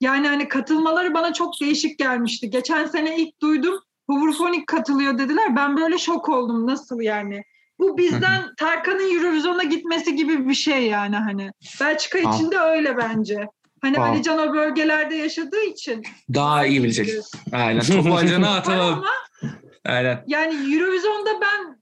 Yani 0.00 0.28
hani 0.28 0.48
katılmaları 0.48 1.14
bana 1.14 1.32
çok 1.32 1.60
değişik 1.60 1.98
gelmişti. 1.98 2.50
Geçen 2.50 2.86
sene 2.86 3.16
ilk 3.16 3.40
duydum 3.40 3.80
Hooverphonic 4.10 4.66
katılıyor 4.66 5.18
dediler. 5.18 5.56
Ben 5.56 5.76
böyle 5.76 5.98
şok 5.98 6.28
oldum. 6.28 6.66
Nasıl 6.66 7.00
yani? 7.00 7.42
Bu 7.80 7.98
bizden 7.98 8.54
Tarkan'ın 8.56 9.14
Eurovision'a 9.16 9.62
gitmesi 9.62 10.16
gibi 10.16 10.48
bir 10.48 10.54
şey 10.54 10.86
yani 10.86 11.16
hani. 11.16 11.50
Belçika 11.80 12.18
Ah. 12.26 12.34
için 12.34 12.50
de 12.50 12.58
öyle 12.58 12.96
bence. 12.96 13.46
Hani 13.82 14.00
Ah. 14.00 14.02
Ali 14.08 14.22
Can 14.22 14.38
o 14.48 14.54
bölgelerde 14.54 15.14
yaşadığı 15.14 15.60
için. 15.62 16.02
Daha 16.34 16.66
iyi 16.66 16.82
bilecek. 16.82 17.10
Aynen. 17.52 17.80
Topu 17.82 18.14
atamam. 18.46 18.92
ama 18.92 19.06
Aynen. 19.84 20.24
yani 20.26 20.74
Eurovision'da 20.74 21.30
ben 21.40 21.80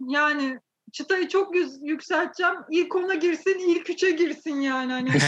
yani 0.00 0.58
çıtayı 0.92 1.28
çok 1.28 1.54
yükselteceğim. 1.82 2.54
İlk 2.70 2.96
ona 2.96 3.14
girsin, 3.14 3.58
ilk 3.68 3.90
üçe 3.90 4.10
girsin 4.10 4.60
yani. 4.60 4.92
Hani 4.92 5.10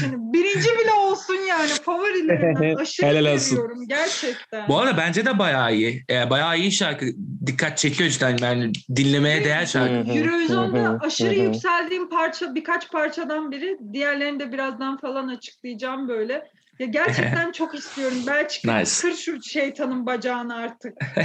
Şimdi 0.00 0.16
birinci 0.18 0.68
bile 0.78 0.92
olsun 0.92 1.34
yani 1.48 1.68
favorilerimden. 1.68 2.74
Aşırı 2.74 3.06
Helal 3.06 3.34
olsun. 3.34 3.46
seviyorum 3.46 3.88
gerçekten. 3.88 4.68
Bu 4.68 4.78
arada 4.78 4.96
bence 4.96 5.26
de 5.26 5.38
bayağı 5.38 5.74
iyi. 5.74 6.04
Ee, 6.10 6.30
bayağı 6.30 6.58
iyi 6.58 6.72
şarkı. 6.72 7.06
Dikkat 7.46 7.78
çekiyor 7.78 8.10
cidden. 8.10 8.36
Yani 8.42 8.72
dinlemeye 8.96 9.44
değer 9.44 9.66
şarkı. 9.66 9.94
Hı, 9.94 10.98
aşırı 11.00 11.34
yükseldiğim 11.34 12.08
parça 12.08 12.54
birkaç 12.54 12.90
parçadan 12.90 13.50
biri. 13.50 13.78
Diğerlerini 13.92 14.40
de 14.40 14.52
birazdan 14.52 14.96
falan 14.96 15.28
açıklayacağım 15.28 16.08
böyle. 16.08 16.44
Ya 16.78 16.86
gerçekten 16.86 17.52
çok 17.52 17.74
istiyorum. 17.74 18.18
Belçika 18.26 18.78
Nice. 18.78 18.90
kır 19.00 19.14
şu 19.14 19.42
şeytanın 19.42 20.06
bacağını 20.06 20.54
artık. 20.56 20.92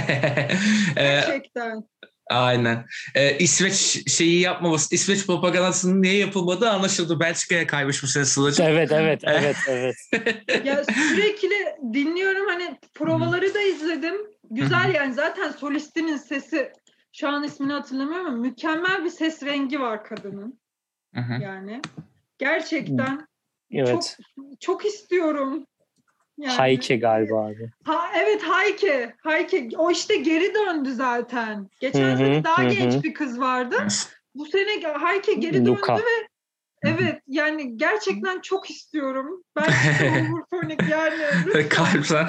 Ee, 0.96 1.02
Gerçekten. 1.04 1.82
Aynen. 2.30 2.86
Ee, 3.14 3.38
İsveç 3.38 4.02
şeyi 4.10 4.40
yapmaması, 4.40 4.94
İsveç 4.94 5.26
propagandasının 5.26 6.02
niye 6.02 6.16
yapılmadığı 6.16 6.70
anlaşıldı. 6.70 7.20
Belçika'ya 7.20 7.66
kaymış 7.66 8.02
bu 8.02 8.06
sene 8.06 8.24
Sıla'cığım. 8.24 8.66
Evet 8.66 8.92
evet 8.92 9.22
evet 9.24 9.56
evet. 9.68 9.96
ya 10.64 10.84
sürekli 10.84 11.50
dinliyorum 11.94 12.46
hani 12.48 12.78
provaları 12.94 13.54
da 13.54 13.60
izledim. 13.60 14.14
Güzel 14.50 14.94
yani 14.94 15.14
zaten 15.14 15.50
solistinin 15.50 16.16
sesi 16.16 16.72
şu 17.12 17.28
an 17.28 17.44
ismini 17.44 17.72
hatırlamıyorum 17.72 18.26
ama 18.26 18.36
mükemmel 18.36 19.04
bir 19.04 19.10
ses 19.10 19.42
rengi 19.42 19.80
var 19.80 20.04
kadının 20.04 20.60
Hı 21.14 21.20
hı. 21.20 21.42
yani. 21.42 21.80
Gerçekten 22.38 23.26
evet. 23.70 24.18
çok 24.60 24.84
istiyorum. 24.84 25.66
Yani. 26.40 26.52
Hayke 26.52 26.96
galiba 26.96 27.46
abi. 27.46 27.70
Ha, 27.84 28.00
evet 28.18 28.42
Hayke. 28.42 29.14
Hayke. 29.22 29.68
O 29.76 29.90
işte 29.90 30.16
geri 30.16 30.54
döndü 30.54 30.92
zaten. 30.94 31.68
Geçen 31.80 32.08
Hı 32.08 32.12
hı, 32.12 32.16
sene 32.16 32.44
daha 32.44 32.62
hı 32.64 32.68
genç 32.68 33.04
bir 33.04 33.14
kız 33.14 33.40
vardı. 33.40 33.76
Bu 34.34 34.46
sene 34.46 34.82
Hayke 34.92 35.34
geri 35.34 35.66
Luka. 35.66 35.92
döndü 35.96 36.02
ve 36.06 36.26
evet 36.82 37.20
yani 37.26 37.76
gerçekten 37.76 38.40
çok 38.40 38.70
istiyorum. 38.70 39.42
Ben 39.56 39.62
Overphonic 39.62 40.84
yani 40.90 41.24
lütfen. 41.46 41.68
Kalpten. 41.68 42.28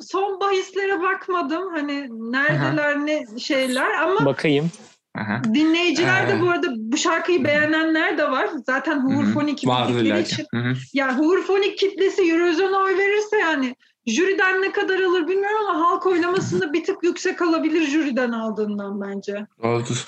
Son 0.00 0.40
bahislere 0.40 1.00
bakmadım. 1.02 1.74
Hani 1.74 2.08
neredeler 2.32 3.06
ne 3.06 3.38
şeyler 3.38 3.90
ama 3.94 4.26
Bakayım. 4.26 4.70
Aha. 5.14 5.42
dinleyiciler 5.54 6.28
de 6.28 6.32
Ee. 6.32 6.40
bu 6.40 6.50
arada 6.50 6.66
bu 6.78 6.96
şarkıyı 6.96 7.44
beğenenler 7.44 8.18
de 8.18 8.30
var. 8.30 8.48
Zaten 8.66 9.08
bildikleri 9.08 10.06
illa 10.06 10.18
için. 10.18 10.36
ki. 10.36 10.44
Hı 10.54 10.60
hı. 10.60 10.74
Ya 10.94 11.18
Hurfonik 11.18 11.78
kitlesi 11.78 12.22
Eurozone'a 12.22 12.78
oy 12.84 12.98
verirse 12.98 13.36
yani 13.38 13.74
jüriden 14.06 14.62
ne 14.62 14.72
kadar 14.72 15.00
alır 15.00 15.28
bilmiyorum 15.28 15.58
ama 15.70 15.80
halk 15.90 16.06
oylamasında 16.06 16.72
bir 16.72 16.84
tık 16.84 16.96
yüksek 17.04 17.42
alabilir 17.42 17.86
jüriden 17.86 18.32
aldığından 18.32 19.00
bence. 19.00 19.46
Doğrudur. 19.62 20.06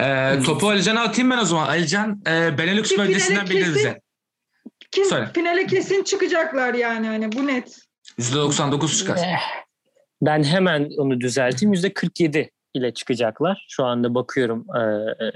Ee, 0.00 0.38
topu 0.46 0.68
Alican'a 0.68 1.00
atayım 1.00 1.30
ben 1.30 1.38
o 1.38 1.44
zaman. 1.44 1.66
Alican 1.68 2.22
e, 2.26 2.58
Benelux 2.58 2.88
Ki 2.88 2.98
bölgesinden 2.98 3.46
bilir 3.46 3.74
bize. 3.74 4.00
Kim 4.90 5.04
Söyle. 5.04 5.30
finale 5.34 5.66
kesin 5.66 6.04
çıkacaklar 6.04 6.74
yani 6.74 7.06
hani 7.06 7.32
bu 7.32 7.46
net. 7.46 7.78
%99 8.18 8.98
çıkar. 8.98 9.16
Eh, 9.16 9.38
Ben 10.22 10.42
hemen 10.44 10.88
onu 10.98 11.20
düzelteyim. 11.20 11.72
Yüzde 11.72 11.92
47 11.94 12.50
ile 12.74 12.94
çıkacaklar. 12.94 13.66
Şu 13.68 13.84
anda 13.84 14.14
bakıyorum 14.14 14.66
e, 14.76 14.80
e, 15.26 15.32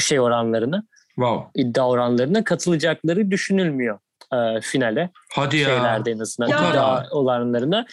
şey 0.00 0.20
oranlarına, 0.20 0.82
Wow. 1.14 1.62
iddia 1.62 1.88
oranlarına 1.90 2.44
katılacakları 2.44 3.30
düşünülmüyor 3.30 3.98
e, 4.32 4.60
finale. 4.60 5.10
Hadi 5.34 5.56
ya. 5.56 5.68
Şeylerde 5.68 6.10
en 6.10 6.18
azından 6.18 6.48
Ya. 6.48 6.70
iddia 6.70 7.10
oranlarına. 7.10 7.86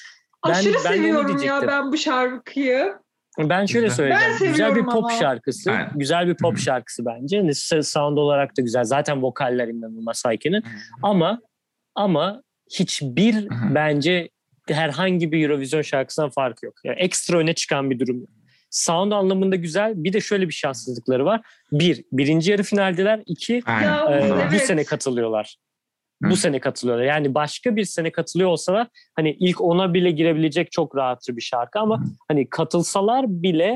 Ben- 0.48 0.52
Aşırı 0.52 0.74
ben 0.74 0.80
seviyorum 0.80 1.44
ya 1.44 1.62
ben 1.68 1.92
bu 1.92 1.98
şarkıyı. 1.98 2.94
Ben 3.40 3.66
şöyle 3.66 3.90
söyleyeceğim. 3.90 4.34
Ben 4.42 4.48
güzel 4.52 4.76
bir 4.76 4.86
pop 4.86 4.96
ama. 5.06 5.12
şarkısı. 5.12 5.72
Aynen. 5.72 5.90
Güzel 5.96 6.28
bir 6.28 6.36
pop 6.38 6.52
Hı 6.54 6.58
hı. 6.58 6.62
şarkısı 6.62 7.06
bence. 7.06 7.38
Yani 7.38 7.56
s- 7.56 7.82
sound 7.84 8.18
olarak 8.18 8.58
da 8.58 8.62
güzel. 8.62 8.84
Zaten 8.84 9.22
vokaller 9.24 9.68
inanılmaz 9.68 10.26
Hayke'nin. 10.26 10.64
Ama 11.04 11.40
ama 11.96 12.42
hiçbir 12.72 13.34
Hı 13.34 13.40
hı. 13.56 13.76
bence 13.76 14.30
herhangi 14.70 15.32
bir 15.32 15.44
Eurovision 15.50 15.82
şarkısından 15.82 16.30
farkı 16.30 16.66
yok. 16.66 16.76
Yani 16.84 17.00
ekstra 17.00 17.38
öne 17.38 17.54
çıkan 17.54 17.90
bir 17.90 18.00
durum 18.00 18.20
yok. 18.20 18.30
Sound 18.70 19.12
anlamında 19.12 19.56
güzel. 19.56 19.94
Bir 19.96 20.14
de 20.14 20.22
şöyle 20.22 20.48
bir 20.48 20.54
şanssızlıkları 20.54 21.26
var. 21.26 21.42
Bir, 21.72 22.04
birinci 22.12 22.52
yarı 22.52 22.64
finaldeler. 22.64 23.24
İki, 23.26 23.62
Aynen. 23.66 24.12
E, 24.12 24.26
Evet. 24.26 24.52
bu 24.54 24.60
sene 24.60 24.84
katılıyorlar. 24.84 25.58
Hı. 26.24 26.30
Bu 26.30 26.36
sene 26.36 26.60
katılıyorlar. 26.60 27.06
Yani 27.06 27.34
başka 27.34 27.76
bir 27.76 27.84
sene 27.84 28.12
katılıyor 28.12 28.50
olsalar 28.50 28.88
hani 29.16 29.32
ilk 29.40 29.62
ona 29.62 29.94
bile 29.94 30.12
girebilecek 30.12 30.72
çok 30.72 30.96
rahat 30.96 31.24
bir 31.30 31.42
şarkı 31.42 31.80
ama 31.80 32.04
hani 32.28 32.50
katılsalar 32.50 33.26
bile 33.28 33.76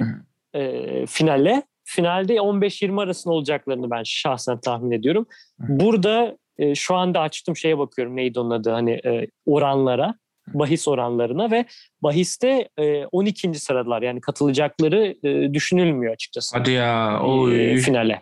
e, 0.53 1.05
finale 1.05 1.63
finalde 1.83 2.35
15-20 2.35 3.01
arasında 3.01 3.33
olacaklarını 3.33 3.91
ben 3.91 4.03
şahsen 4.05 4.59
tahmin 4.59 4.91
ediyorum. 4.91 5.25
Hı. 5.61 5.65
Burada 5.69 6.37
e, 6.57 6.75
şu 6.75 6.95
anda 6.95 7.19
açtım 7.19 7.55
şeye 7.55 7.77
bakıyorum 7.77 8.15
neydi 8.15 8.39
onun 8.39 8.51
adı 8.51 8.69
hani 8.69 8.91
e, 8.91 9.27
oranlara 9.45 10.15
bahis 10.47 10.87
oranlarına 10.87 11.51
ve 11.51 11.65
bahiste 12.03 12.69
e, 12.77 13.05
12. 13.05 13.53
sıradalar 13.53 14.01
yani 14.01 14.21
katılacakları 14.21 15.15
e, 15.23 15.53
düşünülmüyor 15.53 16.13
açıkçası 16.13 16.57
Hadi 16.57 16.71
ya. 16.71 17.17
e, 17.21 17.23
Oy. 17.25 17.77
finale. 17.77 18.21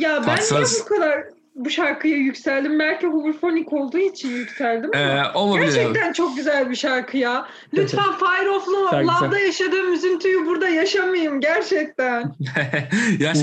Ya 0.00 0.16
ben 0.16 0.24
Tatsız. 0.26 0.52
niye 0.72 0.80
bu 0.84 0.88
kadar 0.88 1.24
bu 1.54 1.70
şarkıya 1.70 2.16
yükseldim? 2.16 2.78
Belki 2.78 3.06
Hurfonik 3.06 3.72
olduğu 3.72 3.98
için 3.98 4.28
yükseldim. 4.28 4.94
Ee, 4.94 5.22
olabilir. 5.34 5.64
Gerçekten 5.74 6.12
çok 6.12 6.36
güzel 6.36 6.70
bir 6.70 6.76
şarkı 6.76 7.16
ya. 7.16 7.46
Lütfen 7.74 8.12
Fire 8.18 8.50
of 8.50 8.66
Lo- 8.66 8.90
Çok 8.90 9.00
güzel. 9.00 9.20
Love'da 9.22 9.38
yaşadığım 9.38 9.92
üzüntüyü 9.92 10.46
burada 10.46 10.68
yaşamayayım 10.68 11.40
gerçekten. 11.40 12.22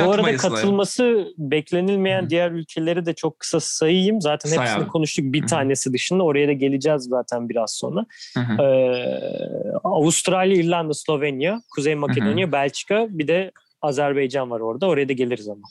Bu 0.06 0.12
arada 0.12 0.38
katılması 0.38 1.28
beklenilmeyen 1.38 2.30
diğer 2.30 2.52
ülkeleri 2.52 3.06
de 3.06 3.14
çok 3.14 3.40
kısa 3.40 3.60
sayayım. 3.60 4.22
Zaten 4.22 4.50
Say 4.50 4.60
hepsini 4.60 4.84
abi. 4.84 4.88
konuştuk 4.90 5.26
bir 5.26 5.42
Hı 5.42 5.46
tanesi 5.46 5.94
dışında. 5.94 6.24
Oraya 6.24 6.48
da 6.48 6.54
geleceğiz 6.54 7.04
zaten 7.04 7.50
biraz 7.50 7.74
sonra. 7.74 8.06
Hı. 8.38 8.64
Ee, 8.64 9.74
Avustralya, 9.84 10.56
İrlanda, 10.56 10.94
Slovenya, 10.94 11.62
Kuzey 11.76 11.96
Makedonya, 11.96 12.52
Belçika 12.52 13.08
bir 13.10 13.28
de 13.28 13.52
Azerbaycan 13.82 14.52
var 14.52 14.60
orada. 14.60 14.88
Oraya 14.88 15.10
da 15.10 15.14
geliriz 15.14 15.48
ama. 15.50 15.62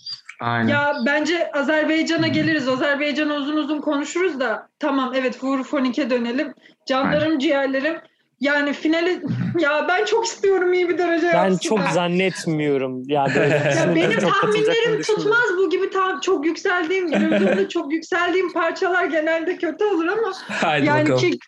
Aynen. 0.40 0.68
Ya 0.68 0.96
bence 1.06 1.50
Azerbaycan'a 1.52 2.28
geliriz. 2.28 2.68
Azerbaycan'a 2.68 3.34
uzun 3.34 3.56
uzun 3.56 3.80
konuşuruz 3.80 4.40
da 4.40 4.68
tamam 4.78 5.12
evet 5.14 5.42
Hurfonik'e 5.42 6.10
dönelim. 6.10 6.54
Canlarım 6.86 7.38
ciğerlerim. 7.38 7.96
Yani 8.40 8.72
finali 8.72 9.22
ya 9.58 9.86
ben 9.88 10.04
çok 10.04 10.26
istiyorum 10.26 10.72
iyi 10.72 10.88
bir 10.88 10.98
derece 10.98 11.30
Ben 11.34 11.56
çok 11.56 11.80
zannetmiyorum. 11.80 13.02
Ya, 13.06 13.26
böyle 13.34 13.54
Ya 13.54 13.94
benim 13.94 14.20
tahminlerim 14.20 15.02
tutmaz 15.02 15.48
bu 15.58 15.70
gibi 15.70 15.90
tam 15.90 16.20
çok 16.20 16.46
yükseldiğim 16.46 17.12
Eurovision'da 17.12 17.68
çok 17.68 17.92
yükseldiğim 17.92 18.52
parçalar 18.52 19.04
genelde 19.04 19.56
kötü 19.56 19.84
olur 19.84 20.06
ama 20.06 20.32
Haydi 20.48 20.86
yani 20.86 21.02
bakalım. 21.02 21.20
ki 21.20 21.38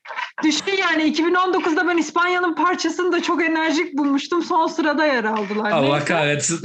düşün 0.45 0.76
yani 0.80 1.03
2019'da 1.03 1.88
ben 1.88 1.97
İspanya'nın 1.97 2.55
parçasını 2.55 3.12
da 3.12 3.22
çok 3.22 3.43
enerjik 3.43 3.99
bulmuştum. 3.99 4.43
Son 4.43 4.66
sırada 4.66 5.07
yer 5.07 5.24
aldılar. 5.24 5.70
Allah 5.70 6.05
kahretsin. 6.05 6.61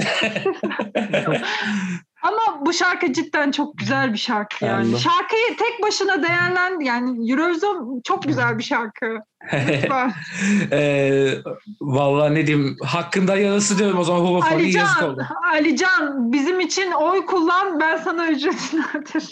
Ama 2.26 2.65
bu 2.65 2.73
şarkı 2.73 3.13
cidden 3.13 3.51
çok 3.51 3.78
güzel 3.78 4.13
bir 4.13 4.17
şarkı 4.17 4.65
yani. 4.65 4.76
Anladım. 4.76 4.99
Şarkıyı 4.99 5.57
tek 5.57 5.84
başına 5.84 6.23
değerlendi 6.23 6.86
yani 6.86 7.32
Eurovision 7.32 8.01
çok 8.03 8.23
güzel 8.23 8.57
bir 8.57 8.63
şarkı. 8.63 9.17
Lütfen. 9.53 10.13
ee, 10.71 11.34
vallahi 11.82 12.36
ne 12.36 12.47
diyeyim 12.47 12.78
hakkında 12.84 13.38
yarısı 13.38 13.80
diyorum 13.80 13.99
o 13.99 14.03
zaman 14.03 14.19
Homofobi 14.19 14.78
yazık 14.78 15.03
oldu. 15.03 15.28
Alican 15.53 16.32
bizim 16.32 16.59
için 16.59 16.91
oy 16.91 17.26
kullan 17.26 17.80
ben 17.80 17.97
sana 17.97 18.28
ücretini 18.28 18.82
öderim. 18.93 19.28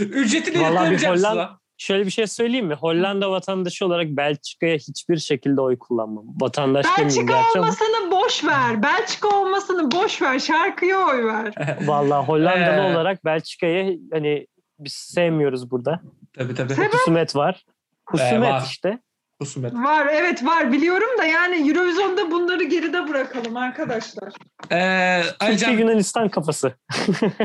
Ücretini 0.00 0.62
Vallahi 0.62 0.90
bir 0.90 0.98
Hollanda-. 0.98 1.65
Şöyle 1.78 2.06
bir 2.06 2.10
şey 2.10 2.26
söyleyeyim 2.26 2.66
mi? 2.66 2.74
Hollanda 2.74 3.30
vatandaşı 3.30 3.86
olarak 3.86 4.06
Belçika'ya 4.08 4.76
hiçbir 4.76 5.16
şekilde 5.16 5.60
oy 5.60 5.78
kullanmam. 5.78 6.24
Vatandaş 6.40 6.86
Belçika 6.98 7.22
gerçi 7.22 7.58
ama 7.58 7.62
olmasını 7.66 8.10
boş 8.10 8.44
ver. 8.44 8.82
Belçika 8.82 9.28
olmasını 9.28 9.90
boş 9.90 10.22
ver. 10.22 10.38
Şarkıya 10.38 10.98
oy 11.06 11.24
ver. 11.24 11.54
vallahi 11.86 12.26
Hollandalı 12.26 12.86
Ee. 12.88 12.92
olarak 12.92 13.24
Belçika'yı 13.24 14.00
hani 14.12 14.46
biz 14.78 14.92
sevmiyoruz 14.92 15.70
burada. 15.70 16.00
Tabii 16.38 16.54
tabii. 16.54 16.74
Husumet 16.74 17.36
var. 17.36 17.64
Husumet 18.06 18.32
Ee, 18.32 18.40
var. 18.40 18.62
işte. 18.66 18.98
Husumet. 19.42 19.74
Var 19.74 20.06
evet 20.12 20.44
var 20.44 20.72
biliyorum 20.72 21.18
da 21.18 21.24
yani 21.24 21.68
Eurovision'da 21.70 22.30
bunları 22.30 22.64
geride 22.64 23.08
bırakalım 23.08 23.56
arkadaşlar. 23.56 24.32
Ee, 24.72 25.22
Alican, 25.40 25.70
Yunanistan 25.70 26.28
kafası. 26.28 26.72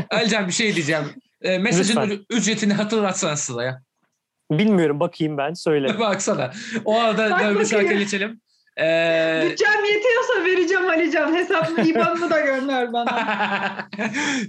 Alican 0.10 0.48
bir 0.48 0.52
şey 0.54 0.76
diyeceğim. 0.76 1.04
Ee, 1.42 1.58
mesajın 1.58 2.02
Lütfen. 2.02 2.20
ücretini 2.30 2.74
hatırlatsana 2.74 3.36
Sıla'ya. 3.38 3.82
Bilmiyorum 4.52 5.00
bakayım 5.00 5.38
ben 5.38 5.54
söyle. 5.54 6.00
Baksana. 6.00 6.52
O 6.86 7.00
arada 7.00 7.30
Bak 7.30 7.60
bir 7.60 7.66
şarkı 7.66 7.94
geçelim. 7.94 8.42
Ee, 8.80 9.44
Bütçem 9.52 9.86
yetiyorsa 9.86 10.46
vereceğim 10.46 10.90
Alican. 10.90 11.36
Hesabını 11.36 11.88
IBAN'ını 11.88 12.30
da 12.30 12.40
gönder 12.40 12.94
bana. 12.94 13.88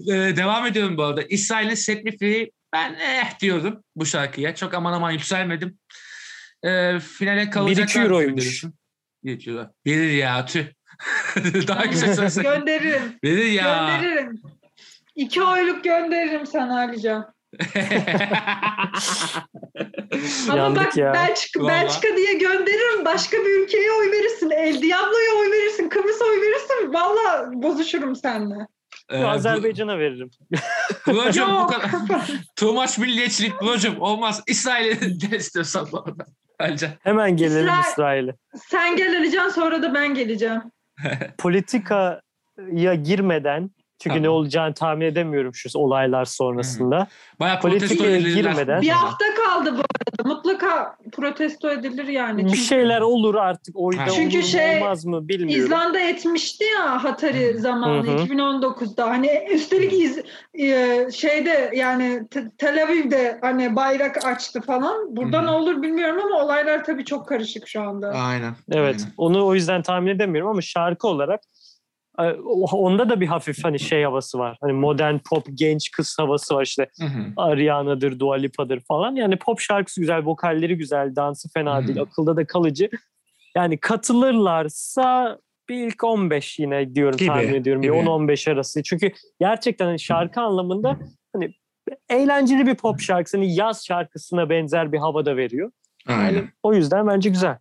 Ee, 0.08 0.36
devam 0.36 0.66
ediyorum 0.66 0.96
bu 0.96 1.02
arada. 1.04 1.22
İsrail'in 1.22 1.74
Set 1.74 2.04
Me 2.04 2.16
Free 2.16 2.50
ben 2.72 2.94
eh 2.94 3.40
diyordum 3.40 3.84
bu 3.96 4.06
şarkıya. 4.06 4.54
Çok 4.54 4.74
aman 4.74 4.92
aman 4.92 5.10
yükselmedim. 5.10 5.78
Ee, 6.64 6.98
finale 7.00 7.50
kalacaklar. 7.50 8.02
1-2 8.02 8.04
euroymuş. 8.04 8.64
1 9.24 9.46
euro. 9.46 9.66
Verir 9.86 10.10
ya 10.10 10.46
tüh. 10.46 10.64
Daha 11.68 11.86
güzel 11.86 12.14
söylesene. 12.14 12.44
gönderirim. 12.44 13.18
Verir 13.24 13.52
ya. 13.52 13.88
Gönderirim. 14.00 14.42
İki 15.14 15.42
oyluk 15.42 15.84
gönderirim 15.84 16.46
sana 16.46 16.78
Alican. 16.78 17.34
Ama 20.50 20.56
Yandık 20.58 20.84
bak 20.86 20.96
ya. 20.96 21.12
Belçika, 21.12 21.60
Vallahi. 21.60 21.82
Belçika 21.84 22.16
diye 22.16 22.32
gönderirim. 22.34 23.04
Başka 23.04 23.36
bir 23.36 23.62
ülkeye 23.64 23.92
oy 23.92 24.10
verirsin. 24.12 24.50
El 24.50 24.82
Diablo'ya 24.82 25.32
oy 25.40 25.50
verirsin. 25.52 25.88
Kıbrıs'a 25.88 26.24
oy 26.24 26.40
verirsin. 26.40 26.92
Valla 26.92 27.50
bozuşurum 27.52 28.16
seninle. 28.16 28.66
Ee, 29.12 29.22
bu- 29.22 29.26
Azerbaycan'a 29.28 29.98
veririm. 29.98 30.30
Buracığım 31.06 31.50
bu 31.62 31.66
kadar. 31.66 31.90
Too 32.56 32.72
much 32.72 32.98
milliyetçilik 32.98 33.60
Buracığım 33.62 34.00
olmaz. 34.00 34.42
İsrail'e 34.46 34.98
ne 35.30 35.36
istiyorsan 35.36 35.88
bu 35.92 35.98
arada. 35.98 36.24
Bence. 36.60 36.98
Hemen 37.02 37.36
gelelim 37.36 37.66
İsrail- 37.68 37.90
İsrail'e. 37.90 38.34
Sen 38.70 38.96
gel 38.96 39.16
Alican 39.18 39.48
sonra 39.48 39.82
da 39.82 39.94
ben 39.94 40.14
geleceğim. 40.14 40.62
Politikaya 41.38 42.94
girmeden 43.02 43.70
çünkü 44.02 44.14
Tamam. 44.14 44.22
ne 44.22 44.28
olacağını 44.28 44.74
tahmin 44.74 45.06
edemiyorum 45.06 45.54
şu 45.54 45.78
olaylar 45.78 46.24
sonrasında. 46.24 47.06
Bayağı 47.40 47.60
protesto 47.60 48.04
girmeden- 48.04 48.82
Bir 48.82 48.88
hafta 48.88 49.24
kaldı 49.44 49.72
bu 49.76 49.80
arada. 49.80 50.34
Mutlaka 50.34 50.96
protesto 51.12 51.70
edilir 51.70 52.08
yani. 52.08 52.38
Bir 52.44 52.48
Çünkü 52.48 52.60
şeyler 52.62 53.00
olur 53.00 53.34
artık 53.34 53.76
oyda. 53.78 54.06
Çünkü 54.14 54.38
olur 54.38 54.46
şey, 54.46 54.76
olmaz 54.76 55.04
mı 55.04 55.28
bilmiyorum. 55.28 55.64
İzlanda 55.64 56.00
etmişti 56.00 56.64
ya 56.64 57.04
Hatari 57.04 57.58
zamanı 57.58 58.06
Hı 58.06 58.10
hı. 58.10 58.16
2019'da. 58.24 59.10
Hani 59.10 59.30
üstelik 59.50 59.92
iz, 59.92 60.18
e, 60.54 61.06
şeyde 61.14 61.70
yani 61.76 62.28
Te- 62.30 62.50
Tel 62.58 62.82
Aviv'de 62.82 63.38
hani 63.40 63.76
bayrak 63.76 64.24
açtı 64.26 64.60
falan. 64.60 65.16
Burada 65.16 65.38
Hı 65.38 65.42
hı. 65.42 65.46
ne 65.46 65.50
olur 65.50 65.82
bilmiyorum 65.82 66.22
ama 66.24 66.44
olaylar 66.44 66.84
tabii 66.84 67.04
çok 67.04 67.28
karışık 67.28 67.68
şu 67.68 67.82
anda. 67.82 68.08
Aynen. 68.10 68.54
Evet. 68.72 68.96
aynen. 69.00 69.12
Onu 69.16 69.46
o 69.46 69.54
yüzden 69.54 69.82
tahmin 69.82 70.10
edemiyorum 70.10 70.50
ama 70.50 70.60
şarkı 70.62 71.08
olarak 71.08 71.40
onda 72.72 73.08
da 73.08 73.20
bir 73.20 73.26
hafif 73.26 73.64
hani 73.64 73.80
şey 73.80 74.04
havası 74.04 74.38
var. 74.38 74.58
Hani 74.60 74.72
modern 74.72 75.18
pop 75.18 75.46
genç 75.54 75.90
kız 75.90 76.16
havası 76.18 76.54
var 76.54 76.62
işte. 76.62 76.86
Hı 77.00 77.06
hı. 77.06 77.32
Ariana'dır, 77.36 78.18
Dua 78.18 78.34
Lipa'dır 78.34 78.80
falan. 78.80 79.14
Yani 79.14 79.36
pop 79.36 79.60
şarkısı 79.60 80.00
güzel, 80.00 80.24
vokalleri 80.24 80.76
güzel, 80.76 81.16
dansı 81.16 81.48
fena 81.54 81.82
Hı. 81.82 81.86
değil, 81.86 82.00
akılda 82.00 82.36
da 82.36 82.46
kalıcı. 82.46 82.90
Yani 83.56 83.78
katılırlarsa 83.78 85.38
bir 85.68 85.86
ilk 85.86 86.04
15 86.04 86.58
yine 86.58 86.94
diyorum 86.94 87.16
Gibi, 87.16 87.28
tahmin 87.28 87.54
ediyorum. 87.54 87.82
Bir 87.82 87.88
gibi. 87.88 87.96
10-15 87.96 88.52
arası. 88.52 88.82
Çünkü 88.82 89.12
gerçekten 89.40 89.86
hani 89.86 90.00
şarkı 90.00 90.40
anlamında 90.40 90.98
hani 91.32 91.54
eğlenceli 92.10 92.66
bir 92.66 92.74
pop 92.74 93.00
şarkısı. 93.00 93.36
Hani 93.36 93.54
yaz 93.54 93.86
şarkısına 93.86 94.50
benzer 94.50 94.92
bir 94.92 94.98
havada 94.98 95.36
veriyor. 95.36 95.70
Aynen. 96.06 96.24
Yani 96.24 96.48
o 96.62 96.74
yüzden 96.74 97.06
bence 97.06 97.30
güzel. 97.30 97.58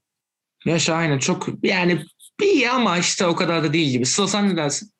Yaşa 0.65 0.93
aynen 0.93 1.19
çok 1.19 1.47
yani 1.63 2.01
iyi 2.45 2.69
ama 2.69 2.97
işte 2.97 3.25
o 3.25 3.35
kadar 3.35 3.63
da 3.63 3.73
değil 3.73 3.91
gibi. 3.91 4.05
Sıla 4.05 4.27
sen 4.27 4.49
ne 4.49 4.57
dersin? 4.57 4.91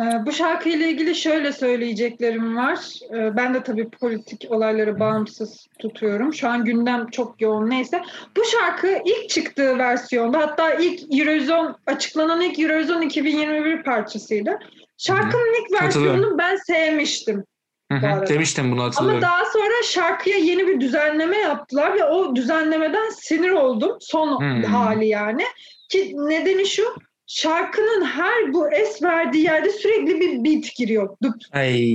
Ee, 0.00 0.26
bu 0.26 0.32
şarkıyla 0.32 0.86
ilgili 0.86 1.14
şöyle 1.14 1.52
söyleyeceklerim 1.52 2.56
var. 2.56 2.78
Ee, 3.14 3.36
ben 3.36 3.54
de 3.54 3.62
tabii 3.62 3.88
politik 3.90 4.46
olayları 4.50 5.00
bağımsız 5.00 5.66
tutuyorum. 5.78 6.34
Şu 6.34 6.48
an 6.48 6.64
gündem 6.64 7.06
çok 7.10 7.40
yoğun 7.40 7.70
neyse. 7.70 8.02
Bu 8.36 8.44
şarkı 8.44 8.98
ilk 9.04 9.30
çıktığı 9.30 9.78
versiyonda 9.78 10.38
hatta 10.38 10.74
ilk 10.74 11.18
Eurovision 11.18 11.76
açıklanan 11.86 12.40
ilk 12.40 12.58
Eurovision 12.58 13.02
2021 13.02 13.82
parçasıydı. 13.82 14.58
Şarkının 14.98 15.62
ilk 15.64 15.82
versiyonunu 15.82 16.38
ben 16.38 16.56
sevmiştim. 16.56 17.44
Bu 17.90 18.06
arada. 18.06 18.26
Demiştim 18.26 18.72
bunu 18.72 18.80
Ama 18.80 18.88
hatırlıyorum. 18.88 19.22
daha 19.22 19.44
sonra 19.44 19.82
şarkıya 19.84 20.36
yeni 20.36 20.66
bir 20.66 20.80
düzenleme 20.80 21.36
yaptılar 21.36 21.94
ve 21.94 22.04
o 22.04 22.36
düzenlemeden 22.36 23.10
sinir 23.10 23.50
oldum. 23.50 23.96
Son 24.00 24.40
Hmm. 24.40 24.62
hali 24.62 25.08
yani. 25.08 25.44
Ki 25.88 26.12
nedeni 26.16 26.66
şu 26.66 26.82
şarkının 27.26 28.04
her 28.04 28.52
bu 28.52 28.72
es 28.72 29.02
verdiği 29.02 29.44
yerde 29.44 29.70
sürekli 29.70 30.20
bir 30.20 30.44
beat 30.44 30.74
giriyor. 30.76 31.16
Dup, 31.22 31.34
Ay. 31.52 31.94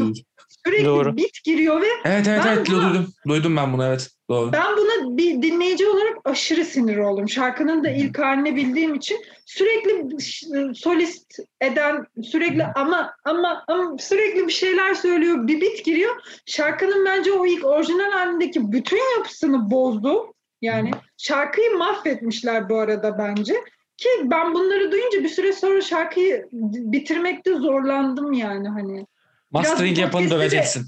sürekli 0.65 0.85
Doğru. 0.85 1.17
beat 1.17 1.43
giriyor 1.43 1.81
ve 1.81 1.87
Evet 2.05 2.27
evet 2.27 2.41
Ben 2.45 2.53
evet 2.57 2.67
buna- 2.69 2.89
duydum. 2.93 3.13
Duydum 3.27 3.55
ben 3.57 3.73
bunu 3.73 3.85
evet. 3.85 4.09
Doğru. 4.29 4.51
ben 4.53 4.77
buna 4.77 5.17
bir 5.17 5.41
dinleyici 5.41 5.87
olarak 5.87 6.17
aşırı 6.25 6.65
sinir 6.65 6.97
oldum. 6.97 7.29
Şarkının 7.29 7.83
da 7.83 7.89
ilk 7.89 8.19
halini 8.19 8.55
bildiğim 8.55 8.95
için 8.95 9.17
sürekli 9.45 10.21
ş- 10.21 10.47
solist 10.75 11.39
eden 11.61 12.05
sürekli 12.23 12.65
ama 12.75 13.13
ama 13.25 13.63
ama 13.67 13.95
sürekli 13.99 14.47
bir 14.47 14.53
şeyler 14.53 14.93
söylüyor. 14.93 15.47
Bir 15.47 15.61
beat 15.61 15.85
giriyor. 15.85 16.15
Şarkının 16.45 17.05
bence 17.05 17.31
o 17.31 17.45
ilk 17.45 17.65
orijinal 17.65 18.11
halindeki 18.11 18.71
bütün 18.71 19.17
yapısını 19.17 19.71
bozdu. 19.71 20.33
Yani 20.61 20.91
şarkıyı 21.17 21.71
mahvetmişler 21.77 22.69
bu 22.69 22.79
arada 22.79 23.17
bence. 23.17 23.55
Ki 23.97 24.09
ben 24.23 24.53
bunları 24.53 24.91
duyunca 24.91 25.23
bir 25.23 25.29
süre 25.29 25.53
sonra 25.53 25.81
şarkıyı 25.81 26.47
bitirmekte 26.51 27.55
zorlandım 27.55 28.33
yani 28.33 28.69
hani. 28.69 29.05
Mastering 29.51 29.97
bu 29.97 30.01
yapanı 30.01 30.29
döveceksin. 30.29 30.85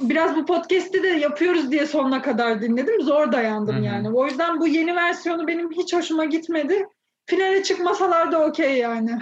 biraz 0.00 0.36
bu 0.36 0.46
podcast'i 0.46 1.02
de 1.02 1.08
yapıyoruz 1.08 1.70
diye 1.70 1.86
sonuna 1.86 2.22
kadar 2.22 2.62
dinledim. 2.62 3.02
Zor 3.02 3.32
dayandım 3.32 3.76
Hı 3.76 3.80
hı. 3.80 3.84
yani. 3.84 4.10
O 4.10 4.26
yüzden 4.26 4.60
bu 4.60 4.66
yeni 4.66 4.96
versiyonu 4.96 5.46
benim 5.46 5.72
hiç 5.72 5.94
hoşuma 5.94 6.24
gitmedi. 6.24 6.86
Finale 7.26 7.62
çıkmasalar 7.62 8.32
da 8.32 8.46
okey 8.46 8.76
yani. 8.76 9.10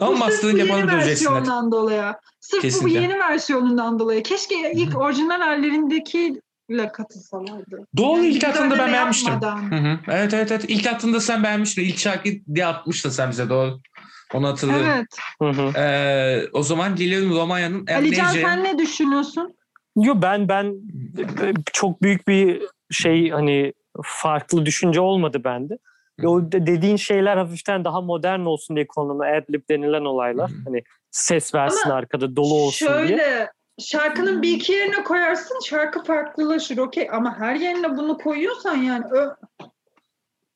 Ama 0.00 0.12
bu 0.12 0.16
sırf 0.16 0.18
mastering 0.18 0.54
bu 0.54 0.58
yeni 0.58 0.68
yapanı 0.68 0.92
döveceksin. 0.92 1.26
evet. 1.26 1.36
versiyondan 1.36 1.72
dolayı. 1.72 2.14
Sırf 2.40 2.82
bu 2.82 2.88
yeni 2.88 3.18
versiyonundan 3.18 3.98
dolayı. 3.98 4.22
Keşke 4.22 4.72
ilk 4.72 4.98
orijinal 4.98 5.40
hallerindekiyle 6.68 6.92
katılsalardı. 6.92 7.86
Doğru 7.96 8.16
Yani 8.16 8.26
ilk 8.26 8.44
attığında 8.44 8.78
ben 8.78 8.92
beğenmiştim. 8.92 9.32
yapmadan. 9.32 9.72
Hı 9.72 9.76
hı. 9.76 9.98
Evet 10.08 10.34
evet 10.34 10.52
evet. 10.52 10.64
İlk 10.68 10.86
attığında 10.86 11.20
sen 11.20 11.42
beğenmiştin. 11.42 11.82
İlk 11.82 11.98
şarkıyı 11.98 12.42
diye 12.54 12.66
atmıştın 12.66 13.10
sen 13.10 13.30
bize 13.30 13.48
doğru. 13.48 13.80
Onu 14.34 14.48
hatırlıyorum. 14.48 14.86
Evet. 14.90 15.06
Hı 15.42 15.62
hı. 15.62 15.78
Ee, 15.80 16.48
o 16.52 16.62
zaman 16.62 16.96
geliyorum 16.96 17.36
Romanya'nın 17.36 17.86
Alican 17.86 18.24
Amnesia. 18.24 18.48
sen 18.48 18.64
ne 18.64 18.78
düşünüyorsun? 18.78 19.54
Yo 19.96 20.14
ben 20.22 20.48
ben 20.48 20.74
çok 21.72 22.02
büyük 22.02 22.28
bir 22.28 22.62
şey 22.90 23.30
hani 23.30 23.72
farklı 24.02 24.66
düşünce 24.66 25.00
olmadı 25.00 25.40
bende. 25.44 25.78
Hı. 26.20 26.28
O 26.28 26.52
de- 26.52 26.66
dediğin 26.66 26.96
şeyler 26.96 27.36
hafiften 27.36 27.84
daha 27.84 28.00
modern 28.00 28.40
olsun 28.40 28.76
diye 28.76 28.86
konulma 28.86 29.24
adlib 29.26 29.62
denilen 29.70 30.04
olaylar. 30.04 30.50
Hı 30.50 30.54
hı. 30.54 30.58
Hani 30.64 30.82
ses 31.10 31.54
versin 31.54 31.88
Ama 31.88 31.94
arkada 31.94 32.36
dolu 32.36 32.54
olsun 32.54 32.86
Şöyle 32.86 33.16
diye. 33.16 33.50
Şarkının 33.80 34.42
bir 34.42 34.50
iki 34.56 34.72
yerine 34.72 35.04
koyarsın 35.04 35.58
şarkı 35.66 36.02
farklılaşır 36.04 36.78
okey 36.78 37.08
ama 37.12 37.38
her 37.38 37.54
yerine 37.54 37.96
bunu 37.96 38.18
koyuyorsan 38.18 38.76
yani 38.76 39.04
ö- 39.12 39.34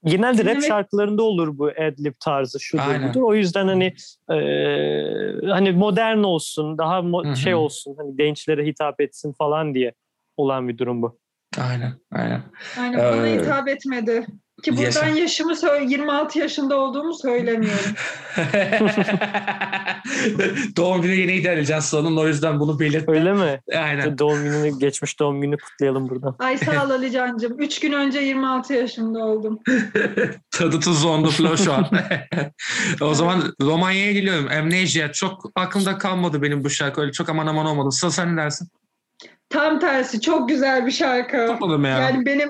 Genelde 0.04 0.44
rap 0.44 0.50
dinlemek- 0.50 0.66
şarkılarında 0.68 1.22
olur 1.22 1.58
bu 1.58 1.66
adlib 1.68 2.14
tarzı 2.20 2.58
Aynen. 2.78 3.08
budur. 3.08 3.22
O 3.22 3.34
yüzden 3.34 3.66
hani 3.68 3.84
e, 4.30 4.36
hani 5.50 5.72
modern 5.72 6.18
olsun, 6.22 6.78
daha 6.78 6.98
mo- 6.98 7.36
şey 7.36 7.54
olsun, 7.54 7.94
hani 7.98 8.16
gençlere 8.16 8.66
hitap 8.66 9.00
etsin 9.00 9.32
falan 9.32 9.74
diye 9.74 9.92
olan 10.36 10.68
bir 10.68 10.78
durum 10.78 11.02
bu. 11.02 11.18
Aynen 11.58 11.92
aynen. 12.12 12.42
Yani 12.76 12.96
bana 12.96 13.26
Ee, 13.28 13.38
hitap 13.38 13.68
etmedi. 13.68 14.26
Ki 14.62 14.76
buradan 14.76 14.84
yaşa. 14.84 15.06
yaşımı 15.06 15.56
söyle 15.56 15.84
26 15.88 16.38
yaşında 16.38 16.76
olduğumu 16.76 17.14
söylemiyorum. 17.14 17.94
Doğum 20.76 21.02
günü 21.02 21.14
yeni 21.14 21.32
ilerleyeceğiz 21.32 21.84
Sıla'nın 21.84 22.16
o 22.16 22.26
yüzden 22.26 22.60
bunu 22.60 22.80
belirttim. 22.80 23.14
Öyle 23.14 23.32
mi? 23.32 23.60
Aynen. 23.76 24.18
Doğum 24.18 24.44
gününü, 24.44 24.78
geçmiş 24.78 25.20
doğum 25.20 25.40
günü 25.40 25.56
kutlayalım 25.56 26.08
buradan. 26.08 26.36
Ay 26.38 26.58
sağ 26.58 26.86
ol 26.86 26.90
Alican'cığım. 26.90 27.60
3 27.60 27.80
gün 27.80 27.92
önce 27.92 28.20
26 28.20 28.74
yaşında 28.74 29.18
oldum. 29.18 29.60
Tadı 30.50 30.80
tuzu 30.80 31.08
on 31.08 31.24
the 31.24 31.30
floor 31.30 31.56
şu 31.56 31.72
an. 31.72 31.86
o 33.00 33.14
zaman 33.14 33.54
Romanya'ya 33.62 34.12
geliyorum. 34.12 34.48
Amnesia. 34.58 35.12
Çok 35.12 35.50
aklımda 35.54 35.98
kalmadı 35.98 36.42
benim 36.42 36.64
bu 36.64 36.70
şarkı. 36.70 37.00
Öyle 37.00 37.12
çok 37.12 37.28
aman 37.28 37.46
aman 37.46 37.66
olmadı. 37.66 37.90
Sıla 37.92 38.10
sen 38.10 38.36
ne 38.36 38.40
dersin? 38.40 38.68
Tam 39.48 39.78
tersi 39.78 40.20
çok 40.20 40.48
güzel 40.48 40.86
bir 40.86 40.92
şarkı. 40.92 41.46
Tutmadı 41.46 41.78
mı 41.78 41.88
ya? 41.88 41.98
Yani 41.98 42.26
benim 42.26 42.48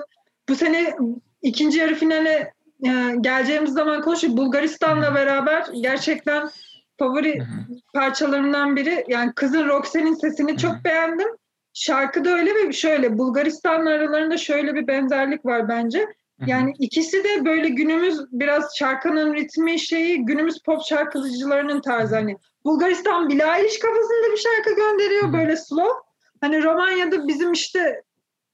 bu 0.49 0.55
sene 0.55 0.95
ikinci 1.41 1.79
yarı 1.79 1.95
finale 1.95 2.53
e, 2.85 3.15
geleceğimiz 3.21 3.73
zaman 3.73 4.01
konuşuyor. 4.01 4.37
Bulgaristan'la 4.37 5.15
beraber 5.15 5.65
gerçekten 5.81 6.49
favori 6.97 7.39
Hı 7.39 7.43
hı. 7.43 7.75
parçalarımdan 7.93 8.75
biri. 8.75 9.05
Yani 9.07 9.31
kızın 9.35 9.67
Roxanne'in 9.67 10.13
sesini 10.13 10.53
Hı. 10.53 10.57
çok 10.57 10.85
beğendim. 10.85 11.27
Şarkı 11.73 12.25
da 12.25 12.29
öyle 12.29 12.55
ve 12.55 12.73
şöyle 12.73 13.17
Bulgaristan'la 13.17 13.89
aralarında 13.89 14.37
şöyle 14.37 14.75
bir 14.75 14.87
benzerlik 14.87 15.45
var 15.45 15.69
bence. 15.69 16.07
Yani 16.45 16.73
ikisi 16.79 17.23
de 17.23 17.45
böyle 17.45 17.69
günümüz 17.69 18.19
biraz 18.31 18.77
şarkının 18.77 19.33
ritmi 19.33 19.79
şeyi 19.79 20.25
günümüz 20.25 20.63
pop 20.63 20.81
şarkıcılarının 20.81 21.81
tarzı 21.81 22.15
hani 22.15 22.37
Bulgaristan 22.65 23.29
Billie 23.29 23.57
Eilish 23.57 23.79
kafasında 23.79 24.31
bir 24.31 24.37
şarkı 24.37 24.75
gönderiyor 24.75 25.33
böyle 25.33 25.57
slow. 25.57 25.93
Hani 26.41 26.63
Romanya'da 26.63 27.27
bizim 27.27 27.51
işte 27.51 28.03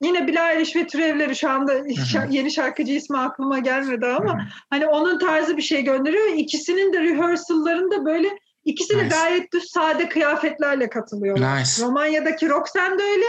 yine 0.01 0.27
Billie 0.27 0.53
Eilish 0.53 0.75
ve 0.75 0.87
türevleri 0.87 1.35
şu 1.35 1.49
anda 1.49 1.73
şa- 1.79 2.31
yeni 2.31 2.51
şarkıcı 2.51 2.93
ismi 2.93 3.17
aklıma 3.17 3.59
gelmedi 3.59 4.05
ama 4.05 4.41
hani 4.69 4.87
onun 4.87 5.19
tarzı 5.19 5.57
bir 5.57 5.61
şey 5.61 5.83
gönderiyor. 5.83 6.27
İkisinin 6.35 6.93
de 6.93 7.01
rehearsal'larında 7.01 8.05
böyle 8.05 8.29
ikisi 8.65 8.93
de 8.99 9.05
Nice. 9.05 9.15
gayet 9.15 9.53
düz 9.53 9.69
sade 9.71 10.09
kıyafetlerle 10.09 10.89
katılıyorlar. 10.89 11.59
Nice. 11.59 11.85
Romanya'daki 11.85 12.49
Roxanne 12.49 12.99
de 12.99 13.03
öyle. 13.03 13.25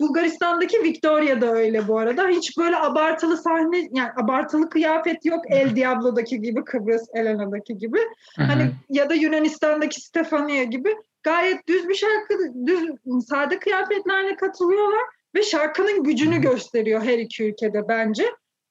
Bulgaristan'daki 0.00 0.82
Victoria 0.82 1.40
da 1.40 1.52
öyle 1.52 1.88
bu 1.88 1.98
arada. 1.98 2.28
Hiç 2.28 2.58
böyle 2.58 2.76
abartılı 2.76 3.36
sahne, 3.36 3.88
yani 3.92 4.10
abartılı 4.22 4.70
kıyafet 4.70 5.24
yok. 5.24 5.44
El 5.50 5.76
Diablo'daki 5.76 6.40
gibi, 6.40 6.64
Kıbrıs 6.64 7.02
Elena'daki 7.14 7.78
gibi. 7.78 7.98
Hı 8.36 8.42
hı. 8.42 8.46
Hani 8.46 8.70
ya 8.88 9.10
da 9.10 9.14
Yunanistan'daki 9.14 10.00
Stefania 10.00 10.62
gibi 10.62 10.96
gayet 11.22 11.68
düz 11.68 11.88
bir 11.88 11.94
şarkı, 11.94 12.34
düz 12.66 12.90
sade 13.28 13.58
kıyafetlerle 13.58 14.36
katılıyorlar 14.36 15.02
ve 15.34 15.42
şarkının 15.42 16.04
gücünü 16.04 16.40
gösteriyor 16.40 17.02
her 17.02 17.18
iki 17.18 17.44
ülkede 17.44 17.88
bence. 17.88 18.24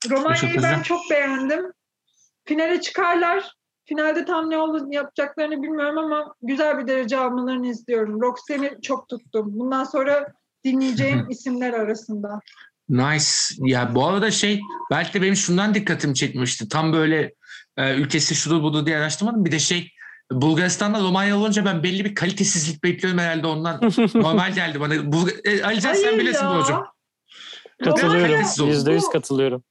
Romanya'yı 0.10 0.64
ben 0.64 0.82
çok 0.82 1.00
beğendim. 1.12 1.72
Finale 2.46 2.82
çıkarlar. 2.82 3.54
Finalde 3.86 4.26
tam 4.26 4.50
ne 4.50 4.58
olur 4.58 4.92
yapacaklarını 4.92 5.64
bilmiyorum 5.64 5.98
ama 5.98 6.36
güzel 6.42 6.78
bir 6.78 6.88
derece 6.88 7.18
almalarını 7.18 7.68
istiyorum. 7.68 8.22
Roxanne'i 8.22 8.82
çok 8.82 9.10
tuttum. 9.10 9.60
Bundan 9.60 9.84
sonra 9.84 10.34
dinleyeceğim 10.64 11.30
isimler 11.30 11.74
arasında. 11.74 12.40
Nice. 12.90 13.26
Ya 13.58 13.96
bu 13.96 14.06
arada 14.06 14.32
şey 14.32 14.60
belki 14.92 15.14
de 15.14 15.22
benim 15.22 15.36
şundan 15.36 15.74
dikkatimi 15.74 16.16
çekmişti. 16.16 16.70
Tam 16.70 16.94
böyle 16.94 17.34
e, 17.78 17.96
ülkesi 17.96 18.36
şudur 18.36 18.64
budur 18.64 18.86
diye 18.86 18.98
araştırmadım. 18.98 19.46
Bir 19.46 19.52
de 19.52 19.60
şey 19.60 19.92
Bulgaristan'da 20.32 21.00
Romanya 21.00 21.38
olunca 21.38 21.66
ben 21.66 21.84
belli 21.84 22.06
bir 22.06 22.16
kalitesizlik 22.16 22.84
bekliyorum 22.84 23.20
herhalde 23.20 23.48
ondan. 23.48 23.82
Normal 24.16 24.54
geldi 24.54 24.80
bana. 24.80 24.94
Bulga- 24.94 25.48
e, 25.50 25.64
Alican 25.64 25.94
sen 25.94 26.04
Hayır 26.04 26.20
bilirsin 26.20 26.46
ya. 26.46 26.52
bu 26.52 26.56
hocam. 26.56 26.88
Katılıyorum. 27.84 28.68
Yüzde 28.68 28.92
yüz 28.94 29.10
katılıyorum. 29.10 29.64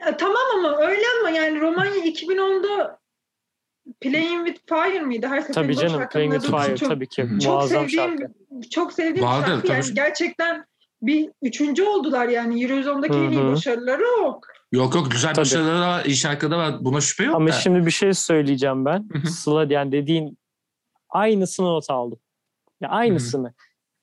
Ya, 0.00 0.16
tamam 0.16 0.42
ama 0.58 0.76
öyle 0.76 1.02
ama 1.20 1.30
yani 1.30 1.60
Romanya 1.60 2.04
2010'da 2.04 2.98
Playing 4.00 4.46
with 4.46 4.60
Fire 4.68 5.00
mıydı? 5.00 5.26
Her 5.26 5.52
Tabii 5.52 5.76
canım. 5.76 6.08
Playing 6.08 6.34
with 6.34 6.56
Fire 6.56 6.76
çok, 6.76 6.88
tabii 6.88 7.06
ki. 7.06 7.28
Çok 7.42 7.52
Muazzam 7.52 7.88
sevdiğim, 7.88 8.18
şarkı. 8.18 8.32
çok 8.70 8.92
sevdiğim 8.92 9.26
Vardır, 9.28 9.46
şarkı. 9.46 9.72
Yani 9.72 9.84
gerçekten 9.94 10.64
bir 11.02 11.30
üçüncü 11.42 11.82
oldular 11.82 12.28
yani 12.28 12.64
Eurozone'daki 12.64 13.14
en 13.14 13.30
iyi 13.30 13.44
başarıları 13.44 14.04
o. 14.22 14.40
Yok 14.72 14.94
yok 14.94 15.10
güzel 15.10 15.34
Tabii. 15.34 15.40
başarıları 15.40 15.80
var. 15.80 16.04
iyi 16.04 16.16
şarkıda 16.16 16.58
var. 16.58 16.74
Buna 16.80 17.00
şüphe 17.00 17.24
yok 17.24 17.34
Ama 17.34 17.48
da. 17.48 17.52
şimdi 17.52 17.86
bir 17.86 17.90
şey 17.90 18.12
söyleyeceğim 18.14 18.84
ben. 18.84 19.08
Sıla 19.28 19.66
yani 19.68 19.92
dediğin 19.92 20.38
aynısını 21.10 21.66
not 21.66 21.90
aldım. 21.90 22.18
Ya 22.80 22.88
aynısını. 22.88 23.54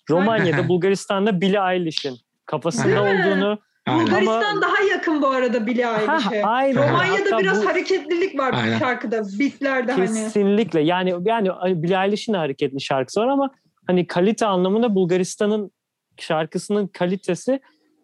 Romanya'da, 0.10 0.68
Bulgaristan'da 0.70 1.42
Billie 1.42 1.74
Eilish'in 1.74 2.18
kafasında 2.46 3.02
olduğunu 3.02 3.60
Aynen. 3.88 4.06
Bulgaristan 4.06 4.62
daha 4.62 4.82
yakın 4.92 5.22
bu 5.22 5.28
arada 5.28 5.66
Billie 5.68 5.86
Eilish'e. 5.86 6.44
Aynen. 6.46 6.90
Romanya'da 6.90 7.26
Hatta 7.26 7.40
biraz 7.40 7.64
bu- 7.64 7.70
hareketlilik 7.70 8.40
var 8.40 8.54
Aynen. 8.54 8.76
bu 8.76 8.80
şarkıda. 8.80 9.24
Beatlerde 9.40 9.92
hani. 9.92 10.06
Kesinlikle. 10.06 10.82
Yani 10.82 11.14
yani 11.26 11.50
Billie 11.84 12.06
Eilish'in 12.06 12.34
hareketli 12.34 12.82
şarkısı 12.82 13.22
var 13.22 13.28
ama 13.28 13.50
hani 13.88 14.08
kalite 14.08 14.46
anlamında 14.46 14.96
Bulgaristan'ın 14.96 15.72
şarkısının 16.20 16.88
kalitesi 16.88 17.60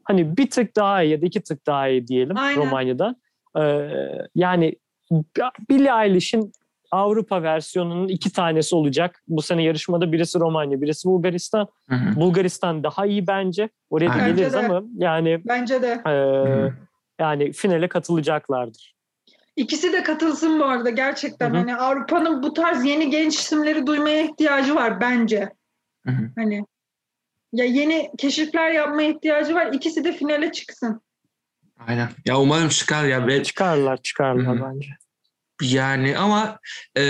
hani 0.07 0.37
bir 0.37 0.49
tık 0.49 0.75
daha 0.75 1.03
iyi 1.03 1.11
ya 1.11 1.21
da 1.21 1.25
iki 1.25 1.41
tık 1.41 1.67
daha 1.67 1.87
iyi 1.87 2.07
diyelim 2.07 2.37
Aynen. 2.37 2.61
Romanya'dan. 2.61 3.15
Ee, 3.59 3.89
yani 4.35 4.75
Billie 5.69 6.03
Eilish'in 6.03 6.51
Avrupa 6.91 7.43
versiyonunun 7.43 8.07
iki 8.07 8.31
tanesi 8.31 8.75
olacak. 8.75 9.23
Bu 9.27 9.41
sene 9.41 9.63
yarışmada 9.63 10.11
birisi 10.11 10.39
Romanya, 10.39 10.81
birisi 10.81 11.07
Bulgaristan. 11.07 11.67
Hı 11.89 11.95
hı. 11.95 12.15
Bulgaristan 12.15 12.83
daha 12.83 13.05
iyi 13.05 13.27
bence. 13.27 13.69
Oraya 13.89 14.13
da 14.13 14.17
geliriz 14.17 14.53
de. 14.53 14.57
ama 14.57 14.83
yani 14.97 15.41
Bence 15.47 15.81
de. 15.81 16.01
e, 16.07 16.13
yani 17.19 17.51
finale 17.51 17.87
katılacaklardır. 17.87 18.97
İkisi 19.55 19.93
de 19.93 20.03
katılsın 20.03 20.59
bu 20.59 20.65
arada 20.65 20.89
gerçekten. 20.89 21.49
Hı 21.49 21.53
hı. 21.53 21.57
Hani 21.57 21.75
Avrupa'nın 21.75 22.43
bu 22.43 22.53
tarz 22.53 22.85
yeni 22.85 23.09
genç 23.09 23.35
isimleri 23.35 23.87
duymaya 23.87 24.21
ihtiyacı 24.21 24.75
var 24.75 25.01
bence. 25.01 25.49
Hı 26.05 26.11
hı. 26.11 26.31
Hani 26.35 26.65
ya 27.53 27.65
yeni 27.65 28.11
keşifler 28.17 28.71
yapmaya 28.71 29.09
ihtiyacı 29.09 29.53
var. 29.53 29.73
İkisi 29.73 30.03
de 30.03 30.13
finale 30.13 30.51
çıksın. 30.51 31.01
Aynen. 31.87 32.09
Ya 32.25 32.39
umarım 32.39 32.69
çıkar 32.69 33.05
ya. 33.05 33.27
Ve 33.27 33.43
Çıkarlar, 33.43 34.01
çıkarlar 34.01 34.57
Hı 34.57 34.63
hı. 34.63 34.65
bence. 34.73 34.89
Yani 35.61 36.17
ama 36.17 36.59
e, 36.95 37.01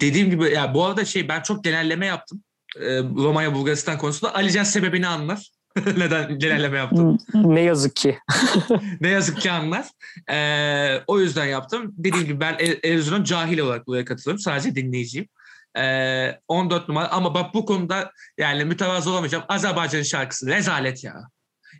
dediğim 0.00 0.30
gibi 0.30 0.54
ya 0.54 0.74
bu 0.74 0.84
arada 0.84 1.04
şey 1.04 1.28
ben 1.28 1.42
çok 1.42 1.64
genelleme 1.64 2.06
yaptım. 2.06 2.42
E, 2.80 2.98
Romanya 2.98 3.54
Bulgaristan 3.54 3.98
konusunda. 3.98 4.34
Alican 4.34 4.64
sebebini 4.64 5.06
anlar. 5.06 5.50
Neden 5.96 6.38
genelleme 6.38 6.78
yaptım? 6.78 7.18
Ne 7.34 7.60
yazık 7.60 7.96
ki. 7.96 8.18
ne 9.00 9.08
yazık 9.08 9.40
ki 9.40 9.50
anlar. 9.50 9.86
E, 10.30 11.02
o 11.06 11.20
yüzden 11.20 11.44
yaptım. 11.46 11.94
Dediğim 11.96 12.26
gibi 12.26 12.40
ben 12.40 12.56
E- 12.58 12.90
Erzurum 12.90 13.24
cahil 13.24 13.58
olarak 13.58 13.86
buraya 13.86 14.04
katılıyorum. 14.04 14.38
Sadece 14.38 14.74
dinleyiciyim. 14.74 15.28
E, 15.76 16.40
14 16.48 16.88
numara 16.88 17.08
ama 17.08 17.34
bak 17.34 17.54
bu 17.54 17.66
konuda 17.66 18.10
yani 18.38 18.64
mütevazı 18.64 19.10
olamayacağım. 19.10 19.44
Azerbaycan'ın 19.48 20.02
şarkısı 20.02 20.46
rezalet 20.46 21.04
ya. 21.04 21.14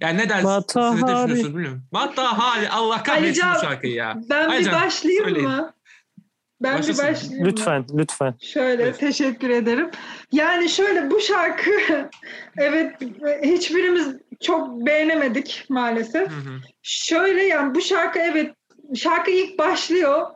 Yani 0.00 0.18
ne 0.18 0.28
dersiniz? 0.28 0.64
Siz 0.68 1.02
ne 1.02 1.08
düşünüyorsunuz 1.08 1.44
bilmiyorum. 1.54 1.82
Matahari 1.92 2.68
Allah 2.70 3.02
kahretsin 3.02 3.42
bu 3.42 3.46
Alican, 3.48 3.68
şarkıyı 3.68 3.94
ya. 3.94 4.14
Ben 4.30 4.48
Aycan, 4.48 4.74
bir 4.74 4.86
başlayayım 4.86 5.24
söyleyin. 5.24 5.48
mı? 5.48 5.72
Ben 6.62 6.78
Başlasın. 6.78 7.04
bir 7.04 7.10
başlayayım 7.12 7.44
mı? 7.44 7.50
Lütfen, 7.50 7.86
lütfen. 7.94 8.34
Şöyle 8.40 8.82
Evet. 8.82 8.98
teşekkür 8.98 9.50
ederim. 9.50 9.90
Yani 10.32 10.68
şöyle 10.68 11.10
bu 11.10 11.20
şarkı 11.20 11.70
evet 12.56 12.96
hiçbirimiz 13.42 14.08
çok 14.40 14.86
beğenemedik 14.86 15.64
maalesef. 15.68 16.30
Hı 16.30 16.34
hı. 16.36 16.60
Şöyle 16.82 17.42
yani 17.42 17.74
bu 17.74 17.80
şarkı 17.80 18.18
evet 18.18 18.54
şarkı 18.94 19.30
ilk 19.30 19.58
başlıyor. 19.58 20.26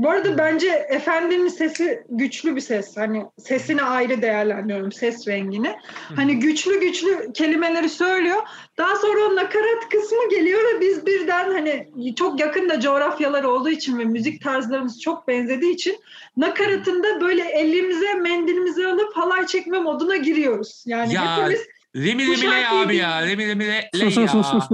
Bu 0.00 0.10
arada 0.10 0.38
bence 0.38 0.86
Efendi'nin 0.88 1.48
sesi 1.48 2.02
güçlü 2.08 2.56
bir 2.56 2.60
ses. 2.60 2.96
Hani 2.96 3.26
sesini 3.38 3.82
ayrı 3.82 4.22
değerlendiriyorum 4.22 4.92
ses 4.92 5.28
rengini. 5.28 5.76
Hani 6.16 6.38
güçlü 6.38 6.80
güçlü 6.80 7.32
kelimeleri 7.32 7.88
söylüyor. 7.88 8.42
Daha 8.78 8.96
sonra 8.96 9.20
o 9.24 9.36
nakarat 9.36 9.88
kısmı 9.92 10.30
geliyor 10.30 10.60
ve 10.60 10.80
biz 10.80 11.06
birden 11.06 11.50
hani 11.50 11.90
çok 12.16 12.40
yakında 12.40 12.80
coğrafyalar 12.80 13.44
olduğu 13.44 13.70
için 13.70 13.98
ve 13.98 14.04
müzik 14.04 14.44
tarzlarımız 14.44 15.00
çok 15.00 15.28
benzediği 15.28 15.74
için 15.74 16.00
nakaratında 16.36 17.20
böyle 17.20 17.42
elimize 17.42 18.14
mendilimizi 18.14 18.86
alıp 18.86 19.16
halay 19.16 19.46
çekme 19.46 19.78
moduna 19.78 20.16
giriyoruz. 20.16 20.84
Yani 20.86 21.14
Ya, 21.14 21.36
hepimiz 21.36 21.66
Remi 21.96 22.22
Remi 22.22 22.50
le 22.50 22.68
abi 22.68 22.96
ya. 22.96 23.26
Remi 23.26 23.48
Remi 23.48 23.66
le, 23.66 23.90
le 23.94 24.20
ya. 24.22 24.68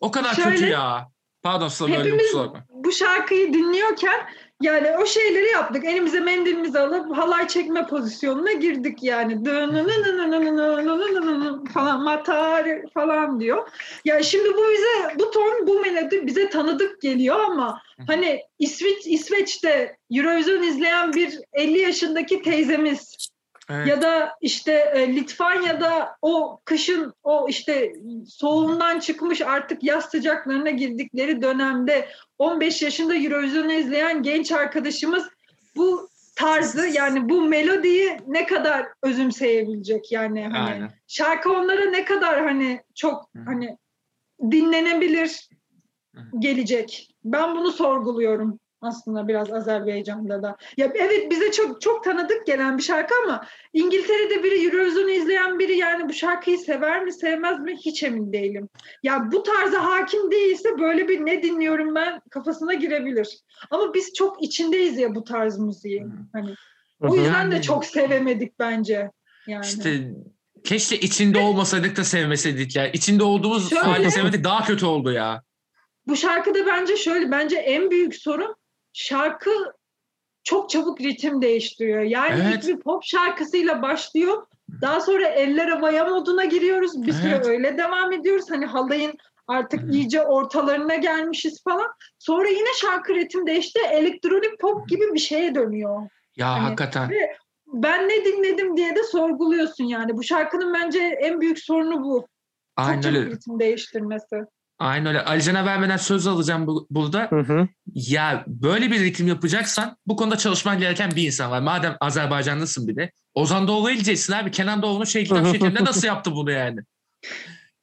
O 0.00 0.10
kadar 0.10 0.34
Şöyle- 0.34 0.50
kötü 0.50 0.66
ya. 0.66 1.12
Pardon 1.42 1.70
böldüm 1.80 1.94
Hepimiz 1.94 2.36
bu 2.70 2.92
şarkıyı 2.92 3.54
dinliyorken 3.54 4.20
yani 4.62 4.88
o 5.02 5.06
şeyleri 5.06 5.50
yaptık. 5.50 5.84
Elimize 5.84 6.20
mendilimizi 6.20 6.78
alıp 6.78 7.16
halay 7.16 7.48
çekme 7.48 7.86
pozisyonuna 7.86 8.52
girdik 8.52 9.02
yani. 9.02 9.44
falan 11.74 12.02
matari 12.02 12.84
falan 12.94 13.40
diyor. 13.40 13.68
Ya 14.04 14.22
şimdi 14.22 14.48
bu 14.54 14.62
bize 14.72 15.18
bu 15.18 15.30
ton 15.30 15.66
bu 15.66 15.80
melodi 15.80 16.26
bize 16.26 16.50
tanıdık 16.50 17.00
geliyor 17.00 17.40
ama 17.40 17.82
hani 18.06 18.42
İsveç 18.58 19.06
İsveç'te 19.06 19.96
Eurovision 20.10 20.62
izleyen 20.62 21.12
bir 21.12 21.38
50 21.52 21.78
yaşındaki 21.78 22.42
teyzemiz 22.42 23.31
Evet. 23.72 23.86
ya 23.86 24.02
da 24.02 24.36
işte 24.40 24.72
e, 24.72 25.16
Litvanya'da 25.16 26.16
o 26.22 26.60
kışın 26.64 27.14
o 27.22 27.48
işte 27.48 27.92
soğuğundan 28.26 29.00
çıkmış 29.00 29.40
artık 29.40 29.84
yaz 29.84 30.04
sıcaklarına 30.04 30.70
girdikleri 30.70 31.42
dönemde 31.42 32.08
15 32.38 32.82
yaşında 32.82 33.16
Eurovision'u 33.16 33.72
izleyen 33.72 34.22
genç 34.22 34.52
arkadaşımız 34.52 35.28
bu 35.76 36.08
tarzı 36.36 36.86
yani 36.86 37.28
bu 37.28 37.42
melodiyi 37.42 38.16
ne 38.26 38.46
kadar 38.46 38.86
özümseyebilecek 39.02 40.12
yani 40.12 40.42
hani 40.42 40.58
Aynen. 40.58 40.90
şarkı 41.06 41.52
onlara 41.52 41.84
ne 41.84 42.04
kadar 42.04 42.44
hani 42.44 42.80
çok 42.94 43.30
Hı. 43.36 43.42
hani 43.46 43.76
dinlenebilir 44.50 45.48
Hı. 46.14 46.20
gelecek. 46.38 47.14
Ben 47.24 47.56
bunu 47.56 47.72
sorguluyorum 47.72 48.60
aslında 48.82 49.28
biraz 49.28 49.52
Azerbaycan'da 49.52 50.42
da. 50.42 50.56
Ya 50.76 50.92
evet 50.94 51.30
bize 51.30 51.52
çok 51.52 51.80
çok 51.80 52.04
tanıdık 52.04 52.46
gelen 52.46 52.78
bir 52.78 52.82
şarkı 52.82 53.14
ama 53.24 53.46
İngiltere'de 53.72 54.42
biri 54.42 54.64
Eurovision'u 54.64 55.10
izleyen 55.10 55.58
biri 55.58 55.76
yani 55.76 56.08
bu 56.08 56.12
şarkıyı 56.12 56.58
sever 56.58 57.04
mi 57.04 57.12
sevmez 57.12 57.60
mi 57.60 57.76
hiç 57.76 58.02
emin 58.02 58.32
değilim. 58.32 58.68
Ya 59.02 59.28
bu 59.32 59.42
tarza 59.42 59.84
hakim 59.84 60.30
değilse 60.30 60.78
böyle 60.78 61.08
bir 61.08 61.26
ne 61.26 61.42
dinliyorum 61.42 61.94
ben 61.94 62.20
kafasına 62.30 62.74
girebilir. 62.74 63.38
Ama 63.70 63.94
biz 63.94 64.14
çok 64.14 64.42
içindeyiz 64.42 64.98
ya 64.98 65.14
bu 65.14 65.24
tarz 65.24 65.58
müziği. 65.58 66.06
Hani 66.32 66.54
o 67.00 67.16
yüzden 67.16 67.52
de 67.52 67.62
çok 67.62 67.84
sevemedik 67.84 68.58
bence. 68.58 69.10
Yani. 69.46 69.66
İşte 69.66 70.14
keşke 70.64 70.98
içinde 70.98 71.38
olmasaydık 71.38 71.96
da 71.96 72.04
sevmeseydik 72.04 72.76
ya. 72.76 72.86
İçinde 72.90 73.24
olduğumuz 73.24 73.72
halde 73.72 74.10
sevmedik 74.10 74.44
daha 74.44 74.64
kötü 74.64 74.86
oldu 74.86 75.12
ya. 75.12 75.42
Bu 76.06 76.16
şarkıda 76.16 76.66
bence 76.66 76.96
şöyle, 76.96 77.30
bence 77.30 77.56
en 77.56 77.90
büyük 77.90 78.14
sorun 78.14 78.54
şarkı 78.92 79.50
çok 80.44 80.70
çabuk 80.70 81.00
ritim 81.00 81.42
değiştiriyor. 81.42 82.00
Yani 82.02 82.42
Evet. 82.44 82.64
ilk 82.64 82.68
bir 82.76 82.80
pop 82.82 83.04
şarkısıyla 83.04 83.82
başlıyor. 83.82 84.46
Daha 84.80 85.00
sonra 85.00 85.26
eller 85.26 85.68
havaya 85.68 86.04
moduna 86.04 86.44
giriyoruz. 86.44 87.06
Bir 87.06 87.12
süre 87.12 87.34
Evet. 87.34 87.46
öyle 87.46 87.78
devam 87.78 88.12
ediyoruz. 88.12 88.50
Hani 88.50 88.66
halayın 88.66 89.12
Artık 89.48 89.94
iyice 89.94 90.22
ortalarına 90.22 90.94
gelmişiz 90.94 91.62
falan. 91.64 91.86
Sonra 92.18 92.48
yine 92.48 92.68
şarkı 92.80 93.14
ritim 93.14 93.46
değişti. 93.46 93.80
Elektronik 93.92 94.60
pop 94.60 94.88
gibi 94.88 95.14
bir 95.14 95.18
şeye 95.18 95.54
dönüyor. 95.54 96.08
Ya 96.36 96.52
Hani- 96.52 96.60
hakikaten. 96.60 97.10
Ben 97.66 98.08
ne 98.08 98.24
dinledim 98.24 98.76
diye 98.76 98.96
de 98.96 99.02
sorguluyorsun 99.04 99.84
yani. 99.84 100.16
Bu 100.16 100.22
şarkının 100.22 100.74
bence 100.74 100.98
en 100.98 101.40
büyük 101.40 101.58
sorunu 101.58 102.04
bu. 102.04 102.26
Aynen 102.76 103.04
öyle. 103.16 103.26
ritim 103.26 103.60
değiştirmesi. 103.60 104.36
Aynen 104.78 105.06
öyle. 105.06 105.24
Alican'a 105.24 105.64
vermeden 105.64 105.96
söz 105.96 106.26
alacağım 106.26 106.66
bu- 106.66 106.86
burada. 106.90 107.26
Hı 107.30 107.38
hı. 107.40 107.68
Ya 107.94 108.44
böyle 108.46 108.90
bir 108.90 109.00
ritim 109.00 109.28
yapacaksan 109.28 109.96
bu 110.06 110.16
konuda 110.16 110.36
çalışman 110.38 110.78
gereken 110.78 111.10
bir 111.10 111.26
insan 111.26 111.50
var. 111.50 111.60
Madem 111.60 111.96
Azerbaycanlısın 112.00 112.88
bir 112.88 112.96
de. 112.96 113.12
Ozan 113.34 113.68
Doğulu'yu 113.68 113.94
diyeceksin 113.94 114.32
abi. 114.32 114.50
Kenan 114.50 114.82
Doğulu'nun 114.82 115.04
şey 115.04 115.24
kitap 115.24 115.46
şeklinde 115.46 115.84
nasıl 115.84 116.06
yaptı 116.06 116.32
bunu 116.32 116.50
yani? 116.50 116.80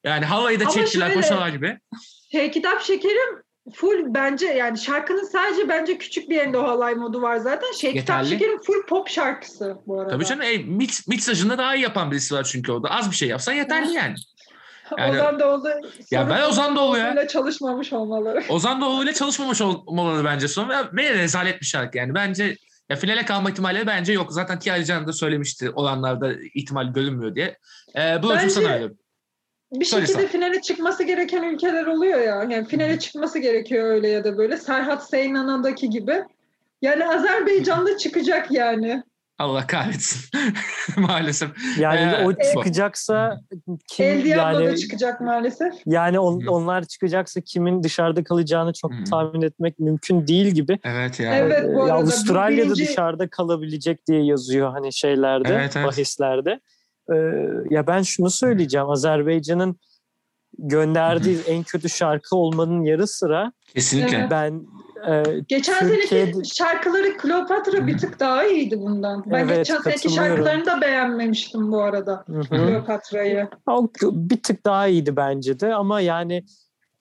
Yani 0.03 0.25
havayı 0.25 0.59
da 0.59 0.63
Ama 0.63 0.73
çektiler 0.73 1.07
şöyle- 1.07 1.21
koşalar 1.21 1.49
gibi. 1.49 1.79
Şey 2.31 2.51
kitap 2.51 2.81
şekerim 2.81 3.43
full 3.73 4.13
bence 4.13 4.45
yani 4.45 4.77
şarkının 4.79 5.23
sadece 5.31 5.69
bence 5.69 5.97
küçük 5.97 6.29
bir 6.29 6.35
yerinde 6.35 6.57
o 6.57 6.67
halay 6.67 6.95
modu 6.95 7.21
var 7.21 7.37
zaten. 7.37 7.71
Şey 7.81 7.93
kitap 7.93 7.95
Yeterli. 8.23 8.29
şekerim 8.29 8.61
full 8.61 8.85
pop 8.89 9.09
şarkısı 9.09 9.77
bu 9.87 9.99
arada. 9.99 10.11
Tabii 10.11 10.25
canım 10.25 10.41
e, 10.41 10.57
mix, 10.57 11.07
mixajında 11.07 11.57
daha 11.57 11.75
iyi 11.75 11.83
yapan 11.83 12.11
birisi 12.11 12.35
var 12.35 12.43
çünkü 12.43 12.71
orada. 12.71 12.89
Az 12.89 13.11
bir 13.11 13.15
şey 13.15 13.29
yapsan 13.29 13.53
yeterli 13.53 13.93
yani. 13.93 14.15
Yani- 14.97 15.11
Ozan 15.21 15.39
Doğulu. 15.39 15.69
Ya 16.11 16.29
ben 16.29 16.49
Ozan 16.49 16.75
Doğulu 16.75 16.97
ya. 16.97 17.05
Doğulu'yla 17.05 17.27
çalışmamış 17.27 17.93
olmaları. 17.93 18.43
Ozan 18.49 18.81
Doğulu 18.81 19.03
ile 19.03 19.13
çalışmamış 19.13 19.61
olmaları 19.61 20.25
bence 20.25 20.47
son. 20.47 20.69
Ve, 20.69 20.75
ve 20.93 21.13
rezalet 21.13 21.61
bir 21.61 21.65
şarkı 21.65 21.97
yani. 21.97 22.15
Bence 22.15 22.55
ya 22.89 22.95
finale 22.95 23.25
kalma 23.25 23.49
ihtimali 23.49 23.87
bence 23.87 24.13
yok. 24.13 24.33
Zaten 24.33 24.59
ki 24.59 24.71
Alican 24.71 25.07
da 25.07 25.13
söylemişti 25.13 25.69
olanlarda 25.69 26.33
ihtimal 26.53 26.93
görünmüyor 26.93 27.35
diye. 27.35 27.57
Ee, 27.95 28.23
bu 28.23 28.29
Bence- 28.29 28.49
sana 28.49 28.69
veriyorum. 28.69 28.97
Bir 29.71 29.85
Söyle 29.85 30.05
şekilde 30.05 30.21
sen. 30.21 30.31
finale 30.31 30.61
çıkması 30.61 31.03
gereken 31.03 31.43
ülkeler 31.43 31.85
oluyor 31.85 32.19
ya. 32.19 32.35
Yani 32.49 32.65
finale 32.67 32.99
çıkması 32.99 33.39
gerekiyor 33.39 33.85
öyle 33.87 34.07
ya 34.09 34.23
da 34.23 34.37
böyle. 34.37 34.57
Serhat 34.57 35.09
Seynana'daki 35.09 35.89
gibi. 35.89 36.23
Yani 36.81 37.07
Azerbaycan'da 37.07 37.97
çıkacak 37.97 38.51
yani. 38.51 39.03
Allah 39.39 39.67
kahretsin. 39.67 40.21
Maalesef. 40.97 41.49
Yani 41.79 41.99
Ee, 42.15 42.25
o 42.25 42.33
çıkacaksa 42.53 43.41
kim 43.87 44.05
El 44.05 44.25
Diablo 44.25 44.59
da 44.59 44.63
yani 44.63 44.79
çıkacak 44.79 45.21
maalesef. 45.21 45.73
yani 45.85 46.19
on- 46.19 46.45
Hı. 46.45 46.51
onlar 46.51 46.83
çıkacaksa 46.83 47.41
kimin 47.41 47.83
dışarıda 47.83 48.23
kalacağını 48.23 48.73
çok 48.73 48.93
Hı. 48.93 49.03
tahmin 49.03 49.41
etmek 49.41 49.79
mümkün 49.79 50.27
değil 50.27 50.47
gibi. 50.47 50.79
Evet 50.83 51.19
ya. 51.19 51.35
Evet, 51.35 51.63
bu 51.75 51.81
arada 51.83 51.87
ya 51.89 51.95
bu 51.95 51.99
Avustralya'da 51.99 52.73
birinci- 52.73 52.87
dışarıda 52.87 53.29
kalabilecek 53.29 54.07
diye 54.07 54.23
yazıyor 54.25 54.71
hani 54.71 54.93
şeylerde, 54.93 55.53
Evet, 55.53 55.75
evet. 55.77 55.87
bahislerde. 55.87 56.59
Ee, 57.13 57.15
ya 57.69 57.87
ben 57.87 58.01
şunu 58.01 58.29
söyleyeceğim. 58.29 58.89
Azerbaycan'ın 58.89 59.79
gönderdiği 60.57 61.37
en 61.47 61.63
kötü 61.63 61.89
şarkı 61.89 62.35
olmanın 62.35 62.83
yarı 62.83 63.07
sıra 63.07 63.51
Kesinlikle. 63.73 64.27
Ben 64.31 64.61
e, 65.07 65.23
Geçen 65.47 65.79
Türkiye'de- 65.79 66.31
seneki 66.33 66.55
şarkıları 66.55 67.17
Kleopatra 67.17 67.87
bir 67.87 67.97
tık 67.97 68.19
daha 68.19 68.45
iyiydi 68.45 68.79
bundan. 68.79 69.23
Ben 69.31 69.39
Evet, 69.45 69.57
geçen 69.57 69.81
seneki 69.81 70.09
şarkılarını 70.09 70.65
da 70.65 70.81
beğenmemiştim 70.81 71.71
bu 71.71 71.81
arada. 71.81 72.25
Kleopatra'yı. 72.49 73.47
O 73.67 73.87
bir 74.03 74.43
tık 74.43 74.65
daha 74.65 74.87
iyiydi 74.87 75.15
bence 75.15 75.59
de 75.59 75.73
ama 75.75 76.01
yani 76.01 76.43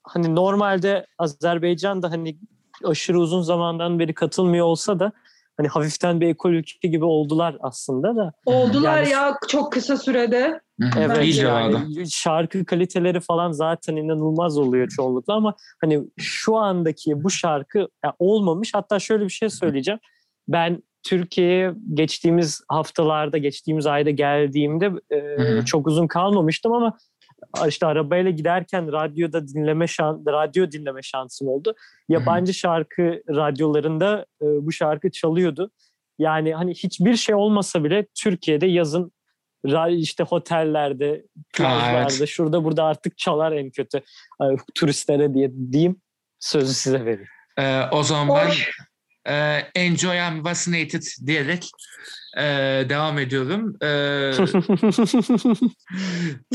hani 0.02 0.34
normalde 0.34 1.06
Azerbaycan 1.18 2.02
da 2.02 2.10
hani 2.10 2.38
aşırı 2.84 3.20
uzun 3.20 3.42
zamandan 3.42 3.98
beri 3.98 4.14
katılmıyor 4.14 4.66
olsa 4.66 4.98
da 5.00 5.12
hani 5.58 5.68
hafiften 5.68 6.20
bir 6.20 6.28
ekol 6.28 6.50
ülke 6.50 6.88
gibi 6.88 7.04
oldular 7.04 7.56
aslında 7.60 8.16
da. 8.16 8.32
Oldular 8.46 9.02
Yani- 9.02 9.10
ya 9.10 9.34
çok 9.48 9.72
kısa 9.72 9.96
sürede. 9.96 10.60
Evet 10.98 11.24
İyi 11.24 11.36
yani 11.36 12.10
şarkı 12.10 12.64
kaliteleri 12.64 13.20
falan 13.20 13.52
zaten 13.52 13.96
inanılmaz 13.96 14.58
oluyor 14.58 14.88
çoğunlukla 14.88 15.34
ama 15.34 15.54
hani 15.80 16.02
şu 16.18 16.56
andaki 16.56 17.24
bu 17.24 17.30
şarkı 17.30 17.88
ya 18.04 18.14
olmamış. 18.18 18.74
Hatta 18.74 18.98
şöyle 18.98 19.24
bir 19.24 19.30
şey 19.30 19.50
söyleyeceğim. 19.50 20.00
Ben 20.48 20.82
Türkiye'ye 21.02 21.74
geçtiğimiz 21.94 22.60
haftalarda, 22.68 23.38
geçtiğimiz 23.38 23.86
ayda 23.86 24.10
geldiğimde 24.10 24.92
e, 25.10 25.64
çok 25.64 25.86
uzun 25.86 26.06
kalmamıştım 26.06 26.72
ama 26.72 26.98
işte 27.68 27.86
arabayla 27.86 28.30
giderken 28.30 28.92
radyoda 28.92 29.48
dinleme 29.48 29.86
şan, 29.86 30.22
radyo 30.28 30.70
dinleme 30.70 31.02
şansım 31.02 31.48
oldu. 31.48 31.74
Yabancı 32.08 32.54
şarkı 32.54 33.22
radyolarında 33.28 34.26
e, 34.42 34.44
bu 34.44 34.72
şarkı 34.72 35.10
çalıyordu. 35.10 35.70
Yani 36.18 36.54
hani 36.54 36.74
hiçbir 36.74 37.16
şey 37.16 37.34
olmasa 37.34 37.84
bile 37.84 38.06
Türkiye'de 38.14 38.66
yazın 38.66 39.12
işte 39.90 40.24
otellerde, 40.30 41.24
plajlarda, 41.54 42.14
evet. 42.18 42.28
şurada 42.28 42.64
burada 42.64 42.84
artık 42.84 43.18
çalar 43.18 43.52
en 43.52 43.70
kötü 43.70 43.98
e, 44.42 44.44
turistlere 44.74 45.34
diye 45.34 45.50
diyeyim. 45.72 46.00
Sözü 46.40 46.74
size 46.74 47.04
vereyim. 47.04 47.28
Ee, 47.58 47.82
o 47.92 48.02
zaman 48.02 48.38
ben. 48.38 48.52
E, 49.26 49.34
enjoy 49.74 50.16
I'm 50.16 50.44
vaccinated 50.44 51.02
diyerek 51.26 51.70
e, 52.36 52.42
devam 52.88 53.18
ediyorum. 53.18 53.76
E, 53.82 54.32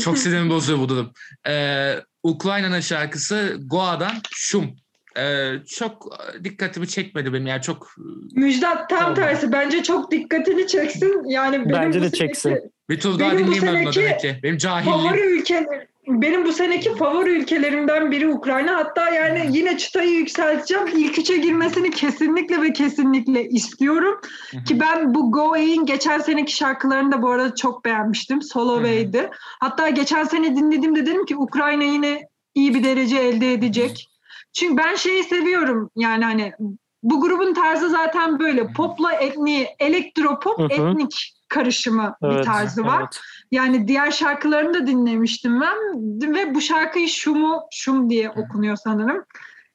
çok 0.00 0.18
sinirimi 0.18 0.50
bozuyor 0.50 0.78
bu 0.78 0.88
durum. 0.88 1.12
E, 1.48 1.94
Ukrayna'nın 2.22 2.80
şarkısı 2.80 3.58
Goa'dan 3.64 4.14
Şum. 4.30 4.76
E, 5.18 5.52
çok 5.66 6.18
dikkatimi 6.44 6.88
çekmedi 6.88 7.32
benim. 7.32 7.46
Yani 7.46 7.62
çok 7.62 7.88
Müjdat 8.34 8.90
tam 8.90 8.98
Tamam. 8.98 9.14
tersi. 9.14 9.52
Bence 9.52 9.82
çok 9.82 10.10
dikkatini 10.10 10.66
çeksin. 10.66 11.28
Yani 11.28 11.58
benim 11.58 11.72
Bence 11.72 12.00
de 12.00 12.04
seneki 12.04 12.18
çeksin. 12.18 12.72
bir 12.90 13.00
tur 13.00 13.18
daha 13.18 13.32
Benim 13.32 13.46
bu 13.46 13.54
dinleyeyim 13.54 13.86
ben 13.86 13.92
demek 13.94 14.20
ki. 14.20 14.40
Benim 14.42 14.56
cahilliğim. 14.56 14.98
Favori 14.98 15.20
ülke 15.20 15.66
benim 16.06 16.44
bu 16.44 16.52
seneki 16.52 16.94
favori 16.94 17.30
ülkelerimden 17.30 18.10
biri 18.10 18.28
Ukrayna. 18.28 18.76
Hatta 18.76 19.10
yani 19.10 19.48
yine 19.50 19.78
çıtayı 19.78 20.10
yükselteceğim. 20.10 20.86
İlk 20.96 21.18
üçe 21.18 21.36
girmesini 21.36 21.90
kesinlikle 21.90 22.62
ve 22.62 22.72
kesinlikle 22.72 23.48
istiyorum. 23.48 24.20
Hı 24.50 24.56
hı. 24.56 24.64
Ki 24.64 24.80
ben 24.80 25.14
bu 25.14 25.32
Go 25.32 25.40
Away'in 25.40 25.86
geçen 25.86 26.18
seneki 26.18 26.56
şarkılarını 26.56 27.12
da 27.12 27.22
bu 27.22 27.30
arada 27.30 27.54
çok 27.54 27.84
beğenmiştim. 27.84 28.42
Solo. 28.42 28.76
Way'di. 28.76 29.30
Hatta 29.60 29.90
geçen 29.90 30.24
sene 30.24 30.56
dinlediğimde 30.56 31.06
dedim 31.06 31.26
ki 31.26 31.36
Ukrayna 31.36 31.84
yine 31.84 32.28
iyi 32.54 32.74
bir 32.74 32.84
derece 32.84 33.18
elde 33.18 33.52
edecek. 33.52 34.08
Çünkü 34.52 34.76
ben 34.76 34.94
şeyi 34.94 35.24
seviyorum 35.24 35.90
yani 35.96 36.24
hani 36.24 36.52
bu 37.02 37.20
grubun 37.20 37.54
tarzı 37.54 37.88
zaten 37.90 38.38
böyle 38.38 38.72
popla 38.72 39.12
etni, 39.12 39.66
elektropop, 39.78 40.72
etnik 40.72 41.34
karışımı 41.48 42.14
bir 42.22 42.34
Evet, 42.34 42.44
tarzı 42.44 42.84
var. 42.84 43.00
evet. 43.00 43.20
Yani 43.54 43.88
diğer 43.88 44.10
şarkılarını 44.10 44.74
da 44.74 44.86
dinlemiştim 44.86 45.60
ben 45.60 45.76
ve 46.34 46.54
bu 46.54 46.60
şarkıyı 46.60 47.08
Şum'u 47.08 47.62
Şum 47.72 48.10
diye 48.10 48.30
okunuyor 48.30 48.76
sanırım. 48.76 49.24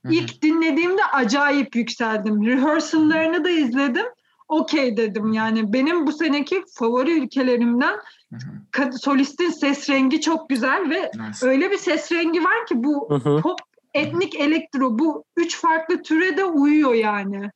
İlk 0.09 0.41
dinlediğimde 0.41 1.05
acayip 1.05 1.75
yükseldim. 1.75 2.45
Rehearsal'larını 2.45 3.43
da 3.43 3.49
izledim. 3.49 4.05
Okey 4.47 4.97
dedim 4.97 5.33
yani 5.33 5.73
benim 5.73 6.07
bu 6.07 6.11
seneki 6.11 6.63
favori 6.73 7.11
ülkelerimden 7.23 7.93
Hı 7.93 8.35
hı. 8.35 8.39
kad- 8.71 8.97
solistin 9.03 9.49
ses 9.49 9.89
rengi 9.89 10.21
çok 10.21 10.49
güzel 10.49 10.89
ve 10.89 11.11
Nice. 11.15 11.45
öyle 11.47 11.71
bir 11.71 11.77
ses 11.77 12.11
rengi 12.11 12.43
var 12.43 12.65
ki 12.65 12.83
bu 12.83 13.07
pop, 13.41 13.59
etnik, 13.93 14.35
elektro 14.35 14.99
bu 14.99 15.23
üç 15.37 15.57
farklı 15.57 16.01
türe 16.01 16.37
de 16.37 16.45
uyuyor 16.45 16.93
yani. 16.93 17.49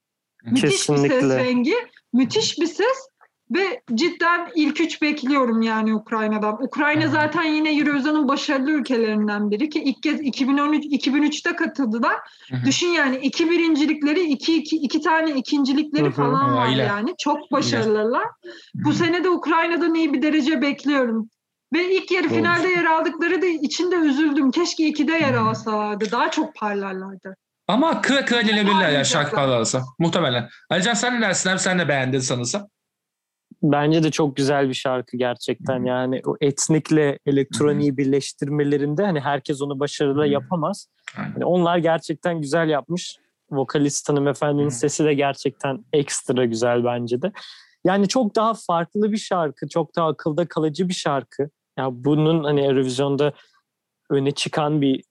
Müthiş 0.43 0.63
bir 0.63 0.69
ses 0.69 0.85
Kesinlikle. 0.87 1.37
rengi, 1.43 1.75
müthiş 2.13 2.59
bir 2.59 2.67
ses 2.67 3.07
ve 3.53 3.81
cidden 3.93 4.49
ilk 4.55 4.81
üç 4.81 5.01
bekliyorum 5.01 5.61
yani 5.61 5.95
Ukrayna'dan. 5.95 6.63
Ukrayna 6.63 7.07
zaten 7.07 7.43
yine 7.43 7.77
Eurovision'un 7.77 8.27
başarılı 8.27 8.71
ülkelerinden 8.71 9.51
biri 9.51 9.69
ki 9.69 9.83
ilk 9.83 10.03
kez 10.03 10.21
2013 10.21 10.85
2003'te 10.85 11.55
katıldılar. 11.55 12.15
Hı 12.49 12.55
hı. 12.55 12.65
Düşün 12.65 12.87
yani 12.87 13.17
iki 13.17 13.49
birincilikleri, 13.49 14.21
iki, 14.21 14.57
iki, 14.57 14.75
iki 14.75 15.01
tane 15.01 15.31
ikincilikleri 15.31 16.11
falan 16.11 16.55
var 16.55 16.67
yani. 16.67 17.13
Çok 17.19 17.51
başarılılar. 17.51 18.27
Bu 18.73 18.93
sene 18.93 19.23
de 19.23 19.29
Ukrayna'dan 19.29 19.95
iyi 19.95 20.13
bir 20.13 20.21
derece 20.21 20.61
bekliyorum. 20.61 21.29
Ve 21.73 21.95
ilk 21.95 22.11
yarı 22.11 22.29
Doğru. 22.29 22.33
finalde 22.33 22.67
yer 22.67 22.85
aldıkları 22.85 23.41
da 23.41 23.45
içinde 23.45 23.95
üzüldüm. 23.95 24.51
Keşke 24.51 24.87
ikide 24.87 25.11
yer 25.11 25.33
alsalardı. 25.33 26.11
Daha 26.11 26.31
çok 26.31 26.55
parlarlardı. 26.55 27.35
Ama 27.67 28.01
kıra 28.01 28.25
kıra 28.25 28.41
gelebilirler 28.41 28.89
ya 28.89 29.03
şarkı 29.03 29.35
parlarsa. 29.35 29.81
Muhtemelen. 29.99 30.49
Alican 30.69 30.93
sen 30.93 31.17
ne 31.17 31.21
dersin? 31.21 31.49
Hem 31.49 31.59
sen 31.59 31.79
de 31.79 31.87
beğendin 31.87 32.19
sanırsam. 32.19 32.67
Bence 33.63 34.03
de 34.03 34.11
çok 34.11 34.35
güzel 34.35 34.69
bir 34.69 34.73
şarkı 34.73 35.17
gerçekten. 35.17 35.83
Yani 35.83 36.21
o 36.25 36.35
etnikle 36.41 37.19
elektroniği 37.25 37.97
birleştirmelerinde 37.97 39.05
hani 39.05 39.19
herkes 39.19 39.61
onu 39.61 39.79
başarılı 39.79 40.21
Hı. 40.21 40.27
yapamaz. 40.27 40.87
Yani 41.17 41.45
onlar 41.45 41.77
gerçekten 41.77 42.41
güzel 42.41 42.69
yapmış. 42.69 43.17
Vokalist 43.51 44.09
hanımefendinin 44.09 44.65
Hı. 44.65 44.71
sesi 44.71 45.05
de 45.05 45.13
gerçekten 45.13 45.85
ekstra 45.93 46.45
güzel 46.45 46.83
bence 46.83 47.21
de. 47.21 47.31
Yani 47.85 48.07
çok 48.07 48.35
daha 48.35 48.53
farklı 48.53 49.11
bir 49.11 49.17
şarkı, 49.17 49.67
çok 49.67 49.95
daha 49.95 50.07
akılda 50.07 50.45
kalıcı 50.47 50.89
bir 50.89 50.93
şarkı. 50.93 51.49
Ya 51.77 51.89
bunun 51.91 52.43
hani 52.43 52.61
Eurovision'da 52.61 53.33
öne 54.09 54.31
çıkan 54.31 54.81
bir 54.81 55.03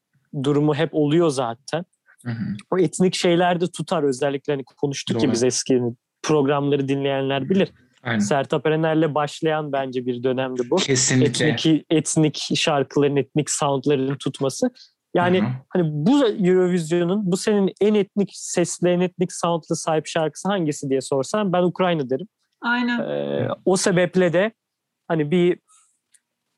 durumu 0.43 0.75
hep 0.75 0.95
oluyor 0.95 1.29
zaten. 1.29 1.85
Hı 2.25 2.31
hı. 2.31 2.55
O 2.71 2.79
etnik 2.79 3.15
şeyler 3.15 3.61
de 3.61 3.67
tutar 3.67 4.03
özellikle 4.03 4.53
hani 4.53 4.65
konuştuk 4.65 5.15
Doğru. 5.15 5.23
ki 5.23 5.33
biz 5.33 5.45
eski 5.45 5.83
programları 6.23 6.89
dinleyenler 6.89 7.49
bilir. 7.49 7.73
Aynen. 8.03 8.19
Sertab 8.19 8.65
Erener'le 8.65 9.15
başlayan 9.15 9.73
bence 9.73 10.07
bir 10.07 10.23
dönemdi 10.23 10.63
bu. 10.71 10.77
Kesinlikle. 10.77 11.49
Etnik, 11.49 11.85
etnik 11.91 12.51
şarkıların, 12.55 13.17
etnik 13.17 13.51
soundların 13.51 14.17
tutması. 14.17 14.71
Yani 15.15 15.41
Hı 15.41 15.45
hı. 15.45 15.49
hani 15.69 15.83
bu 15.93 16.27
Eurovision'un 16.27 17.33
bu 17.33 17.37
senin 17.37 17.73
en 17.81 17.95
etnik 17.95 18.31
sesli, 18.35 18.89
en 18.89 19.01
etnik 19.01 19.33
soundla 19.33 19.75
sahip 19.75 20.07
şarkısı 20.07 20.49
hangisi 20.49 20.91
diye 20.91 21.01
sorsan 21.01 21.53
ben 21.53 21.63
Ukrayna 21.63 22.11
derim. 22.11 22.29
Aynen. 22.61 23.01
Ee, 23.01 23.49
o 23.65 23.77
sebeple 23.77 24.33
de 24.33 24.53
hani 25.09 25.31
bir 25.31 25.59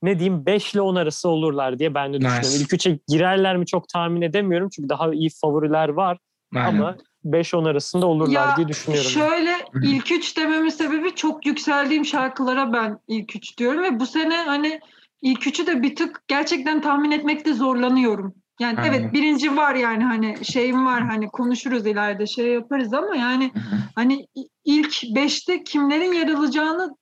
ne 0.02 0.18
diyeyim 0.18 0.46
5 0.46 0.74
ile 0.74 0.80
10 0.80 0.94
arası 0.96 1.28
olurlar 1.28 1.78
diye 1.78 1.94
ben 1.94 2.12
de 2.12 2.16
Nice. 2.16 2.28
düşünüyorum. 2.28 2.60
İlk 2.60 2.72
üçe 2.72 2.98
girerler 3.08 3.56
mi 3.56 3.66
çok 3.66 3.88
tahmin 3.88 4.22
edemiyorum 4.22 4.68
çünkü 4.68 4.88
daha 4.88 5.14
iyi 5.14 5.30
favoriler 5.42 5.88
var 5.88 6.18
Aynen. 6.54 6.68
ama 6.68 6.96
5-10 7.24 7.68
arasında 7.68 8.06
olurlar 8.06 8.48
Ya, 8.48 8.56
diye 8.56 8.68
düşünüyorum. 8.68 9.10
Şöyle 9.10 9.56
ilk 9.82 10.12
üç 10.12 10.36
dememin 10.36 10.68
sebebi 10.68 11.14
çok 11.14 11.46
yükseldiğim 11.46 12.04
şarkılara 12.04 12.72
ben 12.72 12.98
ilk 13.08 13.36
üç 13.36 13.58
diyorum 13.58 13.82
ve 13.82 14.00
bu 14.00 14.06
sene 14.06 14.36
hani 14.36 14.80
ilk 15.22 15.46
üçü 15.46 15.66
de 15.66 15.82
bir 15.82 15.96
tık 15.96 16.22
gerçekten 16.28 16.80
tahmin 16.80 17.10
etmekte 17.10 17.54
zorlanıyorum. 17.54 18.34
Yani 18.60 18.78
Aynen. 18.78 18.92
evet 18.92 19.12
birinci 19.12 19.56
var 19.56 19.74
yani 19.74 20.04
hani 20.04 20.44
şeyim 20.44 20.86
var 20.86 21.02
hani 21.02 21.28
konuşuruz 21.28 21.86
ileride 21.86 22.26
şey 22.26 22.46
yaparız 22.46 22.94
ama 22.94 23.16
yani 23.16 23.52
hani 23.94 24.26
ilk 24.64 25.02
beşte 25.14 25.64
kimlerin 25.64 26.12
yer 26.12 26.28
alacağını 26.28 26.96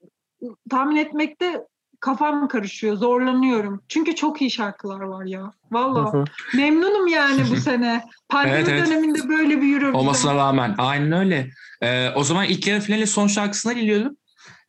tahmin 0.71 0.97
etmekte 0.97 1.67
kafam 2.03 2.49
karışıyor, 2.49 2.97
zorlanıyorum. 2.97 3.83
Çünkü 3.89 4.15
çok 4.15 4.41
iyi 4.41 4.51
şarkılar 4.51 5.01
var 5.01 5.25
ya. 5.25 5.41
Hı 5.43 5.51
Vallahi 5.73 6.17
hı. 6.17 6.25
memnunum 6.55 7.07
yani 7.07 7.43
bu 7.51 7.57
sene. 7.57 8.05
Pandemi 8.29 8.57
Evet, 8.57 8.69
evet. 8.69 8.87
döneminde 8.87 9.29
böyle 9.29 9.63
bir 9.63 9.73
Eurovision. 9.75 9.95
Olmasına 9.95 10.35
rağmen. 10.35 10.75
Aynen 10.79 11.13
öyle. 11.13 11.51
Ee, 11.83 12.11
o 12.15 12.25
zaman 12.25 12.45
ilk 12.45 12.67
yarı 12.67 12.81
finali 12.81 13.07
son 13.07 13.27
şarkısına 13.27 13.73
geliyorum. 13.73 14.17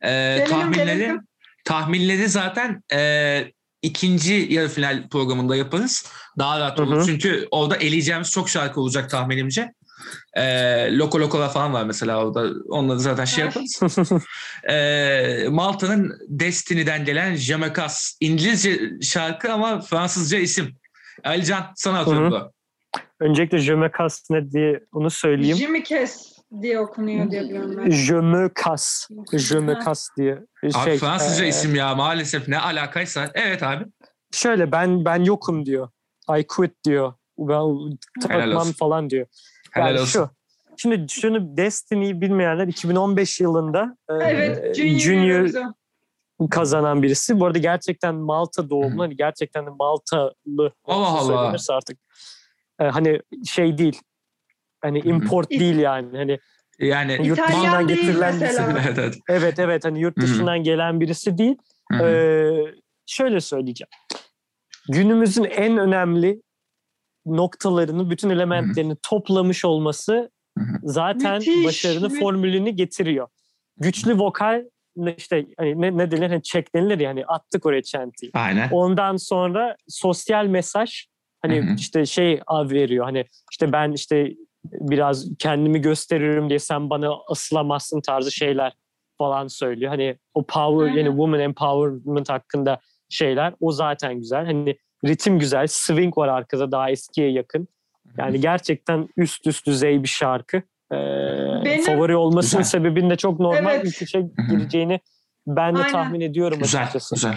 Ee, 0.02 0.08
Gelelim, 0.08 0.50
tahminleri, 0.50 0.98
gelelim. 0.98 1.20
tahminleri 1.64 2.28
zaten 2.28 2.82
e, 2.92 3.40
ikinci 3.82 4.46
yarı 4.50 4.68
final 4.68 5.08
programında 5.08 5.56
yaparız. 5.56 6.06
Daha 6.38 6.60
rahat 6.60 6.78
Hı 6.78 6.82
olur. 6.82 7.00
hı. 7.00 7.06
Çünkü 7.06 7.48
orada 7.50 7.76
eleyeceğimiz 7.76 8.30
çok 8.30 8.48
şarkı 8.48 8.80
olacak 8.80 9.10
tahminimce. 9.10 9.72
Ee, 10.36 10.98
Loko 10.98 11.20
Loko'la 11.20 11.48
falan 11.48 11.72
var 11.72 11.84
mesela 11.84 12.24
orada. 12.24 12.50
Onları 12.68 13.00
zaten 13.00 13.24
şey 13.24 13.44
yaparız. 13.44 13.82
Ee, 14.70 15.48
Malta'nın 15.48 16.18
Destiny'den 16.28 17.04
gelen 17.04 17.34
Jamaicas. 17.34 18.16
İngilizce 18.20 18.80
şarkı 19.02 19.52
ama 19.52 19.80
Fransızca 19.80 20.38
isim. 20.38 20.74
Alican 21.24 21.62
sana 21.76 21.98
atıyorum 21.98 22.30
bu. 22.30 22.52
Öncelikle 23.20 23.58
casse 23.98 24.34
ne 24.34 24.50
diye 24.50 24.80
onu 24.92 25.10
söyleyeyim. 25.10 25.56
Jimmy 25.56 25.82
Kes 25.82 26.32
diye 26.62 26.80
okunuyor 26.80 27.30
diye 27.30 27.42
biliyorum 27.42 27.74
ben. 27.76 27.90
Je 27.90 28.14
me 28.14 28.50
casse. 28.64 29.14
Je 29.32 29.58
me 29.58 29.78
casse 29.84 30.12
diye. 30.16 30.38
Abi 30.64 30.72
Şey, 30.84 30.98
Fransızca 30.98 31.44
e, 31.44 31.48
isim 31.48 31.74
ya 31.74 31.94
maalesef 31.94 32.48
ne 32.48 32.58
alakaysa. 32.58 33.30
Evet 33.34 33.62
abi. 33.62 33.84
Şöyle 34.32 34.72
ben 34.72 35.04
ben 35.04 35.24
yokum 35.24 35.66
diyor. 35.66 35.88
I 36.38 36.46
quit 36.46 36.84
diyor. 36.84 37.12
Ben 37.38 37.98
takmam 38.22 38.72
falan 38.72 39.10
diyor. 39.10 39.26
Helal 39.74 39.86
yani 39.86 40.00
olsun. 40.00 40.12
şu. 40.20 40.30
Şimdi 40.76 41.06
şunu 41.12 41.56
Destiny'yi 41.56 42.20
bilmeyenler 42.20 42.66
2015 42.68 43.40
yılında 43.40 43.96
e, 44.10 44.14
Evet, 44.14 44.76
Junior, 44.76 44.98
Junior 44.98 45.28
Eurovision. 45.38 45.74
kazanan 46.50 47.02
birisi. 47.02 47.40
Bu 47.40 47.46
arada 47.46 47.58
gerçekten 47.58 48.14
Malta 48.14 48.70
doğumlu. 48.70 49.02
Hani 49.02 49.16
gerçekten 49.16 49.66
de 49.66 49.70
Maltalı 49.70 50.72
Allah 50.84 51.14
nasıl 51.14 51.30
Allah. 51.30 51.38
söylenirse 51.42 51.72
artık. 51.72 51.98
E, 52.80 52.84
hani 52.84 53.20
şey 53.46 53.78
değil. 53.78 54.00
Hani 54.82 54.98
import 54.98 55.50
değil 55.50 55.76
yani. 55.76 56.16
Hani 56.18 56.38
Yani 56.78 57.26
Yurt 57.26 57.38
İtalyan 57.38 57.60
dışından 57.62 57.88
değil 57.88 58.00
getirilen 58.00 58.40
birisi. 58.40 58.62
evet 58.72 58.98
evet. 58.98 59.14
Evet 59.28 59.58
evet 59.58 59.84
hani 59.84 60.00
yurt 60.00 60.16
dışından 60.16 60.62
gelen 60.62 61.00
birisi 61.00 61.38
değil. 61.38 61.56
Ee, 62.02 62.50
şöyle 63.06 63.40
söyleyeceğim. 63.40 63.90
Günümüzün 64.88 65.44
en 65.44 65.78
önemli 65.78 66.42
noktalarını, 67.26 68.10
bütün 68.10 68.30
elementlerini 68.30 68.96
toplamış 69.02 69.64
olması 69.64 70.30
Hı 70.58 70.64
hı. 70.64 70.78
zaten 70.82 71.38
Müthiş, 71.38 71.64
başarının 71.64 72.12
mü- 72.12 72.18
formülünü 72.18 72.70
getiriyor. 72.70 73.28
Güçlü 73.76 74.18
vokal 74.18 74.64
ne- 74.96 75.14
işte 75.18 75.46
hani 75.58 75.80
ne, 75.80 75.96
ne 75.96 76.10
denir 76.10 76.28
hani 76.30 76.42
check 76.42 76.74
denilir 76.74 76.98
ya 76.98 77.10
hani 77.10 77.26
attık 77.26 77.66
oraya 77.66 77.82
çentiyi. 77.82 78.30
Aynen. 78.34 78.68
Ondan 78.70 79.16
sonra 79.16 79.76
sosyal 79.88 80.46
mesaj 80.46 81.06
hani 81.42 81.62
Hı 81.62 81.70
hı. 81.70 81.74
işte 81.78 82.06
şey 82.06 82.40
av 82.46 82.70
veriyor 82.70 83.04
hani 83.04 83.24
işte 83.52 83.72
ben 83.72 83.92
işte 83.92 84.32
biraz 84.72 85.28
kendimi 85.38 85.80
gösteriyorum 85.80 86.48
diye 86.48 86.58
sen 86.58 86.90
bana 86.90 87.10
asılamazsın 87.28 88.00
tarzı 88.00 88.32
şeyler 88.32 88.72
falan 89.18 89.46
söylüyor. 89.46 89.90
Hani 89.90 90.18
o 90.34 90.46
power 90.46 90.86
Hı 90.88 90.92
hı. 90.92 90.98
yani 90.98 91.08
woman 91.08 91.40
empowerment 91.40 92.28
hakkında 92.28 92.80
şeyler 93.08 93.54
o 93.60 93.72
zaten 93.72 94.18
güzel. 94.18 94.44
Hani 94.46 94.76
ritim 95.06 95.38
güzel, 95.38 95.66
swing 95.66 96.18
var 96.18 96.28
arkada 96.28 96.72
daha 96.72 96.90
eskiye 96.90 97.30
yakın. 97.32 97.68
Yani 98.18 98.40
gerçekten 98.40 99.08
üst 99.16 99.46
üst 99.46 99.66
düzey 99.66 100.02
bir 100.02 100.08
şarkı. 100.08 100.56
Ee, 100.92 100.96
Benim- 101.64 101.84
favori 101.84 102.16
olmasının 102.16 102.62
Güzel. 102.62 102.78
sebebinin 102.78 103.10
de 103.10 103.16
çok 103.16 103.40
normal 103.40 103.74
Evet. 103.74 103.84
ilk 103.86 104.02
üçe 104.02 104.22
gireceğini 104.50 105.00
ben 105.46 105.74
de 105.76 105.78
Aynen. 105.78 105.92
tahmin 105.92 106.20
ediyorum 106.20 106.58
Güzel. 106.58 106.82
açıkçası. 106.82 107.14
Güzel. 107.14 107.34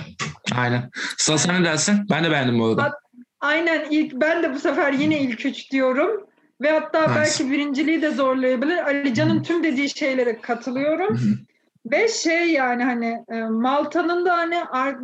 Aynen. 0.57 0.89
Sıla 1.17 1.37
sen 1.37 1.61
ne 1.61 1.65
dersin? 1.65 2.05
Ben 2.11 2.23
de 2.23 2.31
beğendim 2.31 2.59
bu 2.59 2.65
arada. 2.65 2.93
Aynen 3.39 3.87
ilk 3.91 4.13
ben 4.13 4.43
de 4.43 4.53
bu 4.53 4.59
sefer 4.59 4.93
yine 4.93 5.19
ilk 5.19 5.45
üç 5.45 5.71
diyorum. 5.71 6.27
Ve 6.61 6.71
hatta 6.71 7.01
Nice. 7.01 7.15
belki 7.15 7.51
birinciliği 7.51 8.01
de 8.01 8.11
zorlayabilir. 8.11 8.77
Ali 8.77 9.13
Can'ın 9.13 9.43
tüm 9.43 9.63
dediği 9.63 9.89
şeylere 9.89 10.41
katılıyorum. 10.41 11.19
Ve 11.91 12.07
şey 12.07 12.51
yani 12.51 12.83
hani 12.83 13.23
e, 13.29 13.41
Malta'nın 13.41 14.25
da 14.25 14.37
hani 14.37 14.55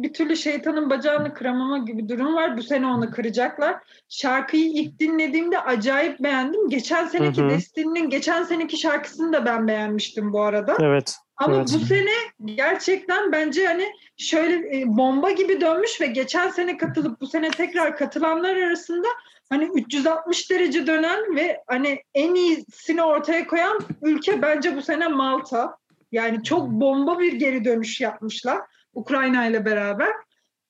bir 0.04 0.14
türlü 0.14 0.38
şeytanın 0.38 0.90
bacağını 0.90 1.34
kıramama 1.34 1.78
gibi 1.78 2.10
durum 2.10 2.36
var. 2.36 2.58
Bu 2.58 2.64
sene 2.64 2.88
onu 2.88 3.12
kıracaklar. 3.12 3.76
Şarkıyı 4.10 4.66
ilk 4.66 5.00
dinlediğimde 5.00 5.60
acayip 5.60 6.20
beğendim. 6.20 6.70
Geçen 6.70 7.08
seneki 7.08 7.42
Hı 7.42 7.46
hı. 7.46 7.50
Destiny'nin 7.50 8.10
geçen 8.10 8.44
seneki 8.44 8.78
şarkısını 8.78 9.34
da 9.34 9.46
ben 9.46 9.68
beğenmiştim 9.68 10.34
bu 10.34 10.42
arada. 10.42 10.78
Evet. 10.82 11.16
Ama 11.38 11.56
Evet. 11.56 11.70
bu 11.74 11.86
sene 11.86 12.12
gerçekten 12.56 13.32
bence 13.32 13.68
hani 13.68 13.86
şöyle 14.18 14.80
e, 14.80 14.84
bomba 14.88 15.32
gibi 15.32 15.62
dönmüş 15.62 16.02
ve 16.02 16.06
geçen 16.06 16.50
sene 16.50 16.78
katılıp 16.78 17.22
bu 17.22 17.28
sene 17.28 17.52
tekrar 17.52 17.98
katılanlar 17.98 18.56
arasında 18.56 19.08
hani 19.50 19.70
360 19.76 20.52
derece 20.52 20.88
dönen 20.88 21.36
ve 21.36 21.64
hani 21.68 22.00
en 22.14 22.36
iyisini 22.36 23.04
ortaya 23.04 23.48
koyan 23.48 23.80
ülke 24.02 24.42
bence 24.42 24.76
bu 24.76 24.82
sene 24.82 25.08
Malta. 25.08 25.78
Yani 26.14 26.44
çok 26.44 26.70
bomba 26.70 27.20
bir 27.20 27.34
geri 27.34 27.66
dönüş 27.66 28.02
yapmışlar 28.02 28.62
Ukrayna 28.94 29.46
ile 29.46 29.66
beraber. 29.66 30.10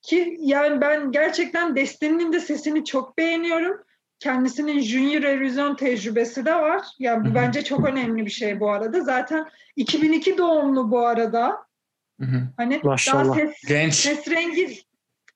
Ki 0.02 0.38
yani 0.40 0.82
ben 0.82 1.12
gerçekten 1.12 1.76
Destiny'nin 1.76 2.34
de 2.34 2.40
sesini 2.40 2.86
çok 2.86 3.18
beğeniyorum. 3.18 3.84
Kendisinin 4.20 4.80
Junior 4.80 5.24
Eurovision 5.24 5.76
tecrübesi 5.76 6.46
de 6.46 6.56
var. 6.56 6.82
Yani 7.00 7.30
bu 7.30 7.36
bence 7.36 7.64
çok 7.64 7.86
önemli 7.86 8.26
bir 8.26 8.32
şey 8.32 8.60
bu 8.60 8.72
arada. 8.72 9.02
Zaten 9.02 9.46
2002 9.76 10.38
doğumlu 10.38 10.92
bu 10.92 11.08
arada. 11.08 11.58
Hı 12.20 12.26
hı. 12.26 12.42
Hani 12.58 12.80
Maşallah. 12.84 13.26
daha 13.26 13.34
ses, 13.34 13.62
Genç. 13.68 13.94
ses 13.94 14.28
rengi 14.28 14.80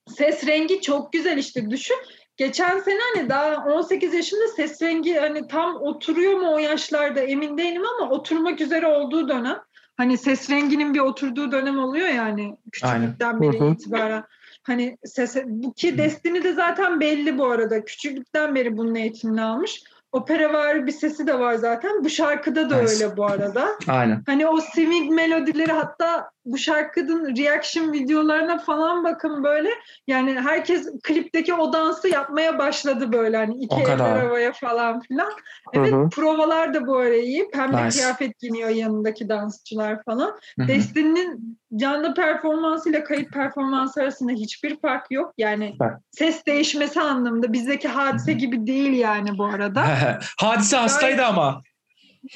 ses 0.07 0.47
rengi 0.47 0.81
çok 0.81 1.13
güzel 1.13 1.37
işte 1.37 1.69
düşün. 1.69 1.97
Geçen 2.37 2.79
sene 2.79 2.99
hani 3.15 3.29
daha 3.29 3.65
18 3.65 4.13
yaşında 4.13 4.47
ses 4.47 4.81
rengi 4.81 5.13
hani 5.13 5.47
tam 5.47 5.75
oturuyor 5.75 6.33
mu 6.33 6.53
o 6.53 6.57
yaşlarda 6.57 7.19
emin 7.21 7.57
değilim 7.57 7.83
ama 7.85 8.11
oturmak 8.11 8.61
üzere 8.61 8.87
olduğu 8.87 9.29
dönem. 9.29 9.57
Hani 9.97 10.17
ses 10.17 10.49
renginin 10.49 10.93
bir 10.93 10.99
oturduğu 10.99 11.51
dönem 11.51 11.79
oluyor 11.79 12.07
yani 12.07 12.57
küçüklükten 12.71 13.41
beri 13.41 13.59
Hı 13.59 13.65
hı. 13.65 13.69
itibaren. 13.71 14.23
Hani 14.63 14.97
ses, 15.05 15.35
bu 15.45 15.73
ki 15.73 15.97
Destiny 15.97 16.43
de 16.43 16.53
zaten 16.53 16.99
belli 16.99 17.37
bu 17.37 17.45
arada. 17.45 17.85
Küçüklükten 17.85 18.55
beri 18.55 18.77
bunun 18.77 18.95
eğitimini 18.95 19.41
almış. 19.41 19.83
Operavari 20.11 20.85
bir 20.85 20.91
sesi 20.91 21.27
de 21.27 21.39
var 21.39 21.55
zaten. 21.55 22.03
Bu 22.03 22.09
şarkıda 22.09 22.69
da 22.69 22.81
Nice. 22.81 22.93
öyle 22.93 23.17
bu 23.17 23.25
arada. 23.25 23.67
Aynen. 23.87 24.23
Hani 24.25 24.47
o 24.47 24.57
swing 24.61 25.11
melodileri 25.11 25.71
hatta 25.71 26.31
bu 26.47 26.57
şarkının 26.57 27.35
reaction 27.35 27.93
videolarına 27.93 28.57
falan 28.57 29.03
bakın 29.03 29.43
böyle. 29.43 29.69
Yani 30.07 30.33
herkes 30.41 30.89
klipteki 31.03 31.53
o 31.53 31.73
dansı 31.73 32.07
yapmaya 32.07 32.57
başladı 32.57 33.13
böyle 33.13 33.37
hani 33.37 33.55
iki 33.55 33.81
eller 33.81 33.97
havaya 33.97 34.51
falan 34.53 34.99
filan. 34.99 35.31
Evet 35.73 35.93
hı. 35.93 36.09
provalar 36.09 36.73
da 36.73 36.87
bu 36.87 36.97
arada 36.97 37.15
iyi. 37.15 37.49
Pembe 37.51 37.85
Nice. 37.85 37.99
kıyafet 37.99 38.39
giyiniyor 38.39 38.69
yanındaki 38.69 39.29
dansçılar 39.29 40.03
falan. 40.03 40.39
Destiny'nin 40.59 41.59
canlı 41.75 42.13
performansıyla 42.13 43.03
kayıt 43.03 43.31
performansı 43.31 44.01
arasında 44.01 44.31
hiçbir 44.31 44.79
fark 44.79 45.11
yok. 45.11 45.33
Yani 45.37 45.75
Evet. 45.81 45.93
ses 46.11 46.45
değişmesi 46.45 47.01
anlamında 47.01 47.53
bizdeki 47.53 47.87
hadise 47.87 48.33
gibi 48.33 48.67
değil 48.67 48.93
yani 48.93 49.37
bu 49.37 49.45
arada. 49.45 49.85
Hadise 50.39 50.77
hastaydı 50.77 51.25
ama. 51.25 51.61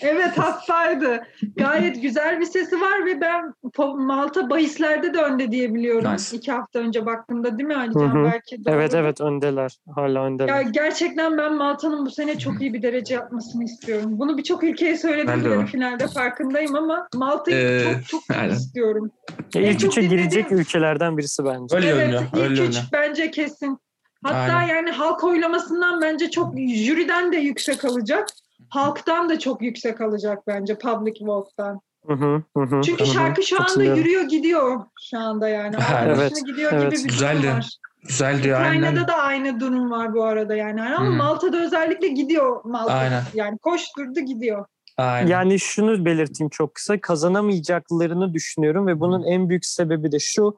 Evet 0.02 0.38
hastaydı. 0.38 1.24
Gayet 1.58 2.02
güzel 2.02 2.40
bir 2.40 2.46
sesi 2.46 2.82
var 2.82 3.06
ve 3.06 3.22
ben 3.22 3.54
Malta 3.96 4.50
bahislerde 4.50 5.14
de 5.14 5.18
önde 5.22 5.52
diye 5.52 5.74
biliyorum. 5.74 6.12
Nice. 6.14 6.38
İki 6.38 6.52
hafta 6.52 6.80
önce 6.80 7.06
baktığımda 7.06 7.58
değil 7.58 7.68
mi 7.68 7.76
Ali 7.76 7.94
Can? 7.94 8.24
Belki 8.26 8.66
doğru. 8.66 8.74
Evet 8.76 8.94
evet 8.96 9.22
öndeler. 9.22 9.78
Hala 9.96 10.24
öndeler. 10.26 10.48
Ya 10.56 10.62
gerçekten 10.62 11.38
ben 11.38 11.56
Malta'nın 11.56 12.06
bu 12.06 12.12
sene 12.12 12.40
çok 12.40 12.62
iyi 12.62 12.74
bir 12.74 12.82
derece 12.82 13.14
yapmasını 13.14 13.64
istiyorum. 13.64 14.10
Bunu 14.20 14.38
birçok 14.38 14.64
ülkeye 14.64 14.98
söyledim 14.98 15.66
finalde 15.66 16.08
farkındayım 16.08 16.76
ama 16.76 17.08
Malta'yı 17.16 17.58
Ee, 17.58 17.84
çok 17.94 18.06
çok 18.08 18.22
aynen. 18.38 18.54
istiyorum. 18.54 19.12
Ya 19.56 19.62
ilk 19.62 19.84
üçe 19.86 20.02
girecek 20.02 20.52
ülkelerden 20.52 21.18
birisi 21.18 21.46
bence. 21.46 21.76
Öyle 21.76 21.88
evet 21.88 22.00
görünüyor. 22.00 22.22
ilk 22.34 22.38
Öyle 22.42 22.54
üç 22.54 22.60
görünüyor. 22.60 22.84
bence 22.94 23.32
kesin. 23.32 23.78
Hatta 24.24 24.54
Aynen. 24.54 24.76
yani 24.76 24.92
halk 24.92 25.24
oylamasından 25.24 26.02
bence 26.02 26.30
çok 26.32 26.54
jüriden 26.58 27.32
de 27.32 27.38
yüksek 27.38 27.86
alacak. 27.86 28.28
Halktan 28.72 29.30
da 29.30 29.40
çok 29.40 29.62
yüksek 29.62 30.02
alacak 30.02 30.48
bence 30.48 30.78
public 30.78 31.14
vote'dan. 31.22 31.82
Hı 32.08 32.14
hı, 32.14 32.44
hı 32.58 32.64
hı, 32.64 32.82
Çünkü 32.82 33.04
hı 33.04 33.08
şarkı 33.08 33.44
şu 33.44 33.62
anda 33.64 33.84
yürüyor 33.84 34.22
gidiyor 34.24 34.82
şu 35.02 35.20
anda 35.20 35.50
yani. 35.50 35.76
Evet. 36.06 36.46
Gidiyor 36.46 36.72
Evet. 36.74 36.82
gibi 36.84 36.92
bir 36.92 36.98
durum 36.98 37.08
Güzeldi. 37.08 37.48
var. 37.50 37.78
Güzel 38.04 38.44
diyor 38.44 38.62
aynen. 38.62 38.80
Ukrayna'da 38.82 39.08
da 39.08 39.16
aynı 39.16 39.60
durum 39.60 39.92
var 39.92 40.14
bu 40.14 40.24
arada 40.24 40.56
yani. 40.56 40.82
Ama 40.82 41.08
Hı. 41.08 41.12
Malta'da 41.12 41.64
özellikle 41.66 42.08
gidiyor 42.08 42.62
Malta. 42.64 42.94
Aynen. 42.94 43.24
Yani 43.34 43.58
koşturdu 43.58 44.20
gidiyor. 44.20 44.66
Aynen. 44.98 45.28
Yani 45.28 45.60
şunu 45.60 46.06
belirteyim 46.06 46.50
çok 46.50 46.76
kısa. 46.76 47.02
Kazanamayacaklarını 47.02 48.34
düşünüyorum 48.34 48.88
ve 48.88 49.00
bunun 49.00 49.24
en 49.24 49.50
büyük 49.50 49.66
sebebi 49.66 50.12
de 50.12 50.20
şu. 50.20 50.58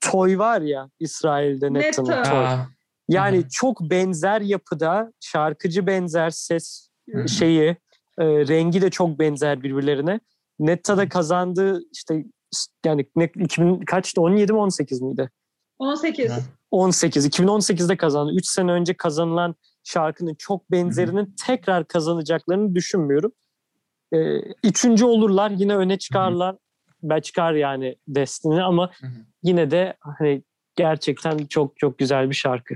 Toy 0.00 0.38
var 0.38 0.60
ya 0.60 0.88
İsrail'de 1.00 1.72
Netan'ın 1.74 2.08
Neta. 2.08 2.22
Toy. 2.22 2.46
Yani 3.08 3.36
Hı 3.36 3.40
hı. 3.40 3.48
çok 3.52 3.80
benzer 3.80 4.40
yapıda 4.40 5.12
şarkıcı 5.20 5.86
benzer 5.86 6.30
ses 6.30 6.88
Hı 7.10 7.22
hı. 7.22 7.28
şeyi 7.28 7.76
e, 8.18 8.26
rengi 8.26 8.82
de 8.82 8.90
çok 8.90 9.18
benzer 9.18 9.62
birbirlerine. 9.62 10.20
Netta'da 10.58 11.08
kazandığı 11.08 11.80
işte 11.92 12.24
yani 12.84 13.06
ne, 13.16 13.30
2000 13.36 13.80
kaçtı 13.80 14.20
17 14.20 14.52
mi 14.52 14.58
18 14.58 15.02
miydi? 15.02 15.30
18. 15.78 16.30
Hı. 16.30 16.40
18. 16.70 17.26
2018'de 17.26 17.96
kazandı. 17.96 18.32
3 18.34 18.46
sene 18.46 18.72
önce 18.72 18.94
kazanılan 18.94 19.54
şarkının 19.84 20.34
çok 20.34 20.70
benzerinin 20.70 21.34
tekrar 21.46 21.88
kazanacaklarını 21.88 22.74
düşünmüyorum. 22.74 23.32
Ee, 24.12 24.38
üçüncü 24.64 25.04
olurlar 25.04 25.50
yine 25.50 25.76
öne 25.76 25.98
çıkarlar. 25.98 26.56
Ben 27.02 27.20
çıkar 27.20 27.52
yani 27.52 27.96
Destiny 28.08 28.62
ama 28.62 28.90
Hı 29.00 29.06
hı. 29.06 29.10
yine 29.42 29.70
de 29.70 29.96
hani 30.00 30.42
gerçekten 30.76 31.38
çok 31.46 31.78
çok 31.78 31.98
güzel 31.98 32.30
bir 32.30 32.34
şarkı. 32.34 32.74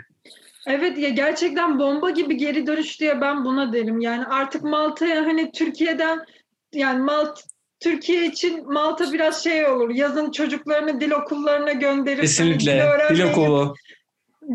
Evet 0.67 0.99
ya 0.99 1.09
gerçekten 1.09 1.79
bomba 1.79 2.11
gibi 2.11 2.37
geri 2.37 2.67
dönüş 2.67 3.01
diye 3.01 3.21
ben 3.21 3.45
buna 3.45 3.73
derim. 3.73 4.01
Yani 4.01 4.25
artık 4.27 4.63
Malta'ya 4.63 5.27
hani 5.27 5.53
Türkiye'den 5.53 6.25
yani 6.73 7.03
Malt 7.03 7.41
Türkiye 7.81 8.27
için 8.27 8.73
Malta 8.73 9.13
biraz 9.13 9.45
şey 9.45 9.67
olur. 9.67 9.91
Yazın 9.91 10.31
çocuklarını 10.31 11.01
dil 11.01 11.11
okullarına 11.11 11.73
gönderip 11.73 12.07
hani 12.07 12.17
dil 12.17 12.21
Kesinlikle. 12.21 12.93
Dil 13.11 13.23
okulu. 13.23 13.75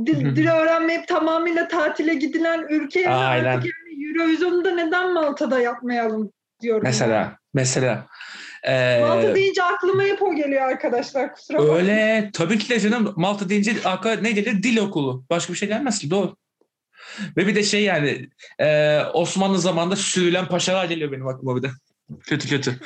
dil, 0.05 0.35
dil 0.35 0.47
öğrenmeyip 0.47 1.07
tamamıyla 1.07 1.67
tatile 1.67 2.13
gidilen 2.13 2.65
ülkeye 2.69 3.05
de 3.05 3.09
Aynen. 3.09 3.45
artık 3.45 3.65
yani 3.65 4.07
Eurovision'u 4.07 4.65
da 4.65 4.71
neden 4.71 5.13
Malta'da 5.13 5.59
yapmayalım 5.59 6.31
diyorum. 6.61 6.83
yani. 6.85 7.37
Mesela. 7.53 8.05
Ee, 8.63 8.99
Malta 9.01 9.35
deyince 9.35 9.63
aklıma 9.63 10.03
hep 10.03 10.21
o 10.21 10.35
geliyor 10.35 10.61
arkadaşlar 10.61 11.33
kusura 11.33 11.57
bakmayın. 11.57 11.79
öyle. 11.79 12.29
Tabii 12.33 12.57
ki 12.57 12.69
de 12.69 12.79
canım. 12.79 13.13
Malta 13.15 13.49
deyince 13.49 13.75
arka 13.85 14.15
ne 14.15 14.31
gelir? 14.31 14.63
Dil 14.63 14.77
okulu. 14.77 15.25
Başka 15.29 15.53
bir 15.53 15.57
şey 15.57 15.67
gelmez 15.67 15.99
ki. 15.99 16.11
Doğru. 16.11 16.35
Ve 17.37 17.47
bir 17.47 17.55
de 17.55 17.63
şey 17.63 17.83
yani 17.83 18.29
e, 18.59 18.99
Osmanlı 19.13 19.59
zamanında 19.59 19.95
sürülen 19.95 20.47
paşalar 20.47 20.85
geliyor 20.85 21.11
benim 21.11 21.27
aklıma 21.27 21.55
bir 21.55 21.63
de. 21.63 21.69
Kötü 22.25 22.49
kötü. 22.49 22.79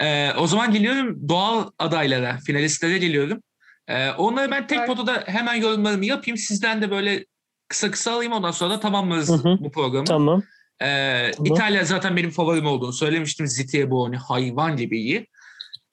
E, 0.00 0.32
o 0.32 0.46
zaman 0.46 0.72
geliyorum 0.72 1.28
doğal 1.28 1.70
adaylara, 1.78 2.38
finalistlere 2.46 2.98
geliyorum. 2.98 3.42
E, 3.88 4.10
onları 4.10 4.50
ben 4.50 4.66
tek 4.66 4.86
potada 4.86 5.24
hemen 5.26 5.54
yorumlarımı 5.54 6.04
yapayım. 6.04 6.36
Sizden 6.36 6.82
de 6.82 6.90
böyle 6.90 7.24
kısa 7.68 7.90
kısa 7.90 8.12
alayım 8.12 8.32
ondan 8.32 8.50
sonra 8.50 8.70
da 8.70 8.80
tamamlarız 8.80 9.28
Hı 9.28 9.34
hı. 9.34 9.56
bu 9.60 9.70
programı. 9.70 10.04
Tamam. 10.04 10.42
Ee, 10.82 11.30
Tamam. 11.36 11.52
İtalya 11.52 11.84
zaten 11.84 12.16
benim 12.16 12.30
favorim 12.30 12.66
olduğunu 12.66 12.92
söylemiştim. 12.92 13.46
Zitieboni 13.46 14.16
hayvan 14.16 14.76
gibi 14.76 14.98
iyi. 14.98 15.26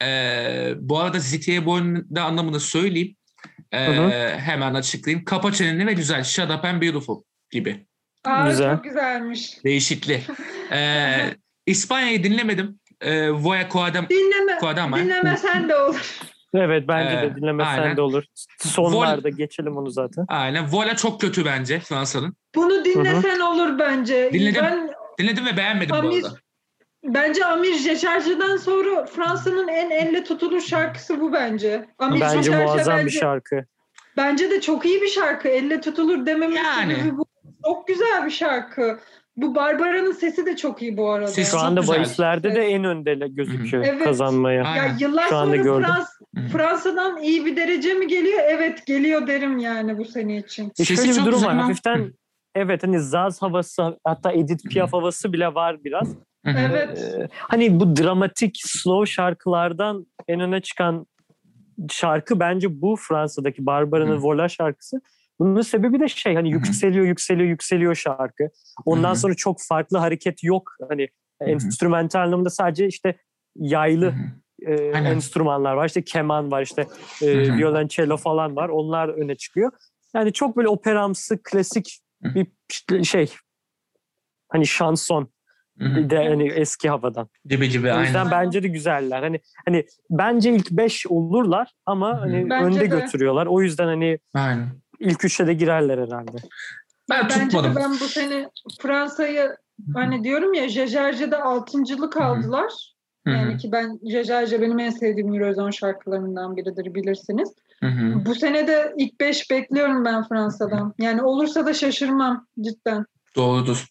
Ee, 0.02 0.74
bu 0.78 1.00
arada 1.00 1.20
Zitieboni'nin 1.20 2.06
de 2.10 2.22
anlamını 2.22 2.60
söyleyeyim. 2.60 3.16
Ee, 3.72 3.88
Hı 3.88 3.92
hı. 4.06 4.10
Hemen 4.38 4.74
açıklayayım. 4.74 5.26
Kapa 5.26 5.52
çeneni 5.52 5.88
ve 5.88 5.94
güzel. 5.94 6.24
Shut 6.24 6.52
up 6.52 6.66
and 6.66 6.82
beautiful 6.82 7.24
gibi. 7.52 7.86
Aa, 8.24 8.50
Güzel. 8.50 8.76
Çok 8.76 8.84
güzelmiş. 8.84 9.64
Değişikli. 9.64 10.22
Ee, 10.72 11.30
İspanya'yı 11.66 12.24
dinlemedim. 12.24 12.80
Ee, 13.02 13.32
Voya 13.32 13.70
Coadam. 13.70 14.10
Dinleme, 14.10 14.58
Coadama. 14.62 14.98
dinlemesen 15.00 15.70
de 15.70 15.76
olur. 15.76 16.20
Evet 16.56 16.88
bence 16.88 17.16
Ee, 17.20 17.22
de 17.22 17.36
dinlemesen 17.36 17.82
aynen. 17.82 17.97
de 17.97 18.01
olur. 18.01 18.24
Sonlarda 18.58 19.30
geçelim 19.30 19.78
onu 19.78 19.89
zaten. 19.91 20.26
Aynen. 20.28 20.72
Vola 20.72 20.95
çok 20.95 21.22
kötü 21.22 21.45
bence 21.45 21.80
Fransa'nın. 21.80 22.36
Bunu 22.56 22.86
dinlesen 22.86 23.39
olur 23.39 23.80
bence. 23.80 24.30
Dinledim. 24.34 24.62
Ben 24.64 24.89
Dinledim 25.20 25.45
ve 25.45 25.58
beğenmedim 25.58 25.89
bu 25.95 25.99
Amir, 25.99 26.24
arada. 26.24 26.36
bence 27.03 27.45
Amir 27.45 27.74
Jeçerci'den 27.74 28.58
sonra 28.58 29.06
Fransa'nın 29.06 29.68
en 29.68 29.89
elle 29.89 30.24
tutulur 30.24 30.62
şarkısı 30.62 31.22
bu 31.22 31.34
bence. 31.34 31.86
Amir 31.99 32.22
Bence 32.22 32.38
Jeçerci 32.43 32.64
muazzam 32.66 32.95
bence, 32.97 33.06
bir 33.06 33.12
şarkı. 33.12 33.66
Bence 34.18 34.49
de 34.51 34.62
çok 34.62 34.86
iyi 34.86 35.01
bir 35.01 35.08
şarkı. 35.08 35.47
Elle 35.47 35.82
tutulur 35.82 36.26
dememin 36.26 36.56
Yani. 36.56 36.95
sebebi 36.95 37.18
bu. 37.18 37.26
Çok 37.66 37.88
güzel 37.88 38.26
bir 38.26 38.32
şarkı. 38.32 38.99
Bu 39.38 39.56
Barbara'nın 39.56 40.12
sesi 40.12 40.46
de 40.46 40.56
çok 40.56 40.82
iyi 40.82 40.98
bu 40.98 41.10
arada. 41.10 41.28
Ses 41.28 41.52
Şu 41.52 41.60
anda 41.60 41.88
bahislerde 41.88 42.56
de 42.56 42.62
en 42.62 42.84
önde 42.84 43.16
gözüküyor 43.28 43.86
Evet. 43.88 44.04
kazanmaya. 44.04 44.64
Aynen. 44.64 44.88
ya 44.88 44.96
yıllar 45.00 45.28
Şu 45.28 45.36
anda 45.36 45.56
sonra 45.56 45.64
gördüm. 45.64 45.90
Frans. 45.90 46.08
Fransa'dan 46.52 47.22
iyi 47.22 47.46
bir 47.46 47.56
derece 47.56 47.94
mi 47.94 48.08
geliyor? 48.08 48.40
Evet 48.48 48.86
geliyor 48.86 49.28
derim 49.28 49.58
yani 49.58 49.98
bu 49.98 50.06
sene 50.06 50.38
için. 50.38 50.66
E 50.70 50.72
Sesi 50.76 50.96
şöyle 50.96 51.10
bir 51.10 51.16
çok 51.16 51.26
durum 51.26 51.38
güzel 51.40 51.50
var. 51.50 51.58
Hafiften 51.58 52.14
evet 52.56 52.84
hani 52.84 53.00
Zaz 53.00 53.42
havası 53.42 54.00
hatta 54.04 54.32
Edith 54.32 54.70
Piaf 54.70 54.94
havası 54.94 55.34
bile 55.34 55.54
var 55.56 55.84
biraz. 55.84 56.16
Evet. 56.46 57.16
Ee, 57.20 57.28
hani 57.32 57.80
bu 57.80 57.96
dramatik 57.96 58.58
slow 58.64 59.12
şarkılardan 59.12 60.08
en 60.28 60.40
öne 60.40 60.62
çıkan 60.62 61.06
şarkı 61.90 62.40
bence 62.40 62.82
bu 62.82 62.96
Fransa'daki 62.96 63.66
Barbara'nın. 63.66 64.18
Vola 64.22 64.50
şarkısı. 64.50 65.02
Bunun 65.40 65.62
sebebi 65.62 66.00
de 66.00 66.08
şey 66.08 66.36
hani 66.36 66.50
yükseliyor 66.50 67.06
yükseliyor 67.06 67.50
yükseliyor 67.50 67.96
şarkı. 67.96 68.50
Ondan 68.86 69.10
Hı 69.10 69.14
hı. 69.14 69.16
sonra 69.20 69.36
çok 69.36 69.58
farklı 69.62 69.98
hareket 69.98 70.44
yok. 70.44 70.72
Hani 70.90 71.08
enstrümantal 71.42 72.20
anlamda 72.22 72.50
sadece 72.50 72.88
işte 72.88 73.16
yaylı 73.56 74.14
e, 74.66 74.74
enstrümanlar 74.74 75.74
var. 75.74 75.86
İşte 75.88 76.04
keman 76.04 76.52
var, 76.52 76.62
işte 76.62 76.88
e, 77.22 77.58
violoncello 77.58 78.18
falan 78.18 78.56
var. 78.56 78.70
Onlar 78.70 79.10
öne 79.10 79.36
çıkıyor. 79.36 79.72
Yani 80.16 80.34
çok 80.34 80.58
böyle 80.58 80.68
operamsı, 80.68 81.44
klasik 81.44 82.00
bir 82.90 83.04
şey. 83.04 83.34
Hani 84.50 84.68
şanson 84.68 85.30
Hı 85.80 85.86
hı. 85.86 85.96
bir 85.96 86.10
de 86.10 86.28
hani 86.30 86.48
eski 86.50 86.90
havadan. 86.90 87.30
Gibi 87.46 87.70
gibi 87.70 87.94
O 87.94 88.00
yüzden 88.02 88.26
aynen. 88.26 88.32
bence 88.32 88.64
de 88.64 88.68
güzeller. 88.68 89.24
Hani 89.24 89.40
hani 89.66 89.86
bence 90.10 90.52
ilk 90.56 90.72
5 90.72 91.08
olurlar 91.08 91.72
ama 91.86 92.22
hani 92.22 92.50
Bence 92.50 92.66
önde 92.66 92.92
de. 92.92 93.00
götürüyorlar. 93.00 93.46
O 93.46 93.62
yüzden 93.62 93.86
hani 93.86 94.20
Aynen. 94.34 94.68
İlk 95.00 95.26
üçe 95.26 95.48
de 95.48 95.54
girerler 95.54 95.98
herhalde. 95.98 96.38
Ben 97.10 97.24
Bence 97.24 97.39
tutmadım. 97.39 97.72
de 97.72 97.80
ben 97.80 97.91
bu 97.91 98.08
sene 98.08 98.50
Fransa'yı 98.82 99.58
hani 99.93 100.24
diyorum 100.24 100.54
ya 100.54 100.70
Jejerce'de 100.70 101.38
altıncılık 101.38 102.18
aldılar. 102.18 102.72
Hı 103.28 103.32
hı. 103.32 103.36
Yani 103.36 103.58
ki 103.58 103.72
ben 103.72 104.00
Jejerce 104.12 104.62
benim 104.62 104.80
en 104.80 104.89
sevdiğim 104.89 105.34
Eurovision 105.34 105.72
şarkılarından 105.72 106.58
biridir 106.58 106.93
bilirsiniz. 106.93 107.50
Hı 107.80 107.88
hı. 107.88 108.26
Bu 108.26 108.36
sene 108.36 108.68
de 108.68 108.93
ilk 108.98 109.20
beş 109.20 109.52
bekliyorum 109.52 110.06
ben 110.06 110.28
Fransa'dan. 110.28 110.93
Yani 111.00 111.24
olursa 111.24 111.66
da 111.66 111.74
şaşırmam 111.74 112.48
cidden. 112.62 113.06
Doğrudur. 113.36 113.86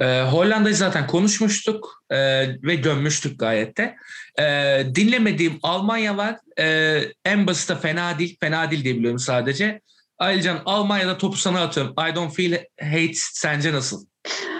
Ee, 0.00 0.22
Hollanda'yı 0.22 0.74
zaten 0.74 1.06
konuşmuştuk 1.06 2.04
e, 2.10 2.16
ve 2.62 2.74
gömmüştük 2.74 3.40
gayet 3.40 3.78
de. 3.78 3.96
Ee, 4.38 4.82
dinlemediğim 4.94 5.58
Almanya 5.62 6.16
var. 6.16 6.36
Ee, 6.58 7.02
en 7.24 7.46
basit 7.46 7.70
de 7.70 7.76
fena 7.76 8.18
değil. 8.18 8.36
Fena 8.40 8.70
değil 8.70 8.84
diye 8.84 8.94
biliyorum 8.94 9.18
sadece. 9.18 9.80
Ayrıca 10.22 10.62
Almanya'da 10.64 11.18
topu 11.18 11.36
sana 11.36 11.60
atıyorum. 11.60 11.92
I 12.10 12.14
don't 12.14 12.34
feel 12.34 12.64
hate 12.80 13.12
sence 13.14 13.72
nasıl? 13.72 14.04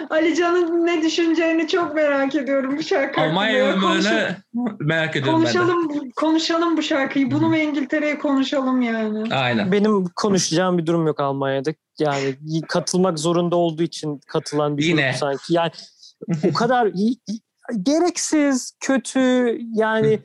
Ali 0.09 0.35
Can'ın 0.35 0.85
ne 0.85 1.01
düşüneceğini 1.01 1.67
çok 1.67 1.95
merak 1.95 2.35
ediyorum 2.35 2.77
bu 2.77 2.83
şarkı 2.83 3.21
Almanya 3.21 3.67
hakkında. 3.67 3.87
yorumlarını 3.87 4.35
merak 4.79 5.15
ediyorum 5.15 5.45
ben 5.45 5.53
de. 5.53 5.57
konuşalım, 5.57 6.11
konuşalım 6.15 6.77
bu 6.77 6.81
şarkıyı. 6.81 7.31
Bunu 7.31 7.51
ve 7.51 7.63
İngiltere'yi 7.63 8.17
konuşalım 8.17 8.81
yani. 8.81 9.35
Aynen. 9.35 9.71
Benim 9.71 10.05
konuşacağım 10.15 10.77
bir 10.77 10.85
durum 10.85 11.07
yok 11.07 11.19
Almanya'da. 11.19 11.73
Yani 11.99 12.35
katılmak 12.67 13.19
zorunda 13.19 13.55
olduğu 13.55 13.83
için 13.83 14.19
katılan 14.27 14.77
bir 14.77 14.83
Yine. 14.83 15.07
grup 15.09 15.15
sanki. 15.15 15.53
Yani 15.53 15.71
o 16.49 16.53
kadar 16.53 16.91
gereksiz, 17.83 18.77
kötü 18.79 19.57
yani 19.73 20.19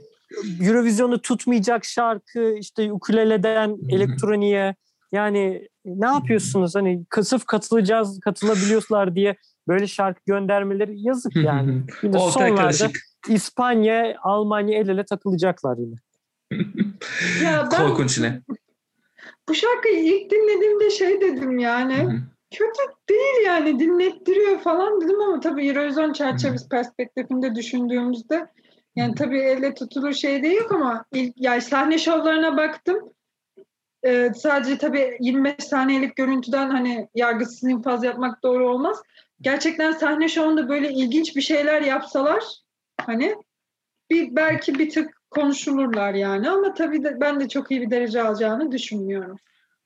Eurovision'u 0.61 1.18
tutmayacak 1.22 1.84
şarkı 1.84 2.55
işte 2.61 2.93
ukuleleden 2.93 3.76
elektroniğe 3.89 4.74
yani 5.13 5.69
ne 5.85 6.07
yapıyorsunuz 6.07 6.75
hani 6.75 7.05
sırf 7.23 7.45
katılacağız 7.45 8.21
katılabiliyorlar 8.21 9.15
diye 9.15 9.37
böyle 9.69 9.87
şarkı 9.87 10.21
göndermeleri 10.27 11.01
yazık 11.01 11.37
yani. 11.37 11.83
Bir 12.03 12.13
de 12.13 12.19
Ortaya 12.19 12.31
sonlarda 12.31 12.63
karışık. 12.63 13.01
İspanya, 13.29 14.17
Almanya 14.23 14.79
el 14.79 14.89
ele 14.89 15.05
takılacaklar 15.05 15.79
yine. 15.79 15.95
Ya 17.45 17.69
ben 17.73 17.89
Korkunç 17.89 18.19
ne? 18.19 18.43
bu 19.49 19.55
şarkıyı 19.55 20.05
ilk 20.05 20.31
dinlediğimde 20.31 20.91
şey 20.91 21.21
dedim 21.21 21.59
yani. 21.59 22.21
Kötü 22.51 22.83
değil 23.09 23.47
yani 23.47 23.81
dinlettiriyor 23.81 24.59
falan 24.59 25.01
dedim 25.01 25.21
ama 25.21 25.41
tabii 25.41 25.69
Eurovision 25.69 26.13
çerçevesi 26.13 26.69
perspektifinde 26.69 27.55
düşündüğümüzde 27.55 28.47
yani 28.97 29.15
tabii 29.15 29.41
elle 29.41 29.75
tutulur 29.75 30.13
şey 30.13 30.43
de 30.43 30.49
yok 30.49 30.73
ama 30.73 31.05
ilk 31.13 31.35
yani 31.37 31.63
sahne 31.63 31.99
şovlarına 31.99 32.57
baktım. 32.57 32.99
E, 34.03 34.31
sadece 34.35 34.79
tabii 34.79 35.17
25 35.21 35.55
saniyelik 35.65 36.17
görüntüden 36.17 36.71
hani 36.71 37.09
yargısız 37.15 37.65
infaz 37.65 38.05
yapmak 38.05 38.43
doğru 38.43 38.71
olmaz. 38.71 39.03
Gerçekten 39.41 39.93
sahne 39.93 40.29
şovunda 40.29 40.69
böyle 40.69 40.93
ilginç 40.93 41.37
bir 41.37 41.43
şeyler 41.43 41.83
yapsalar 41.83 42.45
hani 43.01 43.37
bir 44.11 44.37
belki 44.37 44.79
bir 44.79 44.91
tık 44.91 45.19
konuşulurlar 45.31 46.15
yani 46.15 46.51
ama 46.51 46.75
tabii 46.75 47.05
de, 47.05 47.21
ben 47.21 47.41
de 47.41 47.49
çok 47.49 47.71
iyi 47.71 47.81
bir 47.81 47.91
derece 47.91 48.23
alacağını 48.23 48.73
düşünmüyorum. 48.73 49.37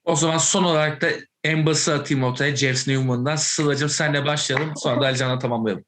O 0.04 0.16
zaman 0.16 0.38
son 0.38 0.64
olarak 0.64 1.00
da 1.02 1.06
en 1.44 1.66
bası 1.66 1.94
atayım 1.94 2.24
ortaya 2.24 2.56
James 2.56 2.88
Newman'dan. 2.88 3.36
Sıla'cığım 3.36 3.88
senle 3.88 4.26
başlayalım. 4.26 4.72
Sonra 4.76 5.00
da 5.00 5.06
Alican'la 5.06 5.38
tamamlayalım. 5.38 5.84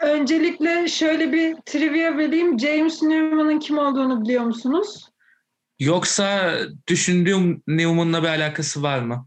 Öncelikle 0.00 0.88
şöyle 0.88 1.32
bir 1.32 1.56
trivia 1.66 2.18
vereyim. 2.18 2.58
James 2.58 3.02
Newman'ın 3.02 3.58
kim 3.58 3.78
olduğunu 3.78 4.22
biliyor 4.22 4.44
musunuz? 4.44 5.11
Yoksa 5.80 6.54
düşündüğüm 6.88 7.62
Newman'la 7.66 8.22
bir 8.22 8.28
alakası 8.28 8.82
var 8.82 8.98
mı? 8.98 9.26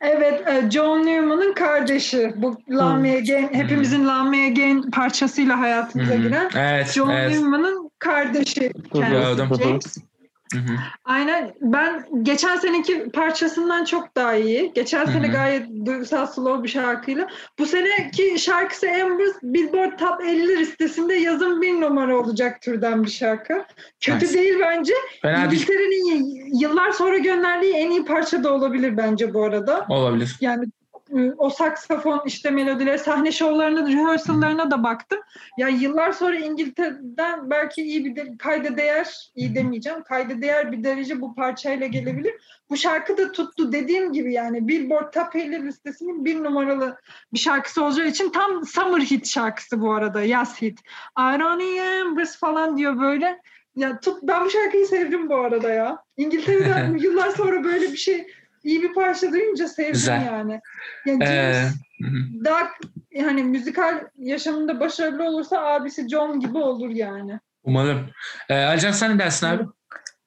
Evet, 0.00 0.48
e, 0.48 0.70
John 0.70 1.06
Newman'ın 1.06 1.54
kardeşi. 1.54 2.32
Bu 2.36 2.58
Lamia 2.70 3.16
Again, 3.16 3.50
hepimizin 3.52 4.08
Lamia 4.08 4.46
Again 4.46 4.90
parçasıyla 4.90 5.60
hayatımıza 5.60 6.14
hı. 6.14 6.18
giren. 6.18 6.50
Evet, 6.56 6.92
John 6.92 7.10
evet. 7.10 7.30
Newman'ın 7.30 7.90
kardeşi 7.98 8.72
kendisi. 8.92 9.64
James. 9.64 9.96
Hı 10.52 10.58
hı. 10.58 10.76
Aynen. 11.04 11.54
Ben 11.60 12.06
geçen 12.22 12.56
seneki 12.56 13.08
parçasından 13.10 13.84
çok 13.84 14.16
daha 14.16 14.34
iyi. 14.34 14.72
Geçen 14.74 15.04
sene 15.04 15.26
Hı 15.26 15.28
hı. 15.28 15.32
gayet 15.32 15.66
duygusal 15.86 16.26
slow 16.26 16.62
bir 16.64 16.68
şarkıyla. 16.68 17.28
Bu 17.58 17.66
seneki 17.66 18.38
şarkısı 18.38 18.86
Amber 19.04 19.26
Billboard 19.42 19.98
Top 19.98 20.20
50 20.24 20.58
listesinde 20.60 21.14
yazın 21.14 21.62
bir 21.62 21.80
numara 21.80 22.16
olacak 22.16 22.62
türden 22.62 23.04
bir 23.04 23.10
şarkı. 23.10 23.64
Kötü 24.00 24.26
Nice. 24.26 24.34
değil 24.38 24.54
bence. 24.60 24.92
Fena 25.22 25.36
değil. 25.50 25.62
İngiltere'nin 25.62 26.24
y- 26.24 26.50
yıllar 26.60 26.90
sonra 26.92 27.18
gönderdiği 27.18 27.72
en 27.74 27.90
iyi 27.90 28.04
parça 28.04 28.44
da 28.44 28.54
olabilir 28.54 28.96
bence 28.96 29.34
bu 29.34 29.44
arada. 29.44 29.86
Olabilir. 29.88 30.36
Yani 30.40 30.64
o 31.38 31.50
saksafon 31.50 32.22
işte 32.26 32.50
melodileri, 32.50 32.98
sahne 32.98 33.32
şovlarına, 33.32 33.88
rehearsal'larına 33.88 34.70
da 34.70 34.82
baktım. 34.82 35.20
Ya 35.58 35.68
yıllar 35.68 36.12
sonra 36.12 36.36
İngiltere'den 36.36 37.50
belki 37.50 37.82
iyi 37.82 38.04
bir 38.04 38.16
de, 38.16 38.36
kayda 38.38 38.76
değer, 38.76 39.30
iyi 39.34 39.54
demeyeceğim, 39.54 40.02
kayda 40.02 40.42
değer 40.42 40.72
bir 40.72 40.84
derece 40.84 41.20
bu 41.20 41.34
parçayla 41.34 41.86
gelebilir. 41.86 42.34
Bu 42.70 42.76
şarkı 42.76 43.16
da 43.16 43.32
tuttu 43.32 43.72
dediğim 43.72 44.12
gibi 44.12 44.32
yani 44.32 44.68
Billboard 44.68 45.12
Top 45.12 45.36
50 45.36 45.66
listesinin 45.66 46.24
bir 46.24 46.44
numaralı 46.44 46.96
bir 47.32 47.38
şarkısı 47.38 47.84
olacağı 47.84 48.06
için 48.06 48.30
tam 48.30 48.66
summer 48.66 49.00
hit 49.00 49.26
şarkısı 49.26 49.80
bu 49.80 49.92
arada, 49.92 50.22
yaz 50.22 50.62
hit. 50.62 50.80
I 51.18 51.40
don't 51.40 51.60
need 51.60 51.78
Embers 51.82 52.38
falan 52.38 52.76
diyor 52.76 53.00
böyle. 53.00 53.40
Ya 53.76 54.00
tut, 54.00 54.18
ben 54.22 54.44
bu 54.44 54.50
şarkıyı 54.50 54.86
sevdim 54.86 55.28
bu 55.28 55.36
arada 55.36 55.70
ya. 55.70 56.04
İngiltere'den 56.16 56.96
yıllar 57.00 57.30
sonra 57.30 57.64
böyle 57.64 57.92
bir 57.92 57.96
şey 57.96 58.26
iyi 58.64 58.82
bir 58.82 58.94
parça 58.94 59.32
duyunca 59.32 59.68
sevdim 59.68 59.92
Güzel. 59.92 60.26
yani. 60.26 60.60
Yani 61.06 61.24
Ee, 61.24 61.26
James 61.26 61.74
hı 62.02 62.08
hı. 62.08 62.44
daha 62.44 62.68
yani 63.10 63.42
müzikal 63.42 64.00
yaşamında 64.18 64.80
başarılı 64.80 65.24
olursa 65.24 65.62
abisi 65.62 66.08
John 66.08 66.40
gibi 66.40 66.58
olur 66.58 66.90
yani. 66.90 67.40
Umarım. 67.62 68.06
Ee, 68.48 68.54
Alican 68.54 68.90
sen 68.92 69.14
ne 69.14 69.18
dersin 69.18 69.46
abi? 69.46 69.64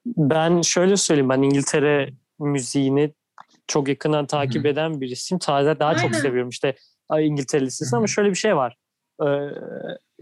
Ben 0.06 0.62
şöyle 0.62 0.98
söyleyeyim 0.98 1.30
ben 1.30 1.42
İngiltere 1.42 2.10
müziğini 2.40 3.14
çok 3.68 3.88
yakından 3.88 4.26
takip 4.26 4.66
eden 4.66 5.02
birisiyim. 5.02 5.40
Taze 5.40 5.80
daha 5.80 5.96
çok 5.96 6.04
Aynen. 6.06 6.22
seviyorum 6.22 6.50
işte 6.50 6.76
ay, 7.10 7.28
İngiltere 7.28 7.68
ama 7.94 8.08
şöyle 8.08 8.30
bir 8.30 8.36
şey 8.36 8.56
var. 8.56 8.78
Ee, 9.22 9.26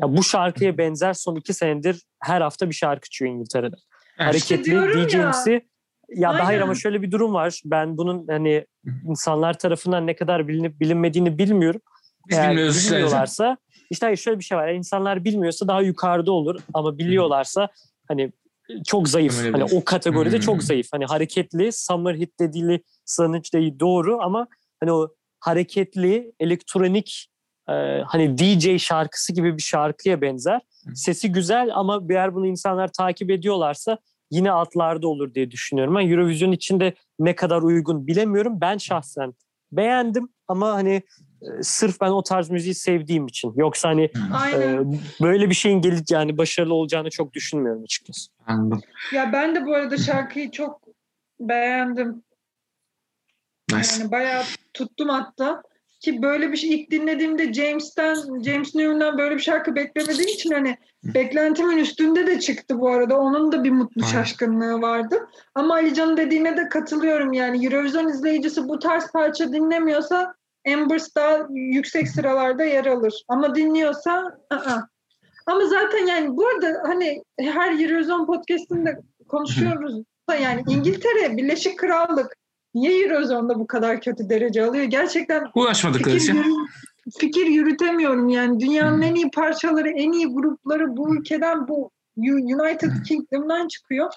ya 0.01 0.17
bu 0.17 0.23
şarkıya 0.23 0.77
benzer 0.77 1.13
son 1.13 1.35
iki 1.35 1.53
senedir 1.53 2.03
her 2.19 2.41
hafta 2.41 2.69
bir 2.69 2.75
şarkı 2.75 3.09
çıkıyor 3.09 3.35
İngiltere'de. 3.35 3.75
Evet. 4.19 4.29
Hareketli 4.29 4.73
ya. 4.75 5.07
DJ'msi 5.07 5.67
ya 6.15 6.29
Aynen. 6.29 6.43
hayır 6.45 6.61
ama 6.61 6.75
şöyle 6.75 7.01
bir 7.01 7.11
durum 7.11 7.33
var. 7.33 7.61
Ben 7.65 7.97
bunun 7.97 8.27
hani 8.27 8.65
insanlar 9.09 9.57
tarafından 9.59 10.07
ne 10.07 10.15
kadar 10.15 10.47
bilinip 10.47 10.79
bilinmediğini 10.79 11.37
bilmiyorum. 11.37 11.81
Biz 12.29 12.37
Eğer 12.37 12.51
bilmiyoruz. 12.51 12.87
bilmiyorlarsa 12.91 13.57
işte 13.89 14.05
hayır 14.05 14.17
şöyle 14.17 14.39
bir 14.39 14.43
şey 14.43 14.57
var. 14.57 14.67
Eğer 14.67 14.75
insanlar 14.75 15.25
bilmiyorsa 15.25 15.67
daha 15.67 15.81
yukarıda 15.81 16.31
olur 16.31 16.59
ama 16.73 16.97
biliyorlarsa 16.97 17.67
hani 18.07 18.31
çok 18.85 19.09
zayıf. 19.09 19.39
Öyle 19.39 19.51
Hani 19.57 19.71
bir- 19.71 19.75
o 19.77 19.83
kategoride 19.83 20.35
Hmm. 20.35 20.41
çok 20.41 20.63
zayıf. 20.63 20.87
Hani 20.93 21.05
hareketli, 21.05 21.71
summer 21.71 22.15
hit 22.15 22.39
dediği 22.39 22.83
sanıç 23.05 23.53
değil 23.53 23.79
doğru 23.79 24.19
ama 24.21 24.47
hani 24.79 24.91
o 24.91 25.09
hareketli, 25.39 26.33
elektronik 26.39 27.27
e, 27.69 27.73
hani 28.07 28.37
DJ 28.37 28.77
şarkısı 28.79 29.33
gibi 29.33 29.57
bir 29.57 29.61
şarkıya 29.61 30.21
benzer. 30.21 30.55
Hı. 30.85 30.95
Sesi 30.95 31.31
güzel 31.31 31.69
ama 31.73 32.01
eğer 32.09 32.35
bunu 32.35 32.47
insanlar 32.47 32.87
takip 32.87 33.29
ediyorlarsa 33.31 33.97
yine 34.33 34.51
altlarda 34.51 35.07
olur 35.07 35.33
diye 35.33 35.51
düşünüyorum. 35.51 35.95
Ben 35.95 36.09
Eurovision 36.09 36.51
içinde 36.51 36.93
ne 37.19 37.35
kadar 37.35 37.61
uygun 37.61 38.07
bilemiyorum. 38.07 38.61
Ben 38.61 38.77
şahsen 38.77 39.33
beğendim 39.71 40.29
ama 40.47 40.73
hani 40.73 41.03
e, 41.41 41.47
sırf 41.61 42.01
ben 42.01 42.09
o 42.09 42.23
tarz 42.23 42.49
müziği 42.49 42.75
sevdiğim 42.75 43.27
için. 43.27 43.53
Yoksa 43.55 43.89
hani 43.89 44.03
e, 44.53 44.79
böyle 45.21 45.49
bir 45.49 45.55
şeyin 45.55 45.81
geleceğini, 45.81 46.37
başarılı 46.37 46.73
olacağını 46.73 47.09
çok 47.09 47.33
düşünmüyorum 47.33 47.83
açıkçası. 47.83 48.31
Anladım. 48.47 48.81
Ya 49.13 49.33
ben 49.33 49.55
de 49.55 49.65
bu 49.65 49.75
arada 49.75 49.97
şarkıyı 49.97 50.51
çok 50.51 50.81
beğendim. 51.39 52.23
Nice. 53.71 53.89
Yani 53.99 54.11
bayağı 54.11 54.43
tuttum 54.73 55.09
hatta. 55.09 55.63
Ki 56.03 56.21
böyle 56.21 56.51
bir 56.51 56.57
şey 56.57 56.73
ilk 56.73 56.91
dinlediğimde 56.91 57.53
James'ten, 57.53 58.15
James 58.43 58.75
Newman'dan 58.75 59.17
böyle 59.17 59.35
bir 59.35 59.41
şarkı 59.41 59.75
beklemediğim 59.75 60.29
için 60.29 60.51
hani 60.51 60.77
beklentimin 61.03 61.77
üstünde 61.77 62.27
de 62.27 62.39
çıktı 62.39 62.79
bu 62.79 62.89
arada. 62.89 63.19
Onun 63.19 63.51
da 63.51 63.63
bir 63.63 63.71
mutlu 63.71 64.01
Aynen. 64.01 64.13
şaşkınlığı 64.13 64.81
vardı. 64.81 65.27
Ama 65.55 65.73
Ali 65.73 65.93
Can'ın 65.93 66.17
dediğine 66.17 66.57
de 66.57 66.69
katılıyorum 66.69 67.33
yani. 67.33 67.65
Eurovision 67.65 68.07
izleyicisi 68.07 68.67
bu 68.67 68.79
tarz 68.79 69.11
parça 69.11 69.53
dinlemiyorsa 69.53 70.35
Embers 70.65 71.15
daha 71.15 71.47
yüksek 71.49 72.07
sıralarda 72.07 72.63
yer 72.63 72.85
alır. 72.85 73.23
Ama 73.27 73.55
dinliyorsa 73.55 74.37
ı-ı. 74.53 74.87
Ama 75.45 75.65
zaten 75.65 76.07
yani 76.07 76.37
bu 76.37 76.47
arada 76.47 76.83
hani 76.87 77.23
her 77.39 77.79
Eurovision 77.79 78.25
podcastinde 78.25 78.99
konuşuyoruz 79.27 80.03
da 80.29 80.35
yani 80.35 80.63
İngiltere, 80.69 81.37
Birleşik 81.37 81.79
Krallık 81.79 82.42
niye 82.73 83.03
Eurovision'da 83.03 83.59
bu 83.59 83.67
kadar 83.67 84.01
kötü 84.01 84.29
derece 84.29 84.65
alıyor? 84.65 84.83
Gerçekten 84.83 85.43
Uğraşmadıkları 85.55 86.19
fikir, 86.19 86.33
için. 86.33 86.67
fikir 87.19 87.45
yürütemiyorum 87.45 88.29
yani. 88.29 88.59
Dünyanın 88.59 89.01
en 89.01 89.15
iyi 89.15 89.31
parçaları, 89.31 89.89
en 89.89 90.11
iyi 90.11 90.27
grupları 90.27 90.97
bu 90.97 91.15
ülkeden, 91.15 91.67
bu 91.67 91.91
United 92.17 92.91
Kingdom'dan 93.07 93.67
çıkıyor. 93.67 94.09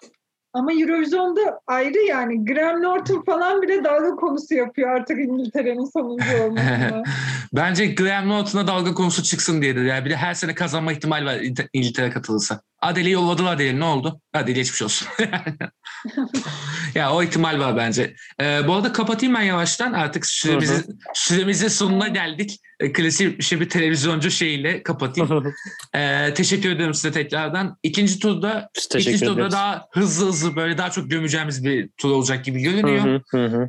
Ama 0.52 0.72
Eurovision'da 0.72 1.60
ayrı 1.66 1.98
yani. 1.98 2.44
Graham 2.44 2.82
Norton 2.82 3.22
falan 3.22 3.62
bile 3.62 3.84
dalga 3.84 4.16
konusu 4.16 4.54
yapıyor 4.54 4.88
artık 4.90 5.18
İngiltere'nin 5.18 5.84
sonuncu 5.84 6.44
olmasına. 6.44 7.02
Bence 7.52 7.86
Graham 7.86 8.28
Norton'a 8.28 8.66
dalga 8.66 8.94
konusu 8.94 9.22
çıksın 9.22 9.62
diyedir. 9.62 9.84
Yani 9.84 10.04
bir 10.04 10.10
de 10.10 10.16
her 10.16 10.34
sene 10.34 10.54
kazanma 10.54 10.92
ihtimali 10.92 11.24
var 11.24 11.38
İngiltere 11.72 12.10
katılırsa. 12.10 12.60
Adele'yi 12.82 13.14
yolladılar 13.14 13.54
Adele 13.54 13.80
ne 13.80 13.84
oldu? 13.84 14.20
Adele 14.34 14.52
geçmiş 14.52 14.82
olsun. 14.82 15.08
ya 16.94 17.12
o 17.12 17.22
ihtimal 17.22 17.60
var 17.60 17.76
bence. 17.76 18.14
Ee, 18.40 18.60
bu 18.66 18.74
arada 18.74 18.92
kapatayım 18.92 19.34
ben 19.34 19.42
yavaştan. 19.42 19.92
Artık 19.92 20.26
süremizi, 20.26 20.84
süremizin 21.14 21.68
sonuna 21.68 22.08
geldik. 22.08 22.60
Ee, 22.80 22.92
klasik 22.92 23.38
bir 23.38 23.44
şey 23.44 23.60
bir 23.60 23.68
televizyoncu 23.68 24.30
şeyiyle 24.30 24.82
kapatayım. 24.82 25.54
Ee, 25.94 26.34
teşekkür 26.34 26.70
ederim 26.70 26.94
size 26.94 27.12
tekrardan. 27.12 27.76
İkinci 27.82 28.18
turda 28.18 28.70
ikinci 28.98 29.20
turda 29.20 29.40
ederiz. 29.40 29.52
daha 29.52 29.86
hızlı 29.92 30.26
hızlı 30.26 30.56
böyle 30.56 30.78
daha 30.78 30.90
çok 30.90 31.10
gömeceğimiz 31.10 31.64
bir 31.64 31.88
tur 31.96 32.10
olacak 32.10 32.44
gibi 32.44 32.60
görünüyor. 32.60 33.20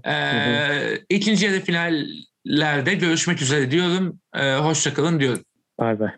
Ee, 0.06 1.02
ikinci 1.10 1.46
yarı 1.46 1.60
finallerde 1.60 2.94
görüşmek 2.94 3.42
üzere 3.42 3.72
diyorum. 3.72 4.20
Ee, 4.36 4.56
hoşçakalın 4.56 5.20
diyorum. 5.20 5.44
Bay 5.80 6.00
bay. 6.00 6.10